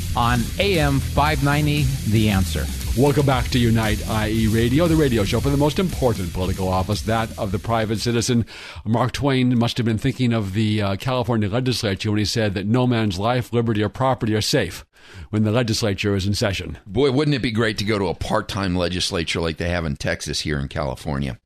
on 0.15 0.41
AM 0.59 0.99
590, 0.99 1.83
The 2.11 2.29
Answer. 2.29 2.65
Welcome 2.97 3.25
back 3.25 3.47
to 3.49 3.59
Unite 3.59 4.05
IE 4.09 4.47
Radio, 4.47 4.87
the 4.87 4.95
radio 4.95 5.23
show 5.23 5.39
for 5.39 5.49
the 5.49 5.57
most 5.57 5.79
important 5.79 6.33
political 6.33 6.67
office, 6.67 7.01
that 7.03 7.37
of 7.39 7.51
the 7.51 7.59
private 7.59 7.99
citizen. 7.99 8.45
Mark 8.85 9.13
Twain 9.13 9.57
must 9.57 9.77
have 9.77 9.85
been 9.85 9.97
thinking 9.97 10.33
of 10.33 10.53
the 10.53 10.81
uh, 10.81 10.95
California 10.97 11.47
legislature 11.47 12.11
when 12.11 12.19
he 12.19 12.25
said 12.25 12.53
that 12.53 12.67
no 12.67 12.85
man's 12.85 13.17
life, 13.17 13.53
liberty, 13.53 13.81
or 13.81 13.89
property 13.89 14.35
are 14.35 14.41
safe 14.41 14.85
when 15.29 15.43
the 15.43 15.51
legislature 15.51 16.15
is 16.15 16.25
in 16.27 16.33
session. 16.33 16.77
Boy, 16.85 17.11
wouldn't 17.11 17.35
it 17.35 17.41
be 17.41 17.51
great 17.51 17.77
to 17.77 17.85
go 17.85 17.97
to 17.97 18.07
a 18.07 18.15
part 18.15 18.47
time 18.47 18.75
legislature 18.75 19.39
like 19.39 19.57
they 19.57 19.69
have 19.69 19.85
in 19.85 19.95
Texas 19.95 20.41
here 20.41 20.59
in 20.59 20.67
California? 20.67 21.39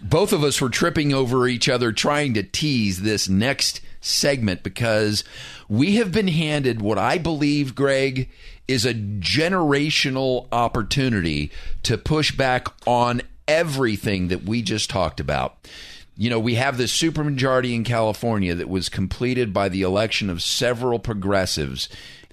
Both 0.00 0.32
of 0.32 0.42
us 0.42 0.60
were 0.60 0.70
tripping 0.70 1.12
over 1.12 1.46
each 1.46 1.68
other 1.68 1.92
trying 1.92 2.34
to 2.34 2.42
tease 2.42 3.02
this 3.02 3.28
next 3.28 3.80
segment 4.00 4.62
because 4.62 5.24
we 5.68 5.96
have 5.96 6.12
been 6.12 6.28
handed 6.28 6.80
what 6.80 6.98
I 6.98 7.18
believe, 7.18 7.74
Greg, 7.74 8.30
is 8.66 8.86
a 8.86 8.94
generational 8.94 10.48
opportunity 10.52 11.50
to 11.82 11.98
push 11.98 12.34
back 12.34 12.68
on 12.86 13.20
everything 13.46 14.28
that 14.28 14.44
we 14.44 14.62
just 14.62 14.88
talked 14.88 15.20
about. 15.20 15.68
You 16.16 16.30
know, 16.30 16.38
we 16.38 16.54
have 16.56 16.76
this 16.76 16.96
supermajority 16.96 17.74
in 17.74 17.82
California 17.82 18.54
that 18.54 18.68
was 18.68 18.88
completed 18.88 19.52
by 19.52 19.68
the 19.68 19.82
election 19.82 20.30
of 20.30 20.42
several 20.42 20.98
progressives 20.98 21.88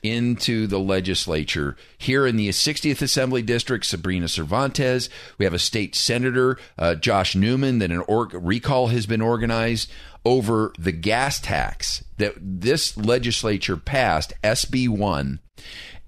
into 0.09 0.67
the 0.67 0.79
legislature. 0.79 1.75
Here 1.97 2.25
in 2.25 2.37
the 2.37 2.49
60th 2.49 3.01
Assembly 3.01 3.41
District, 3.41 3.85
Sabrina 3.85 4.27
Cervantes. 4.27 5.09
We 5.37 5.45
have 5.45 5.53
a 5.53 5.59
state 5.59 5.95
senator, 5.95 6.57
uh, 6.77 6.95
Josh 6.95 7.35
Newman, 7.35 7.79
that 7.79 7.91
an 7.91 8.03
org- 8.07 8.33
recall 8.33 8.87
has 8.87 9.05
been 9.05 9.21
organized 9.21 9.91
over 10.25 10.73
the 10.77 10.91
gas 10.91 11.39
tax 11.39 12.03
that 12.17 12.33
this 12.39 12.97
legislature 12.97 13.77
passed, 13.77 14.33
SB 14.43 14.89
1 14.89 15.39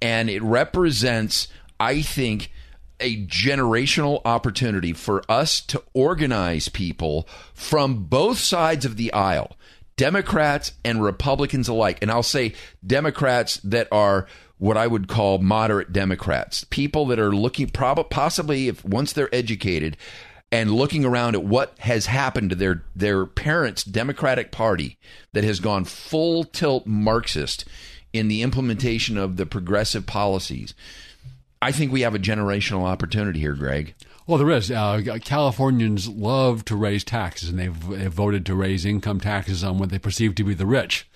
and 0.01 0.29
it 0.29 0.41
represents, 0.41 1.47
I 1.79 2.01
think, 2.01 2.51
a 2.99 3.25
generational 3.25 4.21
opportunity 4.25 4.93
for 4.93 5.23
us 5.29 5.61
to 5.61 5.81
organize 5.93 6.67
people 6.67 7.27
from 7.53 8.05
both 8.05 8.37
sides 8.37 8.85
of 8.85 8.97
the 8.97 9.11
aisle, 9.13 9.55
Democrats 9.99 10.71
and 10.85 11.03
Republicans 11.03 11.67
alike. 11.67 11.97
And 12.01 12.09
I'll 12.09 12.23
say 12.23 12.53
Democrats 12.87 13.57
that 13.65 13.89
are 13.91 14.27
what 14.57 14.77
I 14.77 14.87
would 14.87 15.09
call 15.09 15.39
moderate 15.39 15.91
Democrats, 15.91 16.63
people 16.63 17.05
that 17.07 17.19
are 17.19 17.35
looking, 17.35 17.67
probably, 17.67 18.05
possibly, 18.09 18.69
if 18.69 18.83
once 18.85 19.11
they're 19.11 19.33
educated, 19.35 19.97
and 20.53 20.71
looking 20.71 21.03
around 21.03 21.35
at 21.35 21.43
what 21.43 21.77
has 21.79 22.05
happened 22.05 22.49
to 22.49 22.55
their 22.55 22.81
their 22.95 23.25
parents' 23.25 23.83
Democratic 23.83 24.51
Party 24.53 24.97
that 25.33 25.43
has 25.43 25.59
gone 25.59 25.83
full 25.83 26.45
tilt 26.45 26.87
Marxist 26.87 27.65
in 28.13 28.29
the 28.29 28.41
implementation 28.41 29.17
of 29.17 29.35
the 29.35 29.45
progressive 29.45 30.05
policies. 30.05 30.73
I 31.61 31.73
think 31.73 31.91
we 31.91 32.01
have 32.01 32.15
a 32.15 32.19
generational 32.19 32.85
opportunity 32.85 33.41
here, 33.41 33.53
Greg. 33.53 33.95
Well, 34.29 34.37
there 34.37 34.51
is. 34.51 34.69
Uh, 34.69 35.17
Californians 35.23 36.07
love 36.07 36.63
to 36.65 36.75
raise 36.75 37.03
taxes, 37.03 37.49
and 37.49 37.57
they've, 37.57 37.87
they've, 37.89 38.13
voted 38.13 38.45
to 38.45 38.53
raise 38.53 38.85
income 38.85 39.19
taxes 39.19 39.63
on 39.63 39.79
what 39.79 39.89
they 39.89 39.97
perceive 39.97 40.35
to 40.35 40.43
be 40.43 40.53
the 40.53 40.67
rich, 40.67 41.09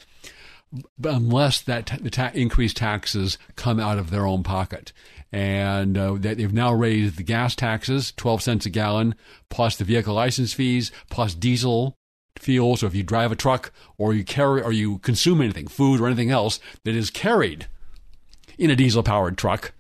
but 0.97 1.13
unless 1.13 1.61
that 1.61 1.99
the 2.01 2.09
ta- 2.09 2.31
increased 2.33 2.77
taxes 2.77 3.37
come 3.55 3.79
out 3.79 3.99
of 3.99 4.09
their 4.09 4.25
own 4.25 4.41
pocket. 4.41 4.93
And 5.31 5.95
uh, 5.95 6.15
they've 6.17 6.51
now 6.51 6.73
raised 6.73 7.17
the 7.17 7.23
gas 7.23 7.55
taxes, 7.55 8.11
12 8.13 8.41
cents 8.41 8.65
a 8.65 8.71
gallon, 8.71 9.13
plus 9.47 9.77
the 9.77 9.83
vehicle 9.83 10.15
license 10.15 10.51
fees, 10.51 10.91
plus 11.11 11.35
diesel 11.35 11.95
fuel. 12.39 12.77
So 12.77 12.87
if 12.87 12.95
you 12.95 13.03
drive 13.03 13.31
a 13.31 13.35
truck 13.35 13.71
or 13.99 14.15
you 14.15 14.23
carry 14.23 14.63
or 14.63 14.71
you 14.71 14.97
consume 14.97 15.39
anything, 15.39 15.67
food 15.67 16.01
or 16.01 16.07
anything 16.07 16.31
else 16.31 16.59
that 16.83 16.95
is 16.95 17.11
carried 17.11 17.67
in 18.57 18.71
a 18.71 18.75
diesel 18.75 19.03
powered 19.03 19.37
truck, 19.37 19.71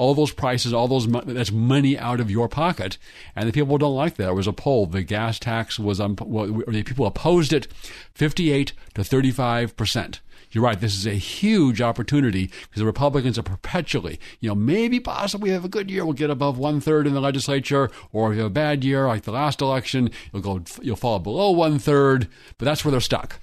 all 0.00 0.14
those 0.14 0.32
prices, 0.32 0.72
all 0.72 0.88
those 0.88 1.06
that's 1.06 1.52
money 1.52 1.98
out 1.98 2.20
of 2.20 2.30
your 2.30 2.48
pocket, 2.48 2.96
and 3.36 3.46
the 3.46 3.52
people 3.52 3.76
don't 3.76 3.94
like 3.94 4.16
that. 4.16 4.24
There 4.24 4.34
was 4.34 4.46
a 4.46 4.52
poll: 4.52 4.86
the 4.86 5.02
gas 5.02 5.38
tax 5.38 5.78
was 5.78 6.00
um, 6.00 6.16
well, 6.18 6.46
the 6.46 6.82
people 6.82 7.04
opposed 7.04 7.52
it, 7.52 7.68
fifty-eight 8.14 8.72
to 8.94 9.04
thirty-five 9.04 9.76
percent. 9.76 10.20
You're 10.52 10.64
right. 10.64 10.80
This 10.80 10.96
is 10.96 11.06
a 11.06 11.12
huge 11.12 11.80
opportunity 11.80 12.46
because 12.46 12.80
the 12.80 12.86
Republicans 12.86 13.38
are 13.38 13.44
perpetually, 13.44 14.18
you 14.40 14.48
know, 14.48 14.54
maybe 14.56 14.98
possibly 14.98 15.50
have 15.50 15.64
a 15.64 15.68
good 15.68 15.88
year, 15.90 16.04
we'll 16.04 16.14
get 16.14 16.30
above 16.30 16.58
one 16.58 16.80
third 16.80 17.06
in 17.06 17.12
the 17.12 17.20
legislature, 17.20 17.88
or 18.12 18.32
if 18.32 18.36
you 18.36 18.42
have 18.42 18.50
a 18.50 18.54
bad 18.54 18.82
year 18.82 19.06
like 19.06 19.22
the 19.22 19.32
last 19.32 19.60
election, 19.60 20.10
you'll 20.32 20.42
go, 20.42 20.62
you'll 20.82 20.96
fall 20.96 21.20
below 21.20 21.52
one 21.52 21.78
third. 21.78 22.26
But 22.58 22.64
that's 22.64 22.84
where 22.84 22.90
they're 22.90 23.00
stuck. 23.00 23.38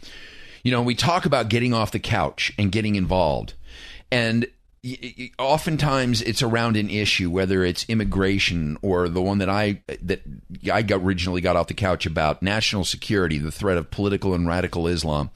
You 0.63 0.71
know, 0.71 0.81
we 0.81 0.95
talk 0.95 1.25
about 1.25 1.47
getting 1.47 1.73
off 1.73 1.91
the 1.91 1.99
couch 1.99 2.51
and 2.57 2.73
getting 2.73 2.95
involved, 2.95 3.53
and 4.11 4.47
oftentimes 5.39 6.21
it's 6.21 6.41
around 6.41 6.77
an 6.77 6.89
issue, 6.89 7.29
whether 7.29 7.63
it's 7.63 7.85
immigration 7.89 8.77
or 8.81 9.09
the 9.09 9.21
one 9.21 9.39
that 9.39 9.49
I 9.49 9.81
that 10.01 10.21
I 10.71 10.81
got 10.81 11.01
originally 11.01 11.41
got 11.41 11.55
off 11.55 11.67
the 11.67 11.73
couch 11.73 12.05
about 12.05 12.41
national 12.41 12.83
security, 12.83 13.37
the 13.37 13.51
threat 13.51 13.77
of 13.77 13.91
political 13.91 14.33
and 14.33 14.47
radical 14.47 14.87
Islam. 14.87 15.31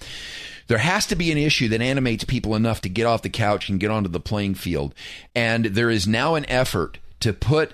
There 0.68 0.78
has 0.78 1.06
to 1.08 1.16
be 1.16 1.32
an 1.32 1.38
issue 1.38 1.68
that 1.70 1.82
animates 1.82 2.24
people 2.24 2.56
enough 2.56 2.82
to 2.82 2.90
get 2.90 3.06
off 3.06 3.24
the 3.24 3.30
couch 3.30 3.68
and 3.68 3.80
get 3.80 3.92
onto 3.92 4.10
the 4.10 4.20
playing 4.20 4.56
field. 4.56 4.94
And 5.36 5.66
there 5.66 5.90
is 5.90 6.08
now 6.08 6.36
an 6.36 6.50
effort 6.50 7.00
to 7.20 7.34
put 7.34 7.74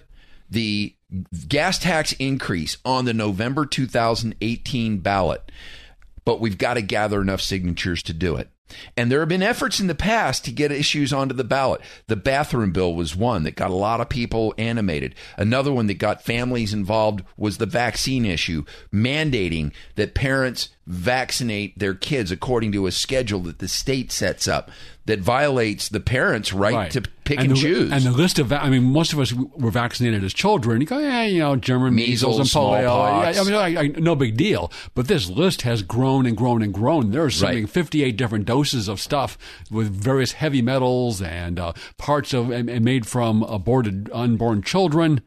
the 0.49 0.95
gas 1.47 1.80
tax 1.80 2.13
increase 2.13 2.78
on 2.84 3.05
the 3.05 3.13
November 3.13 3.65
2018 3.65 4.99
ballot. 4.99 5.51
But 6.25 6.39
we've 6.39 6.57
got 6.57 6.73
to 6.73 6.82
gather 6.82 7.21
enough 7.21 7.41
signatures 7.41 8.03
to 8.03 8.13
do 8.13 8.36
it. 8.36 8.49
And 8.95 9.11
there 9.11 9.20
have 9.20 9.30
been 9.30 9.43
efforts 9.43 9.80
in 9.80 9.88
the 9.88 9.95
past 9.95 10.45
to 10.45 10.51
get 10.51 10.72
issues 10.72 11.13
onto 11.13 11.34
the 11.34 11.43
ballot. 11.43 11.82
The 12.07 12.15
bathroom 12.15 12.72
bill 12.72 12.93
was 12.93 13.15
one 13.15 13.43
that 13.43 13.55
got 13.55 13.70
a 13.70 13.76
lot 13.76 14.01
of 14.01 14.09
people 14.09 14.53
animated. 14.57 15.15
Another 15.38 15.72
one 15.72 15.88
that 15.88 15.95
got 15.95 16.24
families 16.24 16.74
involved 16.74 17.24
was 17.38 17.57
the 17.57 17.65
vaccine 17.65 18.26
issue, 18.26 18.65
mandating 18.93 19.72
that 19.95 20.15
parents 20.15 20.70
vaccinate 20.88 21.77
their 21.77 21.93
kids 21.93 22.31
according 22.31 22.71
to 22.71 22.88
a 22.88 22.91
schedule 22.91 23.41
that 23.41 23.59
the 23.59 23.67
state 23.67 24.09
sets 24.09 24.47
up 24.47 24.71
that 25.05 25.19
violates 25.19 25.89
the 25.89 25.99
parents' 25.99 26.53
right, 26.53 26.73
right. 26.73 26.91
to 26.91 27.01
pick 27.25 27.39
and, 27.39 27.49
and 27.49 27.57
the, 27.57 27.61
choose. 27.61 27.91
And 27.91 28.03
the 28.03 28.11
list 28.11 28.39
of, 28.39 28.53
I 28.53 28.69
mean, 28.69 28.83
most 28.83 29.11
of 29.11 29.19
us 29.19 29.33
were 29.33 29.71
vaccinated 29.71 30.23
as 30.23 30.33
children. 30.33 30.79
You 30.79 30.88
go, 30.88 30.99
yeah, 30.99 31.23
you 31.23 31.39
know, 31.39 31.57
German 31.57 31.93
measles, 31.93 32.39
measles 32.39 32.55
and 32.55 32.63
polio. 32.63 33.39
I 33.39 33.43
mean, 33.43 33.53
I, 33.53 33.81
I, 33.81 33.88
no 33.99 34.15
big 34.15 34.38
deal. 34.38 34.71
But 34.95 35.09
this 35.09 35.29
list 35.29 35.63
has 35.63 35.81
grown 35.81 36.25
and 36.25 36.38
grown 36.38 36.61
and 36.61 36.73
grown. 36.73 37.11
There's 37.11 37.35
something 37.35 37.63
right. 37.63 37.69
58 37.69 38.17
different 38.17 38.45
doses 38.45 38.88
of 38.88 39.01
stuff 39.01 39.38
with 39.69 39.91
various 39.91 40.33
heavy 40.33 40.61
metals 40.61 41.21
and 41.21 41.59
uh, 41.59 41.73
parts 41.97 42.33
of 42.33 42.49
and, 42.49 42.69
and 42.69 42.83
made 42.83 43.05
from 43.05 43.43
aborted 43.43 44.09
unborn 44.13 44.61
children. 44.61 45.21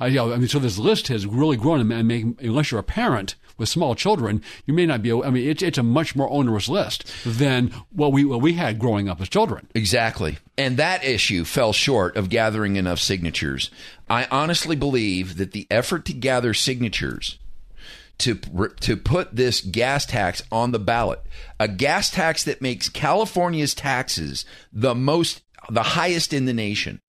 You 0.00 0.10
know, 0.10 0.32
I 0.32 0.38
mean, 0.38 0.48
so 0.48 0.58
this 0.58 0.78
list 0.78 1.08
has 1.08 1.26
really 1.26 1.56
grown, 1.56 1.92
and 1.92 2.08
make, 2.08 2.24
unless 2.40 2.70
you're 2.70 2.80
a 2.80 2.84
parent 2.84 3.34
with 3.60 3.68
small 3.68 3.94
children, 3.94 4.42
you 4.66 4.74
may 4.74 4.86
not 4.86 5.02
be. 5.02 5.12
I 5.12 5.30
mean, 5.30 5.48
it's 5.48 5.62
it's 5.62 5.78
a 5.78 5.84
much 5.84 6.16
more 6.16 6.28
onerous 6.30 6.68
list 6.68 7.04
than 7.24 7.68
what 7.90 8.12
we 8.12 8.24
what 8.24 8.40
we 8.40 8.54
had 8.54 8.80
growing 8.80 9.08
up 9.08 9.20
as 9.20 9.28
children. 9.28 9.68
Exactly, 9.74 10.38
and 10.58 10.76
that 10.78 11.04
issue 11.04 11.44
fell 11.44 11.72
short 11.72 12.16
of 12.16 12.28
gathering 12.30 12.74
enough 12.74 12.98
signatures. 12.98 13.70
I 14.08 14.26
honestly 14.30 14.74
believe 14.74 15.36
that 15.36 15.52
the 15.52 15.68
effort 15.70 16.06
to 16.06 16.12
gather 16.12 16.54
signatures 16.54 17.38
to 18.18 18.34
to 18.80 18.96
put 18.96 19.36
this 19.36 19.60
gas 19.60 20.06
tax 20.06 20.42
on 20.50 20.72
the 20.72 20.78
ballot, 20.78 21.20
a 21.60 21.68
gas 21.68 22.10
tax 22.10 22.42
that 22.44 22.62
makes 22.62 22.88
California's 22.88 23.74
taxes 23.74 24.44
the 24.72 24.94
most 24.94 25.42
the 25.68 25.82
highest 25.82 26.32
in 26.32 26.46
the 26.46 26.54
nation. 26.54 27.00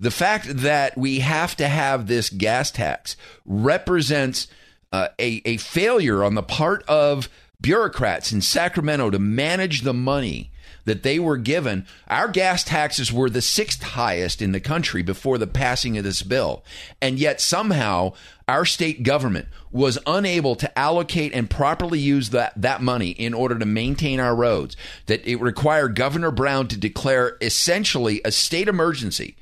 The 0.00 0.10
fact 0.10 0.46
that 0.48 0.96
we 0.96 1.20
have 1.20 1.56
to 1.56 1.68
have 1.68 2.06
this 2.06 2.30
gas 2.30 2.70
tax 2.70 3.16
represents 3.44 4.48
uh, 4.92 5.08
a, 5.18 5.42
a 5.44 5.56
failure 5.58 6.24
on 6.24 6.34
the 6.34 6.42
part 6.42 6.82
of 6.88 7.28
bureaucrats 7.60 8.32
in 8.32 8.40
Sacramento 8.40 9.10
to 9.10 9.18
manage 9.18 9.82
the 9.82 9.94
money 9.94 10.50
that 10.84 11.02
they 11.02 11.18
were 11.18 11.36
given. 11.36 11.86
Our 12.08 12.28
gas 12.28 12.64
taxes 12.64 13.12
were 13.12 13.30
the 13.30 13.42
sixth 13.42 13.82
highest 13.82 14.40
in 14.40 14.52
the 14.52 14.60
country 14.60 15.02
before 15.02 15.38
the 15.38 15.46
passing 15.46 15.98
of 15.98 16.04
this 16.04 16.22
bill. 16.22 16.64
And 17.00 17.18
yet 17.18 17.40
somehow 17.40 18.14
our 18.48 18.64
state 18.64 19.02
government 19.02 19.48
was 19.70 19.98
unable 20.06 20.56
to 20.56 20.78
allocate 20.78 21.32
and 21.32 21.48
properly 21.48 21.98
use 21.98 22.30
that, 22.30 22.52
that 22.56 22.82
money 22.82 23.10
in 23.10 23.34
order 23.34 23.58
to 23.58 23.66
maintain 23.66 24.18
our 24.18 24.34
roads. 24.34 24.76
That 25.06 25.24
it 25.26 25.36
required 25.36 25.94
Governor 25.94 26.30
Brown 26.30 26.66
to 26.68 26.76
declare 26.76 27.36
essentially 27.40 28.20
a 28.24 28.32
state 28.32 28.66
emergency 28.66 29.36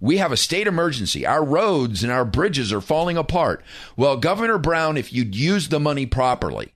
we 0.00 0.18
have 0.18 0.32
a 0.32 0.36
state 0.36 0.66
emergency. 0.66 1.26
Our 1.26 1.44
roads 1.44 2.02
and 2.02 2.12
our 2.12 2.24
bridges 2.24 2.72
are 2.72 2.80
falling 2.80 3.16
apart. 3.16 3.62
Well, 3.96 4.16
Governor 4.16 4.58
Brown, 4.58 4.96
if 4.96 5.12
you'd 5.12 5.34
used 5.34 5.70
the 5.70 5.80
money 5.80 6.06
properly, 6.06 6.74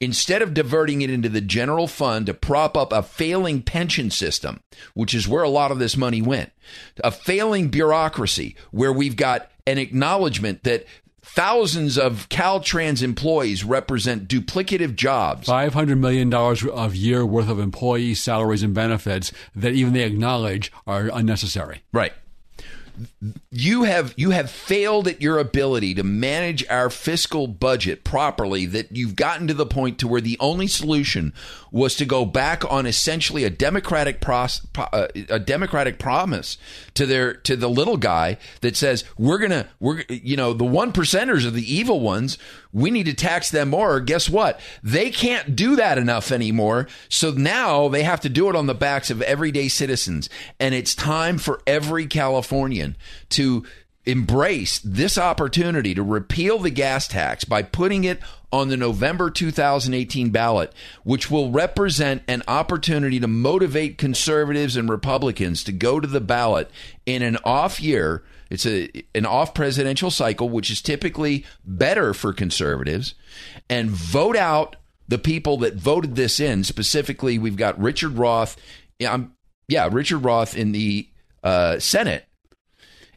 instead 0.00 0.42
of 0.42 0.54
diverting 0.54 1.02
it 1.02 1.10
into 1.10 1.28
the 1.28 1.40
general 1.40 1.86
fund 1.86 2.26
to 2.26 2.34
prop 2.34 2.76
up 2.76 2.92
a 2.92 3.02
failing 3.02 3.62
pension 3.62 4.10
system, 4.10 4.60
which 4.94 5.14
is 5.14 5.28
where 5.28 5.42
a 5.42 5.48
lot 5.48 5.70
of 5.70 5.78
this 5.78 5.96
money 5.96 6.22
went, 6.22 6.52
a 7.02 7.10
failing 7.10 7.68
bureaucracy 7.68 8.56
where 8.70 8.92
we've 8.92 9.16
got 9.16 9.50
an 9.66 9.78
acknowledgement 9.78 10.62
that 10.64 10.84
thousands 11.22 11.96
of 11.96 12.28
Caltrans 12.28 13.02
employees 13.02 13.64
represent 13.64 14.28
duplicative 14.28 14.94
jobs. 14.94 15.48
$500 15.48 15.98
million 15.98 16.32
of 16.34 16.94
year 16.94 17.24
worth 17.24 17.48
of 17.48 17.58
employee 17.58 18.14
salaries 18.14 18.62
and 18.62 18.74
benefits 18.74 19.32
that 19.54 19.72
even 19.72 19.94
they 19.94 20.02
acknowledge 20.02 20.70
are 20.86 21.10
unnecessary. 21.12 21.82
Right 21.92 22.12
you 23.50 23.84
have 23.84 24.14
you 24.16 24.30
have 24.30 24.50
failed 24.50 25.08
at 25.08 25.20
your 25.20 25.38
ability 25.38 25.94
to 25.94 26.02
manage 26.02 26.66
our 26.68 26.90
fiscal 26.90 27.46
budget 27.46 28.04
properly 28.04 28.66
that 28.66 28.94
you've 28.94 29.16
gotten 29.16 29.46
to 29.48 29.54
the 29.54 29.66
point 29.66 29.98
to 29.98 30.08
where 30.08 30.20
the 30.20 30.36
only 30.40 30.66
solution 30.66 31.32
was 31.70 31.96
to 31.96 32.04
go 32.04 32.24
back 32.24 32.64
on 32.70 32.86
essentially 32.86 33.42
a 33.42 33.50
democratic 33.50 34.20
pros, 34.20 34.64
uh, 34.76 35.08
a 35.28 35.40
democratic 35.40 35.98
promise 35.98 36.56
to 36.94 37.04
their 37.04 37.34
to 37.34 37.56
the 37.56 37.68
little 37.68 37.96
guy 37.96 38.36
that 38.60 38.76
says 38.76 39.04
we're 39.18 39.38
going 39.38 39.50
to 39.50 39.66
we're 39.80 40.04
you 40.08 40.36
know 40.36 40.52
the 40.52 40.64
one 40.64 40.92
percenters 40.92 41.44
are 41.44 41.50
the 41.50 41.74
evil 41.74 42.00
ones. 42.00 42.38
We 42.72 42.90
need 42.90 43.06
to 43.06 43.14
tax 43.14 43.50
them 43.50 43.70
more. 43.70 44.00
Guess 44.00 44.28
what? 44.28 44.58
They 44.82 45.10
can't 45.10 45.54
do 45.54 45.76
that 45.76 45.96
enough 45.96 46.32
anymore. 46.32 46.88
So 47.08 47.30
now 47.30 47.88
they 47.88 48.02
have 48.02 48.20
to 48.22 48.28
do 48.28 48.48
it 48.48 48.56
on 48.56 48.66
the 48.66 48.74
backs 48.74 49.10
of 49.10 49.22
everyday 49.22 49.68
citizens. 49.68 50.28
And 50.58 50.74
it's 50.74 50.94
time 50.94 51.38
for 51.38 51.62
every 51.68 52.06
Californian 52.84 52.96
to 53.30 53.64
embrace 54.06 54.80
this 54.80 55.16
opportunity 55.16 55.94
to 55.94 56.02
repeal 56.02 56.58
the 56.58 56.70
gas 56.70 57.08
tax 57.08 57.44
by 57.44 57.62
putting 57.62 58.04
it 58.04 58.20
on 58.52 58.68
the 58.68 58.76
November 58.76 59.30
2018 59.30 60.28
ballot, 60.30 60.72
which 61.04 61.30
will 61.30 61.50
represent 61.50 62.22
an 62.28 62.42
opportunity 62.46 63.18
to 63.18 63.26
motivate 63.26 63.96
conservatives 63.96 64.76
and 64.76 64.90
Republicans 64.90 65.64
to 65.64 65.72
go 65.72 65.98
to 66.00 66.06
the 66.06 66.20
ballot 66.20 66.70
in 67.06 67.22
an 67.22 67.38
off 67.44 67.80
year. 67.80 68.22
It's 68.50 68.66
a 68.66 68.90
an 69.14 69.24
off 69.24 69.54
presidential 69.54 70.10
cycle, 70.10 70.50
which 70.50 70.70
is 70.70 70.82
typically 70.82 71.46
better 71.64 72.12
for 72.12 72.32
conservatives, 72.34 73.14
and 73.70 73.90
vote 73.90 74.36
out 74.36 74.76
the 75.08 75.18
people 75.18 75.56
that 75.58 75.74
voted 75.74 76.14
this 76.14 76.38
in. 76.38 76.62
Specifically, 76.62 77.38
we've 77.38 77.56
got 77.56 77.80
Richard 77.80 78.12
Roth. 78.18 78.56
Yeah, 78.98 79.24
yeah 79.66 79.88
Richard 79.90 80.18
Roth 80.18 80.54
in 80.54 80.72
the 80.72 81.08
uh, 81.42 81.78
Senate 81.78 82.26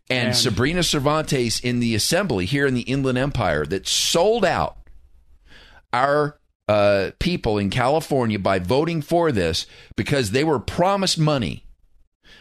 and, 0.10 0.28
and 0.28 0.36
Sabrina 0.36 0.84
Cervantes 0.84 1.60
in 1.60 1.80
the 1.80 1.96
assembly 1.96 2.46
here 2.46 2.66
in 2.66 2.74
the 2.74 2.82
Inland 2.82 3.18
Empire 3.18 3.66
that 3.66 3.88
sold 3.88 4.46
out 4.46 4.78
our 5.92 6.40
uh, 6.68 7.12
people 7.20 7.58
in 7.58 7.70
California 7.70 8.40
by 8.40 8.60
voting 8.60 9.02
for 9.02 9.32
this 9.32 9.66
because 9.96 10.32
they 10.32 10.44
were 10.44 10.60
promised 10.60 11.18
money 11.18 11.64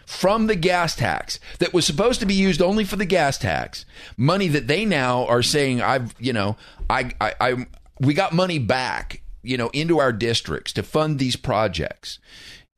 from 0.05 0.47
the 0.47 0.57
gas 0.57 0.95
tax 0.95 1.41
that 1.59 1.73
was 1.73 1.85
supposed 1.85 2.21
to 2.21 2.27
be 2.27 2.35
used 2.35 2.63
only 2.63 2.85
for 2.85 2.97
the 2.97 3.05
gas 3.05 3.39
tax, 3.39 3.85
money 4.17 4.49
that 4.49 4.69
they 4.69 4.85
now 4.85 5.27
are 5.27 5.43
saying 5.43 5.83
I've 5.83 6.15
you 6.19 6.33
know 6.33 6.57
I 6.89 7.13
I, 7.21 7.35
I 7.41 7.67
we 8.01 8.15
got 8.15 8.33
money 8.33 8.59
back 8.59 9.23
you 9.43 9.57
know 9.57 9.69
into 9.73 9.99
our 9.99 10.13
districts 10.13 10.73
to 10.75 10.83
fund 10.83 11.19
these 11.19 11.37
projects, 11.37 12.19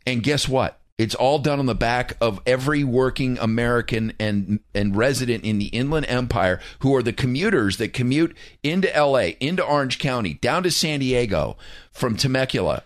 and 0.07 0.22
guess 0.22 0.49
what? 0.49 0.80
It's 0.99 1.14
all 1.14 1.38
done 1.38 1.61
on 1.61 1.66
the 1.66 1.76
back 1.76 2.16
of 2.20 2.40
every 2.44 2.82
working 2.82 3.38
American 3.38 4.12
and 4.18 4.59
and 4.74 4.96
resident 4.96 5.44
in 5.44 5.59
the 5.59 5.66
Inland 5.66 6.07
Empire 6.09 6.61
who 6.80 6.94
are 6.96 7.05
the 7.05 7.12
commuters 7.12 7.76
that 7.76 7.92
commute 7.92 8.36
into 8.64 8.88
LA, 8.88 9.30
into 9.38 9.64
Orange 9.64 10.01
County, 10.01 10.34
down 10.34 10.64
to 10.64 10.72
San 10.72 10.99
Diego 10.99 11.57
from 11.92 12.16
Temecula, 12.16 12.82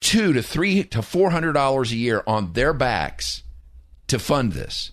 two 0.00 0.32
to 0.32 0.42
three 0.42 0.82
to 0.82 1.02
four 1.02 1.30
hundred 1.30 1.52
dollars 1.52 1.92
a 1.92 1.96
year 1.96 2.24
on 2.26 2.52
their 2.54 2.72
backs 2.72 3.44
to 4.08 4.18
fund 4.18 4.52
this. 4.52 4.90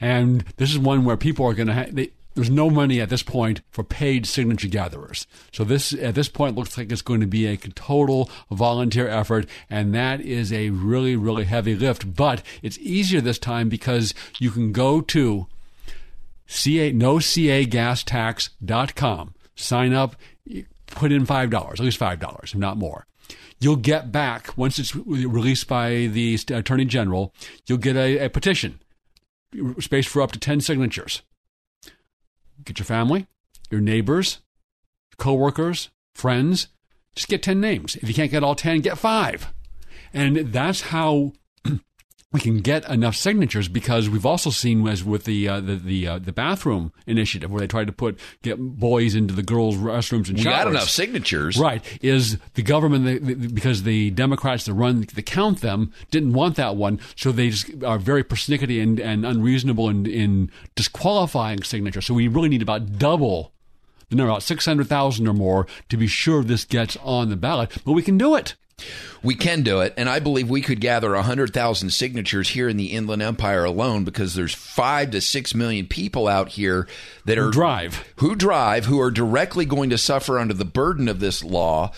And 0.00 0.44
this 0.58 0.70
is 0.70 0.78
one 0.78 1.04
where 1.04 1.16
people 1.16 1.44
are 1.46 1.54
going 1.54 1.68
to. 1.68 1.74
Ha- 1.74 2.06
there's 2.34 2.50
no 2.50 2.70
money 2.70 3.00
at 3.00 3.08
this 3.08 3.22
point 3.22 3.62
for 3.70 3.82
paid 3.82 4.26
signature 4.26 4.68
gatherers. 4.68 5.26
So 5.52 5.64
this 5.64 5.92
at 5.92 6.14
this 6.14 6.28
point 6.28 6.56
looks 6.56 6.78
like 6.78 6.92
it's 6.92 7.02
going 7.02 7.20
to 7.20 7.26
be 7.26 7.46
a 7.46 7.56
total 7.56 8.30
volunteer 8.50 9.08
effort, 9.08 9.48
and 9.68 9.94
that 9.94 10.20
is 10.20 10.52
a 10.52 10.70
really 10.70 11.16
really 11.16 11.44
heavy 11.44 11.74
lift. 11.74 12.14
But 12.14 12.42
it's 12.62 12.78
easier 12.78 13.20
this 13.20 13.38
time 13.38 13.68
because 13.68 14.14
you 14.38 14.50
can 14.50 14.72
go 14.72 15.00
to 15.00 15.46
ca 16.46 16.92
gas 16.92 18.04
nocagastax.com, 18.04 19.34
sign 19.56 19.92
up, 19.92 20.16
put 20.86 21.12
in 21.12 21.26
five 21.26 21.50
dollars, 21.50 21.80
at 21.80 21.84
least 21.84 21.98
five 21.98 22.20
dollars, 22.20 22.52
if 22.52 22.58
not 22.58 22.76
more. 22.76 23.06
You'll 23.58 23.76
get 23.76 24.10
back 24.10 24.56
once 24.56 24.78
it's 24.78 24.94
released 24.96 25.68
by 25.68 26.06
the 26.06 26.38
attorney 26.50 26.86
general. 26.86 27.34
You'll 27.66 27.78
get 27.78 27.94
a, 27.94 28.24
a 28.24 28.30
petition, 28.30 28.80
space 29.80 30.06
for 30.06 30.22
up 30.22 30.32
to 30.32 30.38
ten 30.38 30.60
signatures 30.60 31.22
Get 32.64 32.78
your 32.78 32.86
family, 32.86 33.26
your 33.70 33.80
neighbors, 33.80 34.40
coworkers, 35.16 35.90
friends. 36.14 36.68
Just 37.14 37.28
get 37.28 37.42
10 37.42 37.60
names. 37.60 37.96
If 37.96 38.08
you 38.08 38.14
can't 38.14 38.30
get 38.30 38.42
all 38.42 38.54
10, 38.54 38.80
get 38.80 38.98
five. 38.98 39.52
And 40.12 40.52
that's 40.52 40.82
how 40.82 41.32
we 42.32 42.38
can 42.38 42.58
get 42.58 42.88
enough 42.88 43.16
signatures 43.16 43.66
because 43.66 44.08
we've 44.08 44.26
also 44.26 44.50
seen 44.50 44.86
as 44.86 45.02
with 45.02 45.24
the 45.24 45.48
uh, 45.48 45.60
the 45.60 45.76
the, 45.76 46.06
uh, 46.06 46.18
the 46.18 46.32
bathroom 46.32 46.92
initiative 47.06 47.50
where 47.50 47.60
they 47.60 47.66
tried 47.66 47.88
to 47.88 47.92
put 47.92 48.18
get 48.42 48.58
boys 48.58 49.14
into 49.14 49.34
the 49.34 49.42
girls' 49.42 49.76
restrooms 49.76 50.28
and 50.28 50.38
we 50.38 50.44
showers. 50.44 50.64
got 50.64 50.68
enough 50.68 50.88
signatures, 50.88 51.58
right? 51.58 51.84
Is 52.02 52.38
the 52.54 52.62
government 52.62 53.04
the, 53.04 53.34
the, 53.34 53.48
because 53.48 53.82
the 53.82 54.10
Democrats 54.10 54.64
that 54.66 54.74
run 54.74 55.06
the 55.12 55.22
count 55.22 55.60
them 55.60 55.92
didn't 56.10 56.32
want 56.32 56.54
that 56.56 56.76
one, 56.76 57.00
so 57.16 57.32
they 57.32 57.50
just 57.50 57.82
are 57.82 57.98
very 57.98 58.22
persnickety 58.22 58.80
and, 58.80 59.00
and 59.00 59.26
unreasonable 59.26 59.88
in, 59.88 60.06
in 60.06 60.50
disqualifying 60.76 61.62
signatures. 61.64 62.06
So 62.06 62.14
we 62.14 62.28
really 62.28 62.48
need 62.48 62.62
about 62.62 62.98
double 62.98 63.52
the 64.08 64.16
number, 64.16 64.30
about 64.30 64.42
six 64.44 64.66
hundred 64.66 64.86
thousand 64.88 65.26
or 65.26 65.32
more, 65.32 65.66
to 65.88 65.96
be 65.96 66.06
sure 66.06 66.44
this 66.44 66.64
gets 66.64 66.96
on 67.02 67.28
the 67.28 67.36
ballot. 67.36 67.76
But 67.84 67.92
we 67.92 68.02
can 68.02 68.18
do 68.18 68.36
it. 68.36 68.54
We 69.22 69.34
can 69.34 69.62
do 69.62 69.80
it, 69.80 69.92
and 69.98 70.08
I 70.08 70.18
believe 70.18 70.48
we 70.48 70.62
could 70.62 70.80
gather 70.80 71.12
100,000 71.12 71.90
signatures 71.90 72.50
here 72.50 72.68
in 72.68 72.78
the 72.78 72.92
Inland 72.92 73.20
Empire 73.20 73.64
alone 73.64 74.04
because 74.04 74.34
there's 74.34 74.54
5 74.54 75.10
to 75.10 75.20
6 75.20 75.54
million 75.54 75.86
people 75.86 76.26
out 76.26 76.50
here 76.50 76.88
that 77.26 77.36
who 77.36 77.48
are 77.48 77.50
drive 77.50 78.04
who 78.16 78.34
drive 78.34 78.86
who 78.86 78.98
are 79.00 79.10
directly 79.10 79.66
going 79.66 79.90
to 79.90 79.98
suffer 79.98 80.38
under 80.38 80.54
the 80.54 80.64
burden 80.64 81.06
of 81.06 81.20
this 81.20 81.44
law 81.44 81.92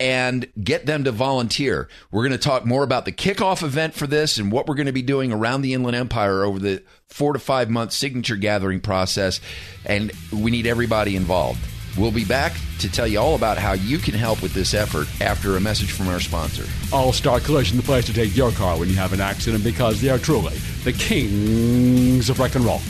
and 0.00 0.46
get 0.62 0.86
them 0.86 1.04
to 1.04 1.10
volunteer. 1.10 1.88
We're 2.12 2.22
going 2.22 2.38
to 2.38 2.38
talk 2.38 2.64
more 2.64 2.84
about 2.84 3.04
the 3.04 3.12
kickoff 3.12 3.64
event 3.64 3.94
for 3.94 4.06
this 4.06 4.38
and 4.38 4.52
what 4.52 4.68
we're 4.68 4.76
going 4.76 4.86
to 4.86 4.92
be 4.92 5.02
doing 5.02 5.32
around 5.32 5.62
the 5.62 5.74
Inland 5.74 5.96
Empire 5.96 6.44
over 6.44 6.60
the 6.60 6.82
4 7.08 7.32
to 7.32 7.38
5 7.38 7.70
month 7.70 7.92
signature 7.92 8.36
gathering 8.36 8.80
process 8.80 9.40
and 9.84 10.12
we 10.32 10.50
need 10.50 10.66
everybody 10.66 11.16
involved. 11.16 11.58
We'll 11.98 12.12
be 12.12 12.24
back 12.24 12.52
to 12.78 12.90
tell 12.90 13.08
you 13.08 13.18
all 13.18 13.34
about 13.34 13.58
how 13.58 13.72
you 13.72 13.98
can 13.98 14.14
help 14.14 14.40
with 14.40 14.54
this 14.54 14.72
effort 14.72 15.08
after 15.20 15.56
a 15.56 15.60
message 15.60 15.90
from 15.90 16.06
our 16.06 16.20
sponsor. 16.20 16.64
All 16.92 17.12
Star 17.12 17.40
Collision, 17.40 17.76
the 17.76 17.82
place 17.82 18.06
to 18.06 18.14
take 18.14 18.36
your 18.36 18.52
car 18.52 18.78
when 18.78 18.88
you 18.88 18.94
have 18.94 19.12
an 19.12 19.20
accident 19.20 19.64
because 19.64 20.00
they 20.00 20.08
are 20.08 20.18
truly 20.18 20.56
the 20.84 20.92
kings 20.92 22.30
of 22.30 22.38
rock 22.38 22.54
and 22.54 22.64
roll. 22.64 22.80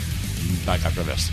Back 0.63 0.85
after 0.85 1.01
this. 1.01 1.31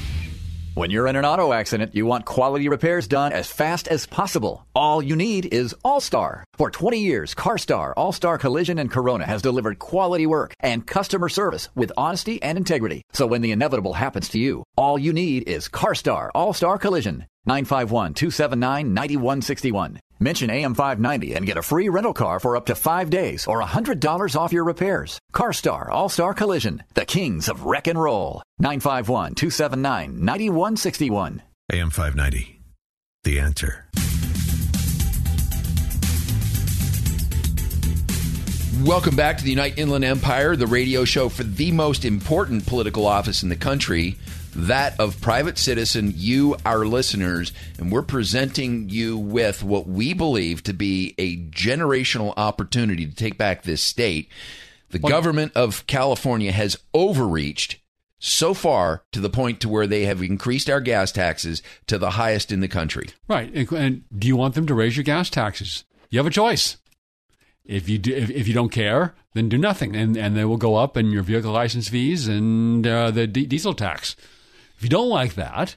When 0.75 0.91
you're 0.91 1.07
in 1.07 1.17
an 1.17 1.25
auto 1.25 1.53
accident, 1.55 1.95
you 1.95 2.05
want 2.05 2.27
quality 2.27 2.69
repairs 2.69 3.07
done 3.07 3.33
as 3.33 3.51
fast 3.51 3.89
as 3.89 4.07
possible. 4.07 4.67
All 4.75 5.03
you 5.03 5.17
need 5.17 5.53
is 5.53 5.75
All 5.85 6.01
Star. 6.01 6.45
For 6.55 6.71
20 6.71 6.99
years, 6.99 7.35
CarStar, 7.35 7.93
All 7.97 8.13
Star 8.13 8.39
Collision, 8.39 8.79
and 8.79 8.91
Corona 8.91 9.25
has 9.27 9.43
delivered 9.43 9.79
quality 9.79 10.27
work 10.27 10.55
and 10.61 10.87
customer 10.87 11.29
service 11.29 11.71
with 11.75 11.93
honesty 11.97 12.43
and 12.43 12.59
integrity. 12.59 13.03
So 13.13 13.27
when 13.27 13.43
the 13.43 13.53
inevitable 13.53 13.95
happens 13.95 14.31
to 14.31 14.39
you, 14.39 14.65
all 14.77 14.99
you 14.99 15.13
need 15.13 15.49
is 15.49 15.69
CarStar, 15.69 16.31
All 16.35 16.53
Star 16.53 16.79
Collision. 16.79 17.27
951 17.47 18.15
279 18.15 18.93
9161. 18.93 20.01
Mention 20.19 20.49
AM590 20.51 21.37
and 21.37 21.47
get 21.47 21.59
a 21.59 21.63
free 21.63 21.89
rental 21.89 22.15
car 22.15 22.41
for 22.41 22.57
up 22.57 22.67
to 22.67 22.75
five 22.75 23.11
days 23.11 23.47
or 23.47 23.63
$100 23.63 24.37
off 24.37 24.53
your 24.53 24.65
repairs. 24.65 25.19
CarStar 25.33 25.89
All 25.91 26.09
Star 26.09 26.35
Collision, 26.35 26.83
the 26.95 27.05
kings 27.05 27.49
of 27.49 27.65
wreck 27.65 27.87
and 27.87 28.01
roll. 28.01 28.43
951 28.59 29.35
279 29.35 30.25
9161. 30.25 31.43
AM 31.73 31.91
590. 31.91 32.61
The 33.25 33.41
answer. 33.41 33.87
Welcome 38.85 39.17
back 39.17 39.39
to 39.39 39.45
the 39.45 39.51
Unite 39.51 39.79
Inland 39.79 40.05
Empire, 40.05 40.55
the 40.55 40.67
radio 40.67 41.05
show 41.05 41.29
for 41.29 41.43
the 41.43 41.73
most 41.73 42.05
important 42.05 42.67
political 42.67 43.07
office 43.07 43.43
in 43.43 43.49
the 43.49 43.57
country, 43.57 44.17
that 44.57 44.99
of 44.99 45.21
private 45.21 45.59
citizen, 45.59 46.13
you, 46.15 46.57
our 46.65 46.85
listeners. 46.87 47.53
And 47.79 47.93
we're 47.93 48.03
presenting 48.03 48.89
you 48.89 49.17
with 49.19 49.63
what 49.63 49.87
we 49.87 50.15
believe 50.15 50.63
to 50.65 50.73
be 50.73 51.15
a 51.19 51.37
generational 51.37 52.35
opportunity 52.37 53.07
to 53.07 53.15
take 53.15 53.37
back 53.39 53.63
this 53.63 53.83
state. 53.83 54.29
The 54.91 54.99
Well- 55.01 55.11
government 55.11 55.53
of 55.55 55.87
California 55.87 56.53
has 56.53 56.79
overreached 56.95 57.79
so 58.19 58.55
far 58.55 59.03
to 59.13 59.21
the 59.21 59.29
point 59.29 59.61
to 59.61 59.69
where 59.69 59.87
they 59.87 60.07
have 60.07 60.23
increased 60.23 60.71
our 60.71 60.81
gas 60.81 61.13
taxes 61.13 61.63
to 61.87 61.99
the 61.99 62.11
highest 62.13 62.51
in 62.51 62.61
the 62.61 62.69
country. 62.69 63.09
Right. 63.29 63.53
And, 63.53 63.71
and 63.73 64.05
do 64.19 64.27
you 64.27 64.37
want 64.37 64.55
them 64.55 64.67
to 64.67 64.75
raise 64.75 64.97
your 64.97 65.05
gas 65.05 65.29
taxes? 65.29 65.85
You 66.09 66.19
have 66.19 66.27
a 66.27 66.31
choice. 66.31 66.79
If 67.67 67.89
you 67.89 67.99
do, 67.99 68.15
if, 68.15 68.31
if 68.31 68.49
you 68.49 68.55
don't 68.55 68.71
care, 68.71 69.15
then 69.35 69.49
do 69.49 69.59
nothing, 69.59 69.97
and 69.97 70.17
and 70.17 70.37
they 70.37 70.45
will 70.45 70.57
go 70.57 70.77
up, 70.77 70.97
and 70.97 71.11
your 71.13 71.25
vehicle 71.25 71.51
license 71.53 71.89
fees 71.89 72.29
and 72.29 72.87
uh, 72.87 73.11
the 73.11 73.27
d- 73.27 73.45
diesel 73.45 73.75
tax. 73.75 74.15
If 74.77 74.83
you 74.83 74.89
don't 74.89 75.09
like 75.09 75.35
that, 75.35 75.77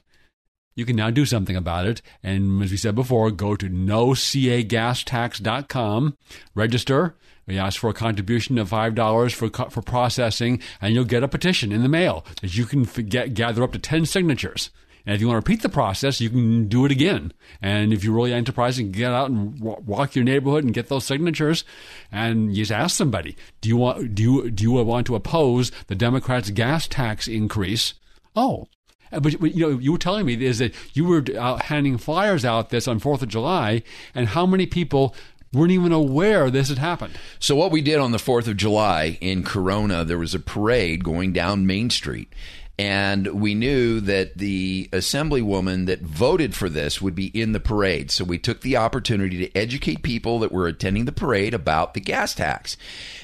you 0.74 0.84
can 0.84 0.96
now 0.96 1.10
do 1.10 1.24
something 1.26 1.56
about 1.56 1.86
it. 1.86 2.02
And 2.22 2.62
as 2.62 2.70
we 2.70 2.76
said 2.76 2.94
before, 2.94 3.30
go 3.30 3.56
to 3.56 3.68
nocagastax.com, 3.68 6.16
register. 6.54 7.16
We 7.46 7.58
ask 7.58 7.80
for 7.80 7.90
a 7.90 7.94
contribution 7.94 8.58
of 8.58 8.68
five 8.68 8.94
dollars 8.94 9.34
for 9.34 9.48
for 9.48 9.82
processing, 9.82 10.62
and 10.80 10.94
you'll 10.94 11.04
get 11.04 11.24
a 11.24 11.28
petition 11.28 11.72
in 11.72 11.82
the 11.82 11.88
mail 11.88 12.24
that 12.42 12.56
you 12.56 12.64
can 12.64 12.84
get, 12.84 13.34
gather 13.34 13.64
up 13.64 13.72
to 13.72 13.78
ten 13.78 14.06
signatures. 14.06 14.70
And 15.06 15.14
if 15.14 15.20
you 15.20 15.26
want 15.26 15.42
to 15.42 15.50
repeat 15.50 15.62
the 15.62 15.68
process, 15.68 16.20
you 16.20 16.30
can 16.30 16.68
do 16.68 16.84
it 16.84 16.92
again. 16.92 17.32
And 17.60 17.92
if 17.92 18.04
you're 18.04 18.14
really 18.14 18.34
enterprising, 18.34 18.92
get 18.92 19.12
out 19.12 19.30
and 19.30 19.58
wa- 19.58 19.80
walk 19.84 20.14
your 20.14 20.24
neighborhood 20.24 20.62
and 20.62 20.74
get 20.74 20.88
those 20.88 21.04
signatures, 21.04 21.64
and 22.12 22.54
just 22.54 22.70
ask 22.70 22.96
somebody, 22.96 23.36
do 23.60 23.68
you 23.68 23.76
want 23.76 24.14
do 24.14 24.22
you 24.22 24.50
do 24.50 24.62
you 24.62 24.72
want 24.72 25.06
to 25.08 25.16
oppose 25.16 25.72
the 25.88 25.94
Democrats' 25.94 26.50
gas 26.50 26.86
tax 26.86 27.26
increase? 27.26 27.94
Oh, 28.36 28.68
Uh, 29.12 29.20
but, 29.20 29.38
but 29.40 29.54
you 29.54 29.68
know, 29.68 29.78
you 29.78 29.92
were 29.92 29.98
telling 29.98 30.26
me 30.26 30.44
is 30.44 30.58
that 30.58 30.74
you 30.94 31.04
were 31.04 31.24
out 31.38 31.62
handing 31.62 31.98
flyers 31.98 32.44
out 32.44 32.70
this 32.70 32.88
on 32.88 32.98
Fourth 32.98 33.22
of 33.22 33.28
July, 33.28 33.82
and 34.14 34.28
how 34.28 34.46
many 34.46 34.66
people 34.66 35.14
weren't 35.52 35.72
even 35.72 35.92
aware 35.92 36.50
this 36.50 36.68
had 36.68 36.78
happened? 36.78 37.18
So 37.38 37.56
what 37.56 37.72
we 37.72 37.80
did 37.80 37.98
on 37.98 38.12
the 38.12 38.18
4th 38.18 38.46
of 38.46 38.56
July 38.56 39.18
in 39.20 39.42
Corona, 39.42 40.04
there 40.04 40.18
was 40.18 40.34
a 40.34 40.40
parade 40.40 41.02
going 41.04 41.32
down 41.32 41.66
Main 41.66 41.90
Street. 41.90 42.32
And 42.80 43.26
we 43.42 43.54
knew 43.54 44.00
that 44.00 44.38
the 44.38 44.88
assemblywoman 44.90 45.84
that 45.84 46.00
voted 46.00 46.54
for 46.54 46.70
this 46.70 47.02
would 47.02 47.14
be 47.14 47.26
in 47.26 47.52
the 47.52 47.60
parade. 47.60 48.10
So 48.10 48.24
we 48.24 48.38
took 48.38 48.62
the 48.62 48.78
opportunity 48.78 49.36
to 49.36 49.54
educate 49.54 50.02
people 50.02 50.38
that 50.38 50.50
were 50.50 50.66
attending 50.66 51.04
the 51.04 51.12
parade 51.12 51.52
about 51.52 51.92
the 51.92 52.00
gas 52.00 52.34
tax. 52.34 52.78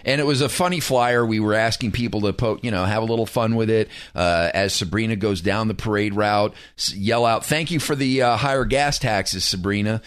And 0.04 0.20
it 0.20 0.24
was 0.24 0.42
a 0.42 0.50
funny 0.50 0.78
flyer. 0.78 1.24
We 1.24 1.40
were 1.40 1.54
asking 1.54 1.92
people 1.92 2.20
to, 2.20 2.34
po- 2.34 2.58
you 2.60 2.70
know, 2.70 2.84
have 2.84 3.02
a 3.02 3.06
little 3.06 3.24
fun 3.24 3.54
with 3.54 3.70
it. 3.70 3.88
Uh, 4.14 4.50
as 4.52 4.74
Sabrina 4.74 5.16
goes 5.16 5.40
down 5.40 5.68
the 5.68 5.74
parade 5.74 6.12
route, 6.12 6.52
yell 6.92 7.24
out, 7.24 7.46
thank 7.46 7.70
you 7.70 7.80
for 7.80 7.96
the 7.96 8.20
uh, 8.20 8.36
higher 8.36 8.66
gas 8.66 8.98
taxes, 8.98 9.46
Sabrina. 9.46 10.02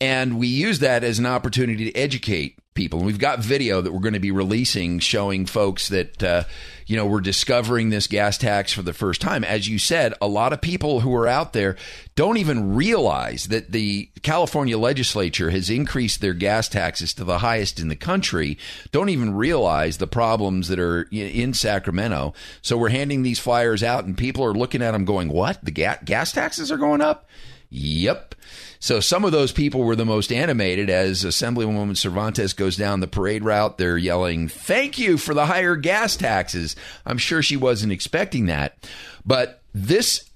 And 0.00 0.38
we 0.38 0.48
use 0.48 0.78
that 0.78 1.04
as 1.04 1.18
an 1.18 1.26
opportunity 1.26 1.90
to 1.92 1.94
educate 1.94 2.58
people. 2.74 2.98
And 2.98 3.06
we've 3.06 3.18
got 3.18 3.38
video 3.38 3.80
that 3.80 3.92
we're 3.92 4.00
going 4.00 4.14
to 4.14 4.20
be 4.20 4.32
releasing 4.32 4.98
showing 4.98 5.46
folks 5.46 5.88
that, 5.88 6.22
uh, 6.22 6.44
you 6.86 6.96
know, 6.96 7.06
we're 7.06 7.20
discovering 7.20 7.90
this 7.90 8.06
gas 8.06 8.36
tax 8.36 8.72
for 8.72 8.82
the 8.82 8.92
first 8.92 9.20
time. 9.20 9.44
As 9.44 9.68
you 9.68 9.78
said, 9.78 10.12
a 10.20 10.26
lot 10.26 10.52
of 10.52 10.60
people 10.60 11.00
who 11.00 11.14
are 11.14 11.28
out 11.28 11.52
there 11.52 11.76
don't 12.16 12.36
even 12.36 12.74
realize 12.74 13.46
that 13.46 13.72
the 13.72 14.10
California 14.22 14.76
legislature 14.76 15.50
has 15.50 15.70
increased 15.70 16.20
their 16.20 16.34
gas 16.34 16.68
taxes 16.68 17.14
to 17.14 17.24
the 17.24 17.38
highest 17.38 17.78
in 17.78 17.88
the 17.88 17.96
country, 17.96 18.58
don't 18.90 19.08
even 19.08 19.34
realize 19.34 19.98
the 19.98 20.06
problems 20.06 20.68
that 20.68 20.80
are 20.80 21.08
in 21.12 21.54
Sacramento. 21.54 22.34
So 22.60 22.76
we're 22.76 22.90
handing 22.90 23.22
these 23.22 23.38
flyers 23.38 23.82
out 23.82 24.04
and 24.04 24.18
people 24.18 24.44
are 24.44 24.52
looking 24.52 24.82
at 24.82 24.90
them 24.90 25.04
going, 25.04 25.28
what? 25.28 25.64
The 25.64 25.70
ga- 25.70 25.98
gas 26.04 26.32
taxes 26.32 26.72
are 26.72 26.76
going 26.76 27.00
up? 27.00 27.28
Yep. 27.76 28.36
So 28.78 29.00
some 29.00 29.24
of 29.24 29.32
those 29.32 29.50
people 29.50 29.82
were 29.82 29.96
the 29.96 30.04
most 30.04 30.30
animated 30.30 30.88
as 30.88 31.24
Assemblywoman 31.24 31.96
Cervantes 31.96 32.52
goes 32.52 32.76
down 32.76 33.00
the 33.00 33.08
parade 33.08 33.42
route. 33.42 33.78
They're 33.78 33.98
yelling, 33.98 34.46
Thank 34.48 34.96
you 34.96 35.18
for 35.18 35.34
the 35.34 35.46
higher 35.46 35.74
gas 35.74 36.16
taxes. 36.16 36.76
I'm 37.04 37.18
sure 37.18 37.42
she 37.42 37.56
wasn't 37.56 37.92
expecting 37.92 38.46
that. 38.46 38.88
But 39.26 39.60
this 39.74 40.30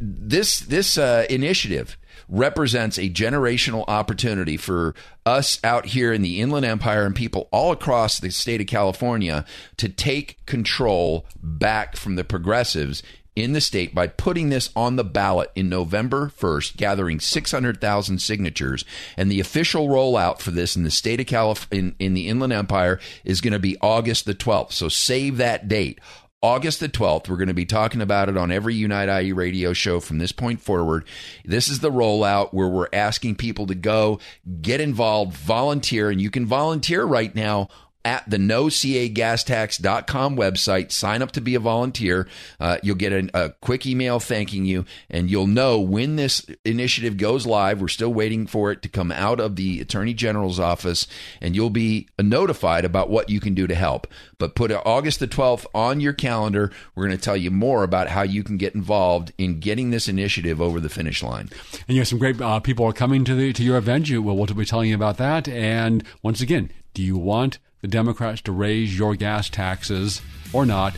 this 0.00 0.60
this 0.60 0.96
uh, 0.96 1.26
initiative 1.28 1.98
represents 2.28 2.98
a 2.98 3.10
generational 3.10 3.84
opportunity 3.88 4.56
for 4.56 4.94
us 5.24 5.58
out 5.64 5.86
here 5.86 6.12
in 6.12 6.22
the 6.22 6.40
Inland 6.40 6.66
Empire 6.66 7.04
and 7.04 7.16
people 7.16 7.48
all 7.50 7.72
across 7.72 8.20
the 8.20 8.30
state 8.30 8.60
of 8.60 8.66
California 8.68 9.44
to 9.76 9.88
take 9.88 10.44
control 10.46 11.26
back 11.42 11.96
from 11.96 12.14
the 12.14 12.24
progressives 12.24 13.02
in 13.36 13.52
the 13.52 13.60
state 13.60 13.94
by 13.94 14.08
putting 14.08 14.48
this 14.48 14.70
on 14.74 14.96
the 14.96 15.04
ballot 15.04 15.52
in 15.54 15.68
November 15.68 16.32
1st, 16.36 16.76
gathering 16.76 17.20
600,000 17.20 18.18
signatures. 18.18 18.84
And 19.16 19.30
the 19.30 19.40
official 19.40 19.88
rollout 19.88 20.40
for 20.40 20.50
this 20.50 20.74
in 20.74 20.82
the 20.82 20.90
state 20.90 21.20
of 21.20 21.26
California, 21.26 21.94
in, 21.98 22.06
in 22.06 22.14
the 22.14 22.28
Inland 22.28 22.54
Empire, 22.54 22.98
is 23.24 23.40
going 23.40 23.52
to 23.52 23.58
be 23.58 23.76
August 23.80 24.24
the 24.24 24.34
12th. 24.34 24.72
So 24.72 24.88
save 24.88 25.36
that 25.36 25.68
date. 25.68 26.00
August 26.42 26.80
the 26.80 26.88
12th. 26.88 27.28
We're 27.28 27.38
going 27.38 27.48
to 27.48 27.54
be 27.54 27.66
talking 27.66 28.00
about 28.00 28.28
it 28.28 28.36
on 28.36 28.52
every 28.52 28.74
Unite 28.74 29.08
IE 29.22 29.32
radio 29.32 29.72
show 29.72 30.00
from 30.00 30.18
this 30.18 30.32
point 30.32 30.60
forward. 30.60 31.04
This 31.44 31.68
is 31.68 31.80
the 31.80 31.90
rollout 31.90 32.52
where 32.52 32.68
we're 32.68 32.88
asking 32.92 33.36
people 33.36 33.66
to 33.66 33.74
go, 33.74 34.20
get 34.60 34.80
involved, 34.80 35.34
volunteer, 35.34 36.10
and 36.10 36.20
you 36.20 36.30
can 36.30 36.46
volunteer 36.46 37.04
right 37.04 37.34
now 37.34 37.68
at 38.06 38.30
the 38.30 38.36
nocagastax.com 38.36 40.36
website. 40.36 40.92
Sign 40.92 41.22
up 41.22 41.32
to 41.32 41.40
be 41.40 41.56
a 41.56 41.60
volunteer. 41.60 42.28
Uh, 42.60 42.78
you'll 42.80 42.94
get 42.94 43.12
a, 43.12 43.52
quick 43.60 43.84
email 43.84 44.20
thanking 44.20 44.64
you, 44.64 44.84
and 45.10 45.28
you'll 45.28 45.48
know 45.48 45.80
when 45.80 46.14
this 46.14 46.46
initiative 46.64 47.16
goes 47.16 47.46
live. 47.46 47.80
We're 47.80 47.88
still 47.88 48.14
waiting 48.14 48.46
for 48.46 48.70
it 48.70 48.80
to 48.82 48.88
come 48.88 49.10
out 49.10 49.40
of 49.40 49.56
the 49.56 49.80
Attorney 49.80 50.14
General's 50.14 50.60
office, 50.60 51.08
and 51.40 51.56
you'll 51.56 51.70
be 51.70 52.06
notified 52.20 52.84
about 52.84 53.10
what 53.10 53.28
you 53.28 53.40
can 53.40 53.54
do 53.54 53.66
to 53.66 53.74
help. 53.74 54.06
But 54.38 54.54
put 54.54 54.70
August 54.70 55.18
the 55.18 55.26
12th 55.26 55.66
on 55.74 56.00
your 56.00 56.12
calendar. 56.12 56.70
We're 56.94 57.06
going 57.06 57.18
to 57.18 57.24
tell 57.24 57.36
you 57.36 57.50
more 57.50 57.82
about 57.82 58.08
how 58.08 58.22
you 58.22 58.44
can 58.44 58.56
get 58.56 58.76
involved 58.76 59.32
in 59.36 59.58
getting 59.58 59.90
this 59.90 60.06
initiative 60.06 60.60
over 60.60 60.78
the 60.78 60.88
finish 60.88 61.24
line. 61.24 61.50
And 61.88 61.96
you 61.96 62.02
have 62.02 62.08
some 62.08 62.20
great 62.20 62.40
uh, 62.40 62.60
people 62.60 62.86
are 62.86 62.92
coming 62.92 63.24
to 63.24 63.34
the 63.34 63.52
to 63.52 63.64
your 63.64 63.78
event. 63.78 64.08
You, 64.08 64.22
we'll, 64.22 64.36
we'll 64.36 64.46
be 64.46 64.64
telling 64.64 64.90
you 64.90 64.94
about 64.94 65.16
that. 65.16 65.48
And 65.48 66.04
once 66.22 66.40
again, 66.40 66.70
do 66.94 67.02
you 67.02 67.16
want 67.16 67.58
the 67.80 67.88
Democrats 67.88 68.40
to 68.42 68.52
raise 68.52 68.98
your 68.98 69.14
gas 69.14 69.48
taxes 69.50 70.22
or 70.52 70.66
not. 70.66 70.96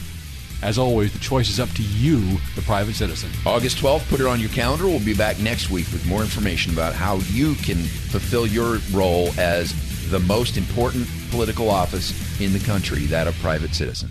As 0.63 0.77
always, 0.77 1.13
the 1.13 1.19
choice 1.21 1.49
is 1.49 1.61
up 1.61 1.71
to 1.71 1.83
you, 1.83 2.21
the 2.57 2.63
private 2.63 2.95
citizen. 2.95 3.31
August 3.47 3.79
12th, 3.79 4.09
put 4.09 4.21
it 4.21 4.27
on 4.27 4.41
your 4.41 4.51
calendar. 4.51 4.87
We'll 4.87 4.99
be 4.99 5.15
back 5.15 5.39
next 5.39 5.71
week 5.71 5.87
with 5.93 6.05
more 6.07 6.23
information 6.23 6.73
about 6.73 6.95
how 6.95 7.17
you 7.31 7.55
can 7.55 7.77
fulfill 7.77 8.47
your 8.47 8.79
role 8.93 9.29
as 9.39 9.73
the 10.11 10.19
most 10.19 10.57
important 10.57 11.07
political 11.31 11.71
office 11.71 12.41
in 12.41 12.53
the 12.53 12.59
country, 12.61 13.07
that 13.07 13.29
of 13.29 13.37
private 13.39 13.75
citizen. 13.75 14.11